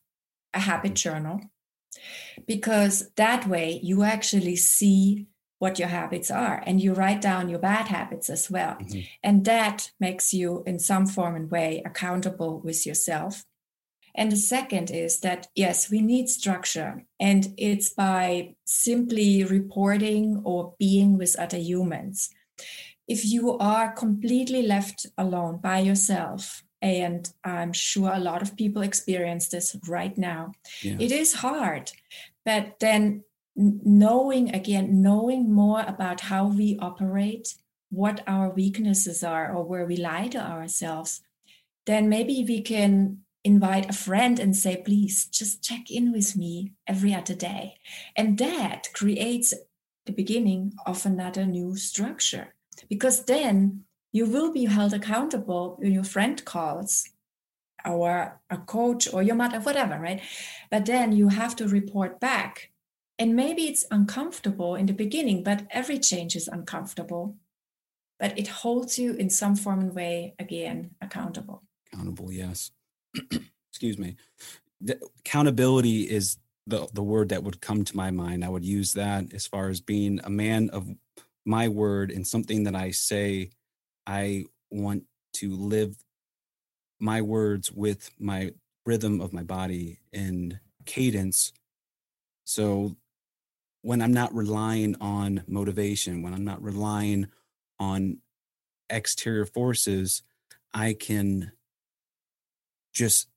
a 0.54 0.60
habit 0.60 0.94
journal, 0.94 1.40
because 2.46 3.10
that 3.16 3.46
way 3.46 3.80
you 3.82 4.02
actually 4.02 4.56
see 4.56 5.26
what 5.58 5.78
your 5.78 5.88
habits 5.88 6.30
are 6.30 6.62
and 6.66 6.80
you 6.80 6.94
write 6.94 7.20
down 7.20 7.48
your 7.48 7.58
bad 7.58 7.88
habits 7.88 8.30
as 8.30 8.50
well. 8.50 8.76
Mm-hmm. 8.76 9.00
And 9.22 9.44
that 9.44 9.90
makes 10.00 10.32
you, 10.32 10.62
in 10.66 10.78
some 10.78 11.06
form 11.06 11.36
and 11.36 11.50
way, 11.50 11.82
accountable 11.84 12.60
with 12.60 12.86
yourself. 12.86 13.44
And 14.14 14.32
the 14.32 14.36
second 14.36 14.90
is 14.90 15.20
that, 15.20 15.48
yes, 15.54 15.90
we 15.90 16.00
need 16.00 16.28
structure. 16.28 17.04
And 17.18 17.54
it's 17.56 17.90
by 17.90 18.54
simply 18.64 19.44
reporting 19.44 20.42
or 20.44 20.74
being 20.78 21.16
with 21.16 21.38
other 21.38 21.58
humans. 21.58 22.30
If 23.08 23.24
you 23.24 23.58
are 23.58 23.92
completely 23.92 24.62
left 24.62 25.06
alone 25.18 25.58
by 25.58 25.80
yourself, 25.80 26.62
and 26.82 27.30
i'm 27.44 27.72
sure 27.72 28.10
a 28.12 28.20
lot 28.20 28.42
of 28.42 28.56
people 28.56 28.82
experience 28.82 29.48
this 29.48 29.76
right 29.86 30.16
now 30.16 30.52
yeah. 30.82 30.96
it 30.98 31.12
is 31.12 31.34
hard 31.34 31.90
but 32.44 32.78
then 32.80 33.22
knowing 33.54 34.54
again 34.54 35.02
knowing 35.02 35.52
more 35.52 35.84
about 35.86 36.20
how 36.22 36.46
we 36.46 36.78
operate 36.80 37.54
what 37.90 38.22
our 38.26 38.50
weaknesses 38.50 39.22
are 39.22 39.52
or 39.52 39.64
where 39.64 39.84
we 39.84 39.96
lie 39.96 40.28
to 40.28 40.38
ourselves 40.38 41.20
then 41.86 42.08
maybe 42.08 42.44
we 42.46 42.60
can 42.62 43.18
invite 43.44 43.88
a 43.88 43.92
friend 43.92 44.38
and 44.38 44.54
say 44.54 44.82
please 44.84 45.24
just 45.26 45.62
check 45.62 45.90
in 45.90 46.12
with 46.12 46.36
me 46.36 46.72
every 46.86 47.14
other 47.14 47.34
day 47.34 47.74
and 48.16 48.36
that 48.38 48.88
creates 48.92 49.54
the 50.06 50.12
beginning 50.12 50.72
of 50.86 51.06
another 51.06 51.46
new 51.46 51.74
structure 51.76 52.54
because 52.88 53.24
then 53.24 53.84
you 54.12 54.26
will 54.26 54.52
be 54.52 54.64
held 54.64 54.92
accountable 54.92 55.76
when 55.78 55.92
your 55.92 56.04
friend 56.04 56.44
calls 56.44 57.08
or 57.84 58.40
a 58.50 58.58
coach 58.58 59.12
or 59.12 59.22
your 59.22 59.36
mother, 59.36 59.60
whatever, 59.60 59.98
right? 59.98 60.20
But 60.70 60.86
then 60.86 61.12
you 61.12 61.28
have 61.28 61.56
to 61.56 61.68
report 61.68 62.20
back. 62.20 62.70
And 63.18 63.36
maybe 63.36 63.62
it's 63.62 63.84
uncomfortable 63.90 64.74
in 64.74 64.86
the 64.86 64.94
beginning, 64.94 65.42
but 65.42 65.66
every 65.70 65.98
change 65.98 66.36
is 66.36 66.48
uncomfortable. 66.48 67.36
But 68.18 68.38
it 68.38 68.48
holds 68.48 68.98
you 68.98 69.14
in 69.14 69.30
some 69.30 69.56
form 69.56 69.80
and 69.80 69.94
way 69.94 70.34
again 70.38 70.90
accountable. 71.00 71.62
Accountable, 71.92 72.32
yes. 72.32 72.70
Excuse 73.70 73.98
me. 73.98 74.16
The 74.80 74.98
accountability 75.20 76.02
is 76.02 76.38
the, 76.66 76.88
the 76.92 77.02
word 77.02 77.30
that 77.30 77.42
would 77.42 77.60
come 77.60 77.84
to 77.84 77.96
my 77.96 78.10
mind. 78.10 78.44
I 78.44 78.48
would 78.48 78.64
use 78.64 78.92
that 78.94 79.32
as 79.34 79.46
far 79.46 79.68
as 79.68 79.80
being 79.80 80.20
a 80.24 80.30
man 80.30 80.70
of 80.70 80.88
my 81.44 81.68
word 81.68 82.10
and 82.10 82.26
something 82.26 82.64
that 82.64 82.74
I 82.74 82.90
say 82.90 83.50
I 84.06 84.44
want 84.70 85.04
to 85.34 85.54
live 85.54 85.96
my 86.98 87.22
words 87.22 87.72
with 87.72 88.10
my 88.18 88.52
rhythm 88.84 89.20
of 89.20 89.32
my 89.32 89.42
body 89.42 90.00
and 90.12 90.58
cadence. 90.84 91.52
So 92.44 92.96
when 93.82 94.02
I'm 94.02 94.12
not 94.12 94.34
relying 94.34 94.96
on 95.00 95.42
motivation, 95.46 96.22
when 96.22 96.34
I'm 96.34 96.44
not 96.44 96.62
relying 96.62 97.28
on 97.78 98.18
exterior 98.90 99.46
forces, 99.46 100.22
I 100.74 100.92
can 100.92 101.52
just 102.92 103.28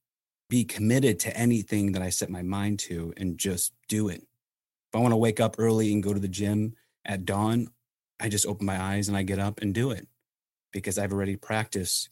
be 0.49 0.63
committed 0.63 1.19
to 1.19 1.35
anything 1.35 1.93
that 1.93 2.01
I 2.01 2.09
set 2.09 2.29
my 2.29 2.43
mind 2.43 2.79
to 2.79 3.13
and 3.17 3.37
just 3.37 3.73
do 3.87 4.09
it. 4.09 4.21
If 4.21 4.95
I 4.95 4.99
want 4.99 5.11
to 5.11 5.17
wake 5.17 5.39
up 5.39 5.55
early 5.57 5.91
and 5.91 6.03
go 6.03 6.13
to 6.13 6.19
the 6.19 6.27
gym 6.27 6.75
at 7.05 7.25
dawn, 7.25 7.69
I 8.19 8.29
just 8.29 8.45
open 8.45 8.65
my 8.65 8.79
eyes 8.79 9.07
and 9.07 9.17
I 9.17 9.23
get 9.23 9.39
up 9.39 9.61
and 9.61 9.73
do 9.73 9.91
it 9.91 10.07
because 10.71 10.97
I've 10.99 11.11
already 11.11 11.35
practiced 11.35 12.09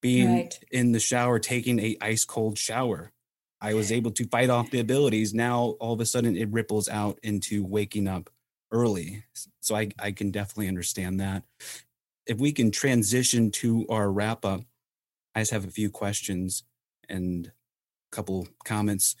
being 0.00 0.34
right. 0.34 0.58
in 0.70 0.92
the 0.92 1.00
shower, 1.00 1.38
taking 1.38 1.78
a 1.78 1.96
ice 2.00 2.24
cold 2.24 2.58
shower. 2.58 3.12
I 3.60 3.74
was 3.74 3.90
able 3.90 4.10
to 4.12 4.26
fight 4.26 4.50
off 4.50 4.70
the 4.70 4.80
abilities. 4.80 5.32
Now 5.32 5.76
all 5.80 5.94
of 5.94 6.00
a 6.00 6.06
sudden 6.06 6.36
it 6.36 6.50
ripples 6.50 6.88
out 6.88 7.18
into 7.22 7.64
waking 7.64 8.06
up 8.08 8.30
early. 8.70 9.24
So 9.60 9.74
I, 9.76 9.90
I 9.98 10.12
can 10.12 10.30
definitely 10.30 10.68
understand 10.68 11.20
that. 11.20 11.44
If 12.26 12.38
we 12.38 12.52
can 12.52 12.70
transition 12.70 13.50
to 13.52 13.86
our 13.88 14.10
wrap 14.10 14.44
up, 14.44 14.62
I 15.34 15.40
just 15.40 15.52
have 15.52 15.64
a 15.64 15.70
few 15.70 15.90
questions 15.90 16.64
and 17.08 17.46
a 17.46 17.50
couple 18.14 18.48
comments. 18.64 19.16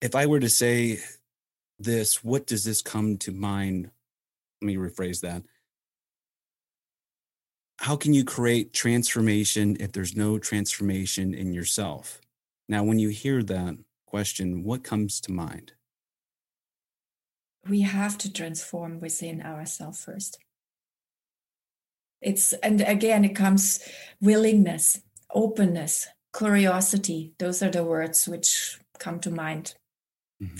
If 0.00 0.14
I 0.14 0.26
were 0.26 0.40
to 0.40 0.50
say 0.50 0.98
this, 1.78 2.24
what 2.24 2.46
does 2.46 2.64
this 2.64 2.82
come 2.82 3.16
to 3.18 3.32
mind? 3.32 3.90
Let 4.60 4.66
me 4.66 4.76
rephrase 4.76 5.20
that 5.20 5.42
how 7.82 7.96
can 7.96 8.14
you 8.14 8.24
create 8.24 8.72
transformation 8.72 9.76
if 9.80 9.90
there's 9.90 10.16
no 10.16 10.38
transformation 10.38 11.34
in 11.34 11.52
yourself? 11.52 12.20
Now, 12.68 12.84
when 12.84 13.00
you 13.00 13.08
hear 13.08 13.42
that 13.42 13.76
question, 14.06 14.62
what 14.62 14.84
comes 14.84 15.20
to 15.22 15.32
mind? 15.32 15.72
We 17.68 17.80
have 17.80 18.16
to 18.18 18.32
transform 18.32 19.00
within 19.00 19.42
ourselves 19.42 20.04
first. 20.04 20.38
It's, 22.22 22.52
and 22.54 22.80
again, 22.80 23.24
it 23.24 23.34
comes 23.34 23.86
willingness, 24.20 25.00
openness, 25.34 26.08
curiosity. 26.36 27.34
Those 27.38 27.62
are 27.62 27.70
the 27.70 27.84
words 27.84 28.26
which 28.26 28.78
come 28.98 29.20
to 29.20 29.30
mind. 29.30 29.74
Mm-hmm. 30.42 30.58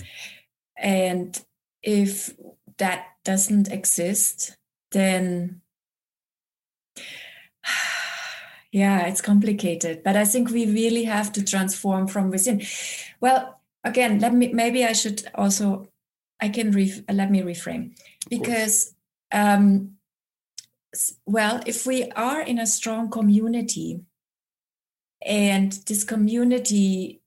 And 0.77 1.41
if 1.81 2.33
that 2.77 3.07
doesn't 3.23 3.71
exist, 3.71 4.55
then 4.91 5.61
yeah, 8.71 9.07
it's 9.07 9.21
complicated. 9.21 10.03
But 10.03 10.15
I 10.15 10.25
think 10.25 10.49
we 10.49 10.65
really 10.65 11.03
have 11.05 11.31
to 11.33 11.43
transform 11.43 12.07
from 12.07 12.29
within. 12.29 12.61
Well, 13.21 13.61
again, 13.83 14.19
let 14.19 14.33
me 14.33 14.51
maybe 14.53 14.83
I 14.85 14.93
should 14.93 15.23
also 15.35 15.87
I 16.41 16.49
can 16.49 16.71
re, 16.71 16.91
let 17.09 17.31
me 17.31 17.41
reframe 17.41 17.95
because 18.29 18.93
um, 19.31 19.95
well, 21.25 21.61
if 21.65 21.85
we 21.85 22.11
are 22.11 22.41
in 22.41 22.59
a 22.59 22.67
strong 22.67 23.09
community 23.09 24.01
and 25.25 25.71
this 25.87 26.03
community 26.03 27.21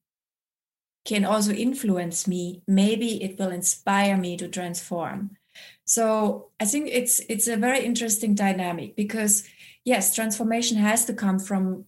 can 1.05 1.25
also 1.25 1.53
influence 1.53 2.27
me, 2.27 2.63
maybe 2.67 3.23
it 3.23 3.39
will 3.39 3.51
inspire 3.51 4.17
me 4.17 4.37
to 4.37 4.49
transform. 4.49 5.37
So 5.85 6.51
I 6.61 6.65
think 6.65 6.89
it's 6.93 7.21
it's 7.29 7.49
a 7.49 7.57
very 7.57 7.85
interesting 7.85 8.35
dynamic 8.35 8.97
because 8.97 9.45
yes, 9.85 10.15
transformation 10.15 10.77
has 10.79 11.05
to 11.07 11.15
come 11.15 11.39
from 11.39 11.87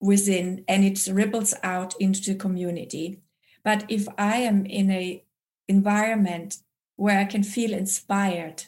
within 0.00 0.64
and 0.66 0.84
it 0.84 1.06
ripples 1.12 1.54
out 1.62 1.94
into 2.00 2.32
the 2.32 2.34
community. 2.34 3.20
But 3.64 3.84
if 3.88 4.08
I 4.16 4.38
am 4.38 4.66
in 4.66 4.90
a 4.90 5.24
environment 5.68 6.56
where 6.96 7.18
I 7.18 7.24
can 7.24 7.42
feel 7.42 7.72
inspired, 7.72 8.64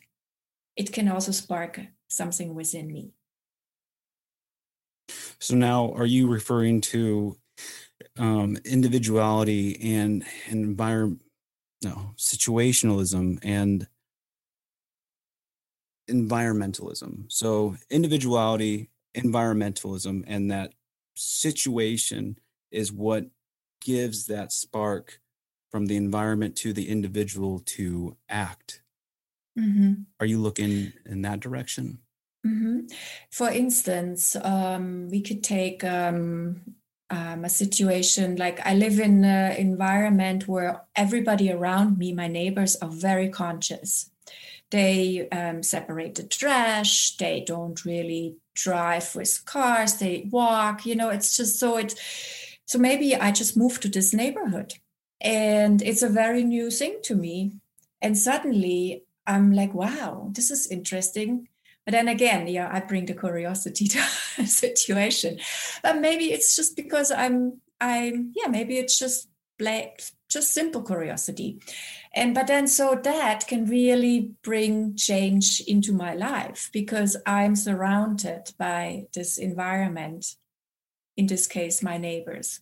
it 0.76 0.93
can 0.93 1.09
also 1.09 1.32
spark 1.32 1.80
something 2.11 2.55
within 2.55 2.93
me. 2.93 3.13
So 5.39 5.55
now, 5.55 5.93
are 5.93 6.07
you 6.07 6.29
referring 6.29 6.83
to 6.83 7.37
um, 8.19 8.59
individuality 8.65 9.97
and 9.97 10.25
environment, 10.49 11.23
no, 11.83 12.15
situationalism 12.19 13.39
and 13.43 13.89
environmentalism? 16.09 17.33
So, 17.33 17.77
individuality, 17.89 18.91
environmentalism, 19.17 20.25
and 20.27 20.51
that 20.51 20.75
situation 21.17 22.39
is 22.71 22.93
what 22.93 23.27
gives 23.81 24.27
that 24.27 24.53
spark 24.53 25.21
from 25.71 25.87
the 25.87 25.97
environment 25.97 26.57
to 26.57 26.73
the 26.73 26.89
individual 26.89 27.61
to 27.61 28.17
act. 28.29 28.83
Mm-hmm. 29.59 30.03
Are 30.21 30.27
you 30.27 30.39
looking 30.39 30.93
in 31.07 31.23
that 31.23 31.41
direction? 31.41 31.99
Mm-hmm. 32.47 32.87
For 33.31 33.51
instance, 33.51 34.37
um, 34.37 35.09
we 35.11 35.21
could 35.21 35.43
take 35.43 35.85
um, 35.85 36.63
um, 37.11 37.45
a 37.45 37.49
situation 37.49 38.37
like 38.37 38.65
I 38.65 38.75
live 38.75 38.99
in 38.99 39.25
an 39.25 39.57
environment 39.57 40.49
where 40.49 40.83
everybody 40.97 41.51
around 41.51 41.99
me, 41.99 42.13
my 42.13 42.29
neighbors, 42.29 42.77
are 42.77 42.89
very 42.89 43.29
conscious. 43.29 44.11
They 44.71 45.29
um, 45.31 45.63
separate 45.63 46.15
the 46.15 46.23
trash. 46.23 47.17
They 47.17 47.45
don't 47.45 47.85
really 47.85 48.37
drive 48.55 49.15
with 49.15 49.45
cars. 49.45 49.95
They 49.95 50.29
walk. 50.31 50.87
You 50.87 50.95
know, 50.95 51.11
it's 51.11 51.37
just 51.37 51.59
so 51.59 51.77
it. 51.77 51.99
So 52.67 52.79
maybe 52.79 53.17
I 53.17 53.33
just 53.33 53.57
moved 53.57 53.83
to 53.83 53.89
this 53.89 54.15
neighborhood, 54.15 54.75
and 55.21 55.83
it's 55.83 56.03
a 56.03 56.09
very 56.09 56.45
new 56.45 56.71
thing 56.71 57.01
to 57.03 57.17
me. 57.17 57.53
And 58.01 58.17
suddenly 58.17 59.05
I'm 59.31 59.53
like, 59.53 59.72
wow, 59.72 60.28
this 60.33 60.51
is 60.51 60.66
interesting. 60.66 61.49
But 61.87 61.93
then 61.93 62.09
again, 62.09 62.49
yeah, 62.49 62.68
I 62.70 62.81
bring 62.81 63.07
the 63.07 63.14
curiosity 63.14 63.87
to 63.95 64.03
the 64.37 64.47
situation. 64.47 65.39
But 65.83 66.01
maybe 66.01 66.33
it's 66.33 66.57
just 66.57 66.74
because 66.76 67.12
I'm, 67.12 67.61
I'm, 67.81 68.33
yeah, 68.35 68.49
maybe 68.49 68.76
it's 68.76 68.99
just 68.99 69.28
black, 69.57 70.03
just 70.28 70.53
simple 70.53 70.83
curiosity. 70.83 71.61
And 72.12 72.35
but 72.35 72.49
then 72.49 72.66
so 72.66 72.99
that 73.05 73.47
can 73.47 73.66
really 73.66 74.33
bring 74.43 74.97
change 74.97 75.62
into 75.68 75.93
my 75.93 76.14
life 76.14 76.68
because 76.72 77.16
I'm 77.24 77.55
surrounded 77.55 78.53
by 78.59 79.05
this 79.14 79.39
environment. 79.39 80.35
In 81.16 81.26
this 81.26 81.47
case, 81.47 81.83
my 81.83 81.99
neighbors. 81.99 82.61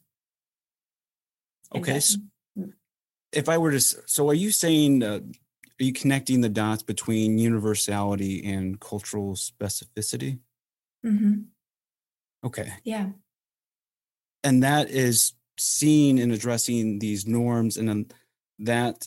Okay. 1.74 2.00
So 2.00 2.18
mm. 2.58 2.72
if 3.32 3.48
I 3.48 3.56
were 3.56 3.70
to, 3.70 3.80
so 3.80 4.28
are 4.28 4.34
you 4.34 4.50
saying 4.50 5.02
uh, 5.02 5.20
are 5.80 5.84
you 5.84 5.92
connecting 5.92 6.40
the 6.40 6.48
dots 6.48 6.82
between 6.82 7.38
universality 7.38 8.44
and 8.44 8.80
cultural 8.80 9.34
specificity? 9.34 10.38
Mm-hmm. 11.04 11.42
Okay. 12.44 12.72
Yeah. 12.84 13.10
And 14.42 14.62
that 14.62 14.90
is 14.90 15.34
seeing 15.58 16.18
and 16.18 16.32
addressing 16.32 16.98
these 16.98 17.26
norms, 17.26 17.76
and 17.76 17.88
then 17.88 18.06
that 18.60 19.06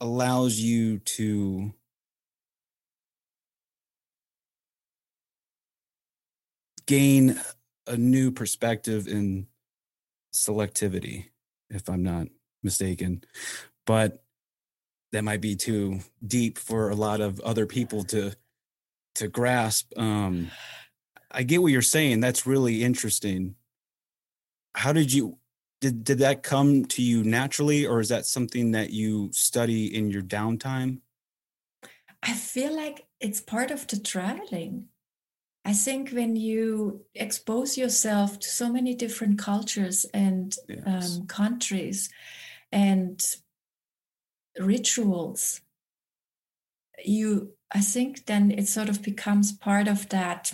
allows 0.00 0.58
you 0.58 0.98
to 0.98 1.72
gain 6.86 7.38
a 7.86 7.96
new 7.96 8.30
perspective 8.30 9.06
in 9.06 9.46
selectivity, 10.32 11.26
if 11.68 11.88
I'm 11.88 12.02
not 12.02 12.28
mistaken. 12.62 13.22
But 13.86 14.22
that 15.12 15.24
might 15.24 15.40
be 15.40 15.56
too 15.56 16.00
deep 16.26 16.58
for 16.58 16.90
a 16.90 16.94
lot 16.94 17.20
of 17.20 17.40
other 17.40 17.66
people 17.66 18.04
to 18.04 18.32
to 19.14 19.28
grasp 19.28 19.92
um 19.98 20.50
i 21.30 21.42
get 21.42 21.60
what 21.60 21.72
you're 21.72 21.82
saying 21.82 22.20
that's 22.20 22.46
really 22.46 22.82
interesting. 22.82 23.54
How 24.74 24.92
did 24.92 25.12
you 25.12 25.38
did 25.80 26.04
did 26.04 26.18
that 26.18 26.42
come 26.42 26.84
to 26.86 27.02
you 27.02 27.24
naturally 27.24 27.86
or 27.86 28.00
is 28.00 28.08
that 28.08 28.26
something 28.26 28.72
that 28.72 28.90
you 28.90 29.30
study 29.32 29.94
in 29.94 30.10
your 30.10 30.22
downtime? 30.22 30.98
I 32.22 32.34
feel 32.34 32.74
like 32.76 33.06
it's 33.20 33.40
part 33.40 33.70
of 33.70 33.86
the 33.86 33.98
traveling. 33.98 34.86
I 35.64 35.72
think 35.72 36.10
when 36.10 36.36
you 36.36 37.04
expose 37.14 37.76
yourself 37.76 38.38
to 38.40 38.48
so 38.48 38.70
many 38.70 38.94
different 38.94 39.38
cultures 39.38 40.06
and 40.14 40.54
yes. 40.68 41.18
um, 41.18 41.26
countries 41.26 42.08
and 42.72 43.22
rituals 44.58 45.60
you 47.04 47.52
i 47.74 47.80
think 47.80 48.26
then 48.26 48.50
it 48.50 48.66
sort 48.68 48.88
of 48.88 49.02
becomes 49.02 49.52
part 49.52 49.88
of 49.88 50.08
that 50.08 50.52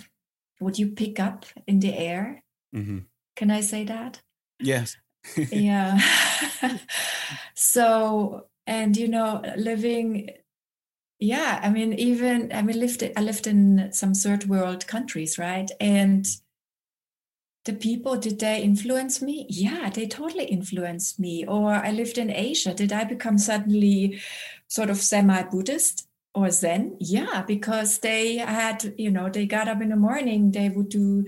what 0.58 0.78
you 0.78 0.88
pick 0.88 1.20
up 1.20 1.44
in 1.66 1.80
the 1.80 1.94
air. 1.94 2.42
Mm-hmm. 2.74 2.98
can 3.34 3.50
i 3.50 3.60
say 3.60 3.84
that? 3.84 4.22
Yes. 4.60 4.96
Yeah. 5.50 5.98
So 7.54 8.46
and 8.66 8.96
you 8.96 9.08
know 9.08 9.42
living 9.56 10.30
yeah 11.18 11.60
i 11.62 11.70
mean 11.70 11.92
even 11.94 12.52
i 12.52 12.62
mean 12.62 12.78
lived 12.78 13.02
i 13.16 13.20
lived 13.20 13.46
in 13.46 13.88
some 13.92 14.12
third 14.12 14.44
world 14.44 14.86
countries 14.86 15.38
right? 15.38 15.70
And 15.80 16.26
the 17.66 17.72
people 17.72 18.16
did 18.16 18.38
they 18.38 18.62
influence 18.62 19.20
me? 19.20 19.46
Yeah 19.48 19.90
they 19.90 20.06
totally 20.06 20.46
influenced 20.46 21.20
me. 21.20 21.44
Or 21.46 21.72
i 21.74 21.90
lived 21.90 22.18
in 22.18 22.30
asia. 22.30 22.72
Did 22.74 22.92
i 22.92 23.04
become 23.04 23.38
suddenly 23.38 24.20
sort 24.68 24.90
of 24.90 24.96
semi-buddhist 24.98 26.08
or 26.34 26.50
zen? 26.50 26.96
Yeah 27.00 27.42
because 27.42 27.98
they 27.98 28.36
had 28.36 28.94
you 28.96 29.10
know 29.10 29.28
they 29.28 29.46
got 29.46 29.68
up 29.68 29.82
in 29.82 29.90
the 29.90 29.96
morning 29.96 30.52
they 30.52 30.68
would 30.68 30.88
do 30.88 31.26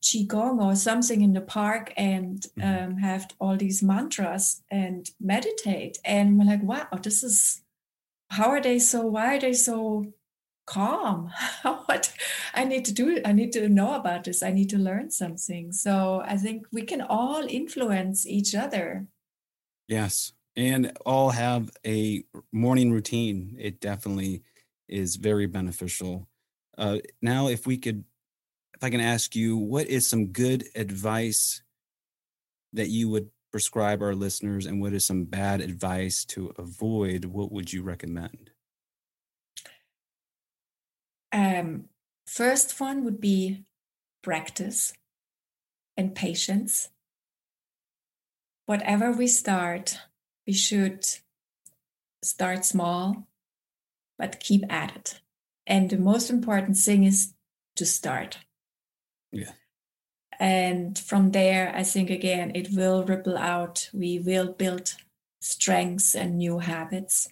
qigong 0.00 0.60
or 0.64 0.74
something 0.74 1.20
in 1.20 1.32
the 1.32 1.40
park 1.40 1.92
and 1.96 2.46
mm-hmm. 2.58 2.84
um, 2.84 2.96
have 2.98 3.28
all 3.38 3.56
these 3.56 3.82
mantras 3.82 4.62
and 4.70 5.10
meditate. 5.20 5.98
And 6.04 6.38
we're 6.38 6.46
like 6.46 6.62
wow 6.62 6.88
this 7.02 7.22
is 7.22 7.60
how 8.30 8.48
are 8.48 8.62
they 8.62 8.78
so 8.78 9.04
why 9.06 9.36
are 9.36 9.40
they 9.40 9.52
so 9.52 10.06
calm. 10.66 11.30
What? 11.62 12.12
I 12.54 12.64
need 12.64 12.84
to 12.86 12.92
do 12.92 13.20
i 13.24 13.32
need 13.32 13.52
to 13.52 13.68
know 13.68 13.94
about 13.94 14.24
this. 14.24 14.42
I 14.42 14.50
need 14.50 14.70
to 14.70 14.78
learn 14.78 15.10
something. 15.10 15.72
So 15.72 16.22
i 16.24 16.36
think 16.36 16.66
we 16.72 16.82
can 16.82 17.00
all 17.00 17.44
influence 17.48 18.26
each 18.26 18.54
other. 18.54 19.06
Yes 19.88 20.32
and 20.56 20.92
all 21.06 21.30
have 21.30 21.70
a 21.86 22.24
morning 22.52 22.92
routine. 22.92 23.56
It 23.58 23.80
definitely 23.80 24.42
is 24.88 25.16
very 25.16 25.46
beneficial. 25.46 26.28
Uh, 26.76 26.98
now 27.20 27.48
if 27.48 27.66
we 27.66 27.76
could 27.76 28.04
if 28.74 28.82
i 28.82 28.90
can 28.90 29.00
ask 29.00 29.36
you 29.36 29.56
what 29.56 29.86
is 29.86 30.08
some 30.08 30.28
good 30.28 30.64
advice 30.74 31.62
that 32.72 32.88
you 32.88 33.10
would 33.10 33.28
prescribe 33.50 34.00
our 34.00 34.14
listeners 34.14 34.64
and 34.64 34.80
what 34.80 34.94
is 34.94 35.06
some 35.06 35.24
bad 35.24 35.60
advice 35.60 36.24
to 36.24 36.52
avoid? 36.56 37.26
What 37.26 37.52
would 37.52 37.70
you 37.70 37.82
recommend 37.82 38.51
um, 41.32 41.84
first 42.26 42.78
one 42.80 43.04
would 43.04 43.20
be 43.20 43.64
practice 44.22 44.92
and 45.96 46.14
patience. 46.14 46.90
Whatever 48.66 49.12
we 49.12 49.26
start, 49.26 49.98
we 50.46 50.52
should 50.52 51.04
start 52.22 52.64
small, 52.64 53.26
but 54.18 54.40
keep 54.40 54.64
at 54.72 54.96
it. 54.96 55.20
And 55.66 55.90
the 55.90 55.98
most 55.98 56.30
important 56.30 56.76
thing 56.76 57.04
is 57.04 57.34
to 57.76 57.86
start. 57.86 58.38
Yeah. 59.32 59.52
And 60.38 60.98
from 60.98 61.30
there, 61.30 61.72
I 61.74 61.82
think 61.82 62.10
again, 62.10 62.52
it 62.54 62.72
will 62.72 63.04
ripple 63.04 63.38
out. 63.38 63.88
We 63.92 64.18
will 64.18 64.52
build 64.52 64.94
strengths 65.40 66.14
and 66.14 66.38
new 66.38 66.58
habits. 66.58 67.28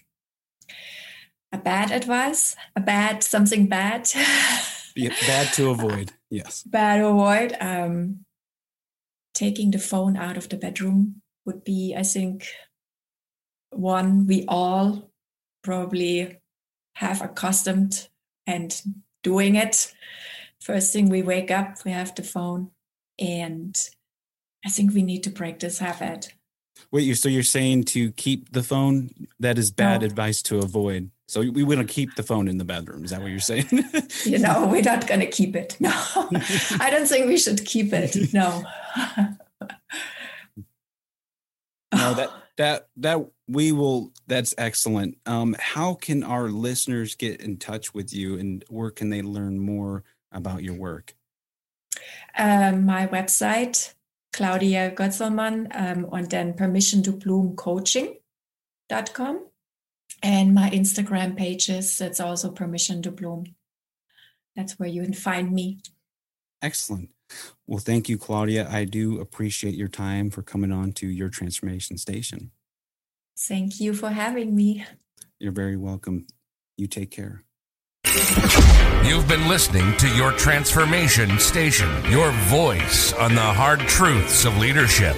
A 1.52 1.58
bad 1.58 1.90
advice, 1.90 2.54
a 2.76 2.80
bad 2.80 3.22
something 3.22 3.66
bad. 3.66 4.08
bad 5.26 5.52
to 5.54 5.70
avoid. 5.70 6.12
Yes. 6.30 6.62
Bad 6.62 6.98
to 6.98 7.06
avoid. 7.06 7.56
Um, 7.60 8.24
taking 9.34 9.70
the 9.70 9.78
phone 9.78 10.16
out 10.16 10.36
of 10.36 10.48
the 10.48 10.56
bedroom 10.56 11.22
would 11.44 11.64
be, 11.64 11.94
I 11.96 12.02
think, 12.02 12.46
one 13.70 14.26
we 14.26 14.44
all 14.46 15.10
probably 15.62 16.38
have 16.96 17.22
accustomed 17.22 18.08
and 18.46 18.80
doing 19.22 19.54
it. 19.54 19.92
First 20.60 20.92
thing 20.92 21.08
we 21.08 21.22
wake 21.22 21.50
up, 21.50 21.78
we 21.84 21.92
have 21.92 22.14
the 22.14 22.22
phone. 22.22 22.70
And 23.18 23.76
I 24.64 24.68
think 24.68 24.92
we 24.92 25.02
need 25.02 25.22
to 25.24 25.30
break 25.30 25.58
this 25.58 25.78
habit. 25.78 26.32
Wait, 26.90 27.02
you 27.02 27.14
so 27.14 27.28
you're 27.28 27.42
saying 27.42 27.84
to 27.84 28.12
keep 28.12 28.52
the 28.52 28.62
phone? 28.62 29.10
That 29.38 29.58
is 29.58 29.70
bad 29.70 30.00
no. 30.00 30.06
advice 30.06 30.42
to 30.42 30.58
avoid. 30.58 31.10
So 31.30 31.42
we 31.42 31.62
want 31.62 31.78
to 31.78 31.86
keep 31.86 32.16
the 32.16 32.24
phone 32.24 32.48
in 32.48 32.58
the 32.58 32.64
bedroom. 32.64 33.04
Is 33.04 33.12
that 33.12 33.22
what 33.22 33.30
you're 33.30 33.38
saying? 33.38 33.68
you 34.24 34.40
know, 34.40 34.66
we're 34.66 34.82
not 34.82 35.06
going 35.06 35.20
to 35.20 35.28
keep 35.28 35.54
it. 35.54 35.76
No, 35.78 35.92
I 36.80 36.88
don't 36.90 37.06
think 37.06 37.28
we 37.28 37.38
should 37.38 37.64
keep 37.64 37.92
it. 37.92 38.34
No. 38.34 38.64
no, 41.94 42.14
that 42.14 42.30
that 42.56 42.88
that 42.96 43.24
we 43.46 43.70
will. 43.70 44.10
That's 44.26 44.56
excellent. 44.58 45.18
Um, 45.24 45.54
how 45.60 45.94
can 45.94 46.24
our 46.24 46.48
listeners 46.48 47.14
get 47.14 47.40
in 47.40 47.58
touch 47.58 47.94
with 47.94 48.12
you, 48.12 48.36
and 48.36 48.64
where 48.68 48.90
can 48.90 49.10
they 49.10 49.22
learn 49.22 49.60
more 49.60 50.02
about 50.32 50.64
your 50.64 50.74
work? 50.74 51.14
Um, 52.36 52.84
my 52.86 53.06
website, 53.06 53.94
Claudia 54.32 54.90
Goetzelmann, 54.90 55.68
um, 55.76 56.08
and 56.12 56.28
then 56.28 56.54
permission 56.54 57.04
to 57.04 57.12
bloom 57.12 57.54
coaching.com. 57.54 59.49
And 60.22 60.54
my 60.54 60.70
Instagram 60.70 61.36
pages, 61.36 61.96
that's 61.98 62.20
also 62.20 62.50
permission 62.50 63.02
to 63.02 63.10
bloom. 63.10 63.54
That's 64.54 64.78
where 64.78 64.88
you 64.88 65.02
can 65.02 65.14
find 65.14 65.52
me. 65.52 65.80
Excellent. 66.62 67.10
Well, 67.66 67.78
thank 67.78 68.08
you, 68.08 68.18
Claudia. 68.18 68.68
I 68.68 68.84
do 68.84 69.20
appreciate 69.20 69.74
your 69.74 69.88
time 69.88 70.30
for 70.30 70.42
coming 70.42 70.72
on 70.72 70.92
to 70.94 71.06
your 71.06 71.28
transformation 71.28 71.96
station. 71.96 72.50
Thank 73.38 73.80
you 73.80 73.94
for 73.94 74.10
having 74.10 74.54
me. 74.54 74.84
You're 75.38 75.52
very 75.52 75.76
welcome. 75.76 76.26
You 76.76 76.86
take 76.86 77.10
care. 77.10 77.44
You've 79.04 79.28
been 79.28 79.48
listening 79.48 79.96
to 79.98 80.08
your 80.14 80.32
transformation 80.32 81.38
station, 81.38 81.88
your 82.10 82.30
voice 82.32 83.12
on 83.14 83.34
the 83.34 83.40
hard 83.40 83.80
truths 83.80 84.44
of 84.44 84.56
leadership. 84.58 85.16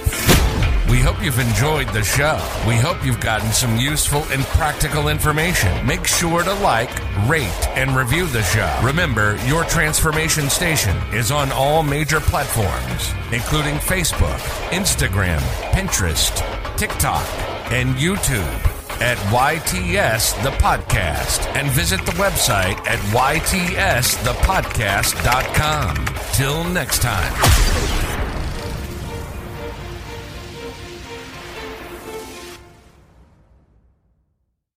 We 0.89 0.99
hope 0.99 1.23
you've 1.23 1.39
enjoyed 1.39 1.87
the 1.89 2.03
show. 2.03 2.37
We 2.67 2.75
hope 2.75 3.03
you've 3.05 3.21
gotten 3.21 3.51
some 3.51 3.77
useful 3.77 4.23
and 4.31 4.43
practical 4.43 5.07
information. 5.07 5.85
Make 5.87 6.05
sure 6.05 6.43
to 6.43 6.53
like, 6.55 6.91
rate, 7.27 7.67
and 7.69 7.95
review 7.95 8.25
the 8.27 8.43
show. 8.43 8.69
Remember, 8.83 9.37
your 9.45 9.63
transformation 9.63 10.49
station 10.49 10.95
is 11.13 11.31
on 11.31 11.51
all 11.53 11.83
major 11.83 12.19
platforms, 12.19 13.13
including 13.31 13.75
Facebook, 13.75 14.37
Instagram, 14.71 15.39
Pinterest, 15.71 16.43
TikTok, 16.77 17.25
and 17.71 17.95
YouTube 17.95 18.69
at 19.01 19.17
YTS 19.31 20.35
The 20.43 20.51
Podcast 20.51 21.47
and 21.55 21.69
visit 21.71 22.05
the 22.05 22.11
website 22.13 22.77
at 22.87 22.99
YTSThePodcast.com. 23.13 26.05
Till 26.33 26.63
next 26.65 27.01
time. 27.01 28.02